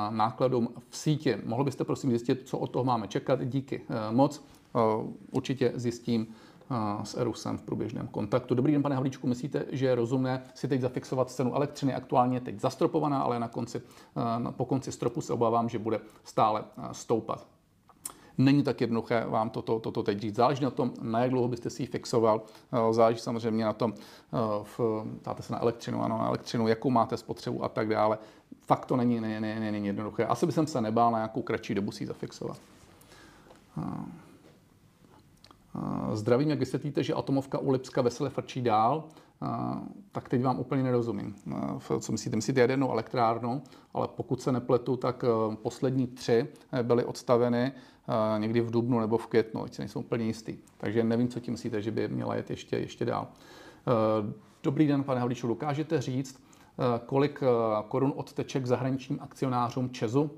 nákladům 0.09 0.69
v 0.89 0.97
síti. 0.97 1.35
Mohl 1.45 1.63
byste 1.63 1.83
prosím 1.83 2.09
zjistit, 2.09 2.47
co 2.47 2.57
od 2.57 2.67
toho 2.67 2.85
máme 2.85 3.07
čekat? 3.07 3.45
Díky 3.45 3.81
eh, 3.89 4.11
moc. 4.11 4.45
Eh, 4.75 4.79
určitě 5.31 5.71
zjistím 5.75 6.27
s 7.03 7.17
Erusem 7.17 7.57
v 7.57 7.61
průběžném 7.61 8.07
kontaktu. 8.07 8.55
Dobrý 8.55 8.73
den, 8.73 8.83
pane 8.83 8.95
Havlíčku, 8.95 9.27
myslíte, 9.27 9.65
že 9.71 9.85
je 9.85 9.95
rozumné 9.95 10.43
si 10.53 10.67
teď 10.67 10.81
zafixovat 10.81 11.31
cenu 11.31 11.55
elektřiny? 11.55 11.93
Aktuálně 11.93 12.37
je 12.37 12.41
teď 12.41 12.59
zastropovaná, 12.59 13.21
ale 13.21 13.39
na 13.39 13.47
konci, 13.47 13.81
po 14.51 14.65
konci 14.65 14.91
stropu 14.91 15.21
se 15.21 15.33
obávám, 15.33 15.69
že 15.69 15.79
bude 15.79 15.99
stále 16.23 16.63
stoupat. 16.91 17.47
Není 18.37 18.63
tak 18.63 18.81
jednoduché 18.81 19.25
vám 19.27 19.49
toto, 19.49 19.79
toto 19.79 20.03
teď 20.03 20.19
říct. 20.19 20.35
Záleží 20.35 20.63
na 20.63 20.69
tom, 20.69 20.93
na 21.01 21.19
jak 21.19 21.29
dlouho 21.29 21.47
byste 21.47 21.69
si 21.69 21.83
ji 21.83 21.87
fixoval. 21.87 22.41
Záleží 22.91 23.19
samozřejmě 23.19 23.65
na 23.65 23.73
tom, 23.73 23.93
v, 24.63 24.79
dáte 25.23 25.43
se 25.43 25.53
na 25.53 25.61
elektřinu, 25.61 26.03
ano, 26.03 26.17
na 26.17 26.27
elektřinu, 26.27 26.67
jakou 26.67 26.89
máte 26.89 27.17
spotřebu 27.17 27.63
a 27.63 27.69
tak 27.69 27.89
dále. 27.89 28.17
Fakt 28.61 28.85
to 28.85 28.95
není, 28.95 29.19
není, 29.19 29.39
není, 29.39 29.71
není 29.71 29.87
jednoduché. 29.87 30.25
Asi 30.25 30.45
bych 30.45 30.55
se 30.65 30.81
nebál 30.81 31.11
na 31.11 31.17
nějakou 31.17 31.41
kratší 31.41 31.75
dobu 31.75 31.91
si 31.91 32.03
ji 32.03 32.07
zafixovat. 32.07 32.57
Zdravím, 36.13 36.49
jak 36.49 36.59
vysvětlíte, 36.59 37.03
že 37.03 37.13
atomovka 37.13 37.57
u 37.57 37.71
Lipska 37.71 38.01
vesele 38.01 38.29
frčí 38.29 38.61
dál, 38.61 39.03
tak 40.11 40.29
teď 40.29 40.43
vám 40.43 40.59
úplně 40.59 40.83
nerozumím. 40.83 41.35
Co 41.99 42.11
myslíte? 42.11 42.35
Myslíte 42.35 42.61
jadernou 42.61 42.91
elektrárnu, 42.91 43.61
ale 43.93 44.07
pokud 44.15 44.41
se 44.41 44.51
nepletu, 44.51 44.97
tak 44.97 45.25
poslední 45.61 46.07
tři 46.07 46.47
byly 46.83 47.05
odstaveny 47.05 47.71
někdy 48.37 48.61
v 48.61 48.71
dubnu 48.71 48.99
nebo 48.99 49.17
v 49.17 49.27
květnu, 49.27 49.63
ať 49.63 49.79
nejsou 49.79 49.99
úplně 49.99 50.25
jistý. 50.25 50.57
Takže 50.77 51.03
nevím, 51.03 51.27
co 51.27 51.39
tím 51.39 51.51
myslíte, 51.51 51.81
že 51.81 51.91
by 51.91 52.07
měla 52.07 52.35
jet 52.35 52.49
ještě, 52.49 52.77
ještě 52.77 53.05
dál. 53.05 53.27
Dobrý 54.63 54.87
den, 54.87 55.03
pane 55.03 55.19
Havlíču, 55.19 55.47
dokážete 55.47 56.01
říct, 56.01 56.43
kolik 57.05 57.43
korun 57.87 58.13
odteče 58.15 58.59
k 58.59 58.65
zahraničním 58.65 59.19
akcionářům 59.21 59.89
Česu? 59.89 60.31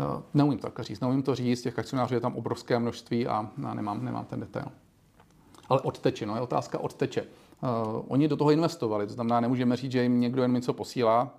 Eh, 0.00 0.22
neumím 0.34 0.58
to 0.58 0.70
tak 0.70 0.84
říct, 0.84 1.00
neumím 1.00 1.22
to 1.22 1.34
říct, 1.34 1.62
těch 1.62 1.78
akcionářů 1.78 2.14
je 2.14 2.20
tam 2.20 2.36
obrovské 2.36 2.78
množství 2.78 3.26
a 3.26 3.50
nemám, 3.74 4.04
nemám 4.04 4.24
ten 4.24 4.40
detail. 4.40 4.66
Ale 5.68 5.80
odteče, 5.80 6.26
no 6.26 6.34
je 6.34 6.40
otázka 6.40 6.78
odteče. 6.78 7.22
Uh, 7.22 8.04
oni 8.08 8.28
do 8.28 8.36
toho 8.36 8.50
investovali, 8.50 9.06
to 9.06 9.12
znamená, 9.12 9.40
nemůžeme 9.40 9.76
říct, 9.76 9.92
že 9.92 10.02
jim 10.02 10.20
někdo 10.20 10.42
jen 10.42 10.52
něco 10.52 10.72
posílá, 10.72 11.34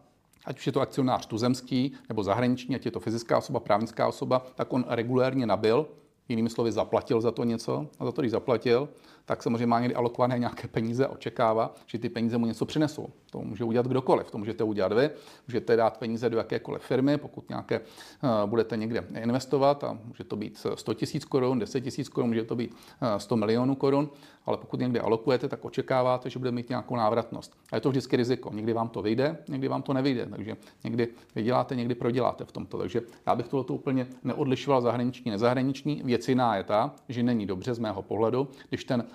ať 0.45 0.57
už 0.57 0.65
je 0.65 0.71
to 0.71 0.81
akcionář 0.81 1.25
tuzemský 1.25 1.93
nebo 2.09 2.23
zahraniční, 2.23 2.75
ať 2.75 2.85
je 2.85 2.91
to 2.91 2.99
fyzická 2.99 3.37
osoba, 3.37 3.59
právnická 3.59 4.07
osoba, 4.07 4.45
tak 4.55 4.73
on 4.73 4.85
regulérně 4.87 5.45
nabil, 5.45 5.87
jinými 6.29 6.49
slovy 6.49 6.71
zaplatil 6.71 7.21
za 7.21 7.31
to 7.31 7.43
něco 7.43 7.87
a 7.99 8.05
za 8.05 8.11
to, 8.11 8.21
když 8.21 8.31
zaplatil, 8.31 8.89
tak 9.25 9.43
samozřejmě 9.43 9.67
má 9.67 9.79
někdy 9.79 9.95
alokované 9.95 10.39
nějaké 10.39 10.67
peníze 10.67 11.05
a 11.05 11.09
očekává, 11.09 11.75
že 11.85 11.99
ty 11.99 12.09
peníze 12.09 12.37
mu 12.37 12.45
něco 12.45 12.65
přinesou. 12.65 13.09
To 13.31 13.39
může 13.39 13.63
udělat 13.63 13.87
kdokoliv. 13.87 14.31
To 14.31 14.37
můžete 14.37 14.63
udělat 14.63 14.93
vy, 14.93 15.09
můžete 15.47 15.75
dát 15.75 15.97
peníze 15.97 16.29
do 16.29 16.37
jakékoliv 16.37 16.81
firmy, 16.81 17.17
pokud 17.17 17.49
nějaké 17.49 17.79
uh, 17.79 18.49
budete 18.49 18.77
někde 18.77 19.05
investovat 19.21 19.83
a 19.83 19.97
může 20.05 20.23
to 20.23 20.35
být 20.35 20.65
100 20.75 20.93
tisíc 20.93 21.25
korun, 21.25 21.59
10 21.59 21.81
tisíc 21.81 22.09
korun, 22.09 22.29
může 22.29 22.43
to 22.43 22.55
být 22.55 22.71
uh, 22.71 23.17
100 23.17 23.35
milionů 23.35 23.75
korun, 23.75 24.09
ale 24.45 24.57
pokud 24.57 24.79
někde 24.79 24.99
alokujete, 24.99 25.47
tak 25.47 25.65
očekáváte, 25.65 26.29
že 26.29 26.39
bude 26.39 26.51
mít 26.51 26.69
nějakou 26.69 26.95
návratnost. 26.95 27.53
A 27.71 27.75
je 27.75 27.81
to 27.81 27.89
vždycky 27.89 28.15
riziko. 28.15 28.51
Někdy 28.53 28.73
vám 28.73 28.89
to 28.89 29.01
vyjde, 29.01 29.37
někdy 29.47 29.67
vám 29.67 29.81
to 29.81 29.93
nevyjde. 29.93 30.25
Takže 30.25 30.57
někdy 30.83 31.07
vyděláte, 31.35 31.75
někdy 31.75 31.95
proděláte 31.95 32.45
v 32.45 32.51
tomto. 32.51 32.77
Takže 32.77 33.01
já 33.27 33.35
bych 33.35 33.47
tohle 33.47 33.65
úplně 33.69 34.07
neodlišoval 34.23 34.81
zahraniční, 34.81 35.31
nezahraniční. 35.31 36.01
Věc 36.05 36.29
jiná 36.29 36.55
je 36.55 36.63
ta, 36.63 36.95
že 37.09 37.23
není 37.23 37.45
dobře 37.45 37.73
z 37.73 37.79
mého 37.79 38.01
pohledu, 38.01 38.47
když 38.69 38.83
ten 38.83 39.05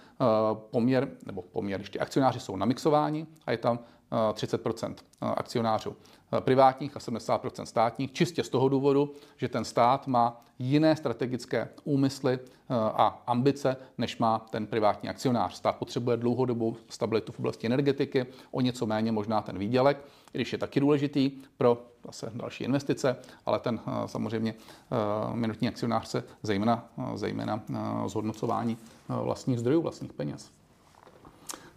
poměr, 0.55 1.09
nebo 1.26 1.42
poměr, 1.42 1.80
když 1.80 1.90
ty 1.90 2.01
akcionáři 2.01 2.40
jsou 2.40 2.57
namixováni 2.57 3.26
a 3.46 3.51
je 3.51 3.59
tam 3.59 3.78
30% 4.32 4.94
akcionářů 5.20 5.96
privátních 6.40 6.96
a 6.96 7.00
70% 7.00 7.64
státních, 7.64 8.12
čistě 8.12 8.44
z 8.44 8.48
toho 8.48 8.68
důvodu, 8.68 9.12
že 9.36 9.48
ten 9.48 9.64
stát 9.64 10.06
má 10.06 10.44
jiné 10.58 10.96
strategické 10.96 11.68
úmysly 11.84 12.38
a 12.70 13.22
ambice, 13.26 13.76
než 13.98 14.18
má 14.18 14.38
ten 14.38 14.66
privátní 14.66 15.08
akcionář. 15.08 15.54
Stát 15.54 15.76
potřebuje 15.76 16.16
dlouhodobou 16.16 16.76
stabilitu 16.88 17.32
v 17.32 17.38
oblasti 17.38 17.66
energetiky, 17.66 18.26
o 18.50 18.60
něco 18.60 18.86
méně 18.86 19.12
možná 19.12 19.42
ten 19.42 19.58
výdělek, 19.58 20.04
i 20.34 20.38
když 20.38 20.52
je 20.52 20.58
taky 20.58 20.80
důležitý 20.80 21.30
pro 21.56 21.82
zase 22.06 22.30
další 22.34 22.64
investice, 22.64 23.16
ale 23.46 23.58
ten 23.58 23.80
samozřejmě 24.06 24.54
minutní 25.32 25.68
akcionář 25.68 26.08
se 26.08 26.24
zejména, 26.42 26.88
zejména 27.14 27.62
zhodnocování 28.06 28.78
vlastních 29.08 29.58
zdrojů, 29.58 29.82
vlastních 29.82 30.12
peněz. 30.12 30.57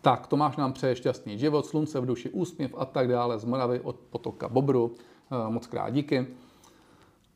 Tak, 0.01 0.27
Tomáš 0.27 0.57
nám 0.57 0.73
přeje 0.73 0.95
šťastný 0.95 1.39
život, 1.39 1.65
slunce 1.65 1.99
v 1.99 2.05
duši, 2.05 2.29
úsměv 2.29 2.71
a 2.77 2.85
tak 2.85 3.07
dále 3.07 3.39
z 3.39 3.45
Moravy 3.45 3.79
od 3.79 3.95
potoka 3.95 4.49
Bobru. 4.49 4.95
Eh, 5.31 5.49
moc 5.49 5.67
krát 5.67 5.89
díky. 5.89 6.27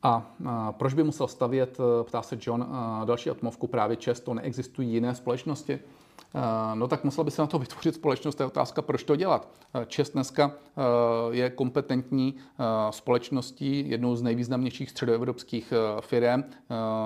A, 0.04 0.36
a 0.46 0.72
proč 0.72 0.94
by 0.94 1.04
musel 1.04 1.28
stavět, 1.28 1.78
eh, 1.80 2.04
ptá 2.04 2.22
se 2.22 2.38
John, 2.42 2.66
eh, 2.68 3.06
další 3.06 3.30
atomovku 3.30 3.68
právě 3.68 3.98
često 3.98 4.34
neexistují 4.34 4.94
jiné 4.94 5.16
společnosti? 5.16 5.80
Eh, 6.36 6.76
no 6.76 6.88
tak 6.88 7.04
musela 7.04 7.24
by 7.24 7.32
se 7.32 7.42
na 7.42 7.48
to 7.48 7.60
vytvořit 7.60 7.96
společnost. 7.96 8.36
To 8.36 8.44
je 8.44 8.48
otázka, 8.48 8.82
proč 8.82 9.04
to 9.04 9.16
dělat. 9.16 9.48
Eh, 9.74 9.86
Čest 9.86 10.14
dneska 10.14 10.52
eh, 10.52 10.82
je 11.36 11.50
kompetentní 11.50 12.36
společností, 12.90 13.90
jednou 13.90 14.16
z 14.16 14.22
nejvýznamnějších 14.22 14.90
středoevropských 14.90 15.74
firm, 16.00 16.44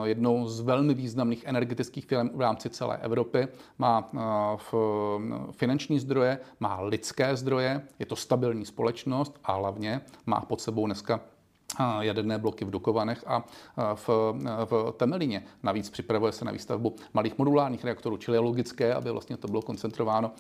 jednou 0.04 0.48
z 0.48 0.62
velmi 0.62 0.94
významných 0.94 1.44
energetických 1.46 2.06
firm 2.06 2.30
v 2.34 2.42
rámci 2.42 2.70
celé 2.70 2.98
Evropy. 2.98 3.48
Má 3.78 4.12
finanční 5.52 6.00
zdroje, 6.00 6.40
má 6.60 6.82
lidské 6.82 7.36
zdroje, 7.36 7.82
je 8.00 8.06
to 8.06 8.16
stabilní 8.16 8.66
společnost 8.66 9.40
a 9.44 9.54
hlavně 9.54 10.02
má 10.26 10.42
pod 10.42 10.62
sebou 10.62 10.86
dneska 10.86 11.20
jaderné 12.00 12.38
bloky 12.38 12.66
v 12.66 12.72
Dukovanech 12.72 13.24
a 13.28 13.44
v, 13.96 14.10
v 14.66 14.94
Temelíně. 14.98 15.44
Navíc 15.64 15.90
připravuje 15.90 16.32
se 16.32 16.46
na 16.46 16.52
výstavbu 16.52 16.96
malých 17.14 17.38
modulárních 17.38 17.84
reaktorů, 17.86 18.18
čili 18.18 18.38
je 18.38 18.40
logické, 18.40 18.94
aby 18.94 19.12
vlastně 19.12 19.38
to 19.38 19.48
bylo 19.48 19.62
koncentrováno 19.62 20.32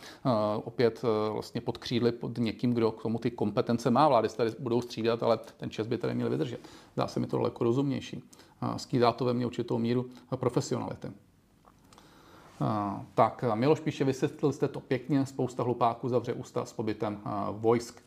opět 0.64 1.02
vlastně 1.32 1.62
pod 1.62 1.78
křídly 1.78 2.12
pod 2.12 2.38
někým, 2.38 2.74
kdo 2.74 2.92
k 2.92 3.02
tomu 3.02 3.20
ty 3.20 3.32
kompetence 3.32 3.90
má. 3.92 4.08
Vlády 4.08 4.30
se 4.30 4.38
tady 4.38 4.52
budou 4.60 4.82
střídat, 4.82 5.24
ale 5.24 5.40
ten 5.58 5.70
čas 5.70 5.88
by 5.88 5.98
tady 5.98 6.16
měl 6.16 6.30
vydržet. 6.30 6.60
Dá 6.96 7.08
se 7.08 7.20
mi 7.20 7.28
to 7.28 7.38
daleko 7.38 7.64
rozumnější. 7.64 8.24
Skýdá 8.78 9.12
to 9.12 9.26
ve 9.26 9.34
mně 9.34 9.46
určitou 9.46 9.78
míru 9.78 10.06
profesionality. 10.36 11.12
Tak, 13.14 13.44
Miloš 13.54 13.80
píše, 13.80 14.04
vysvětlil 14.04 14.52
jste 14.52 14.68
to 14.68 14.80
pěkně, 14.80 15.26
spousta 15.26 15.64
hlupáků 15.64 16.10
zavře 16.10 16.34
ústa 16.34 16.66
s 16.66 16.74
pobytem 16.74 17.20
vojsk. 17.52 18.02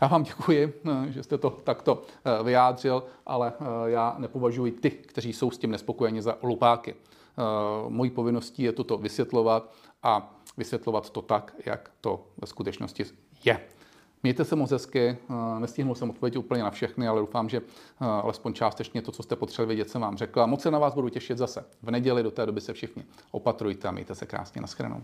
Já 0.00 0.08
vám 0.08 0.22
děkuji, 0.22 0.80
eh, 0.84 1.12
že 1.12 1.22
jste 1.22 1.38
to 1.38 1.50
takto 1.50 2.02
eh, 2.24 2.42
vyjádřil, 2.42 3.02
ale 3.26 3.52
eh, 3.60 3.64
já 3.90 4.14
nepovažuji 4.18 4.72
ty, 4.72 4.90
kteří 4.90 5.32
jsou 5.32 5.50
s 5.50 5.58
tím 5.58 5.70
nespokojeni 5.70 6.22
za 6.22 6.38
lupáky. 6.42 6.94
Mojí 7.88 8.10
povinností 8.10 8.62
je 8.62 8.72
toto 8.72 8.98
vysvětlovat 8.98 9.72
a 10.02 10.34
vysvětlovat 10.56 11.10
to 11.10 11.22
tak, 11.22 11.54
jak 11.66 11.90
to 12.00 12.26
ve 12.40 12.46
skutečnosti 12.46 13.04
je. 13.44 13.60
Mějte 14.22 14.44
se 14.44 14.56
moc 14.56 14.70
hezky, 14.70 15.16
nestihnul 15.58 15.94
jsem 15.94 16.10
odpovědět 16.10 16.38
úplně 16.38 16.62
na 16.62 16.70
všechny, 16.70 17.08
ale 17.08 17.20
doufám, 17.20 17.48
že 17.48 17.62
alespoň 18.00 18.52
částečně 18.52 19.02
to, 19.02 19.12
co 19.12 19.22
jste 19.22 19.36
potřebovali 19.36 19.66
vědět, 19.76 19.90
jsem 19.90 20.00
vám 20.00 20.16
řekl. 20.16 20.40
A 20.40 20.46
moc 20.46 20.62
se 20.62 20.70
na 20.70 20.78
vás 20.78 20.94
budu 20.94 21.08
těšit 21.08 21.38
zase 21.38 21.64
v 21.82 21.90
neděli, 21.90 22.22
do 22.22 22.30
té 22.30 22.46
doby 22.46 22.60
se 22.60 22.72
všichni 22.72 23.04
opatrujte 23.30 23.88
a 23.88 23.90
mějte 23.90 24.14
se 24.14 24.26
krásně, 24.26 24.60
naschledanou. 24.60 25.02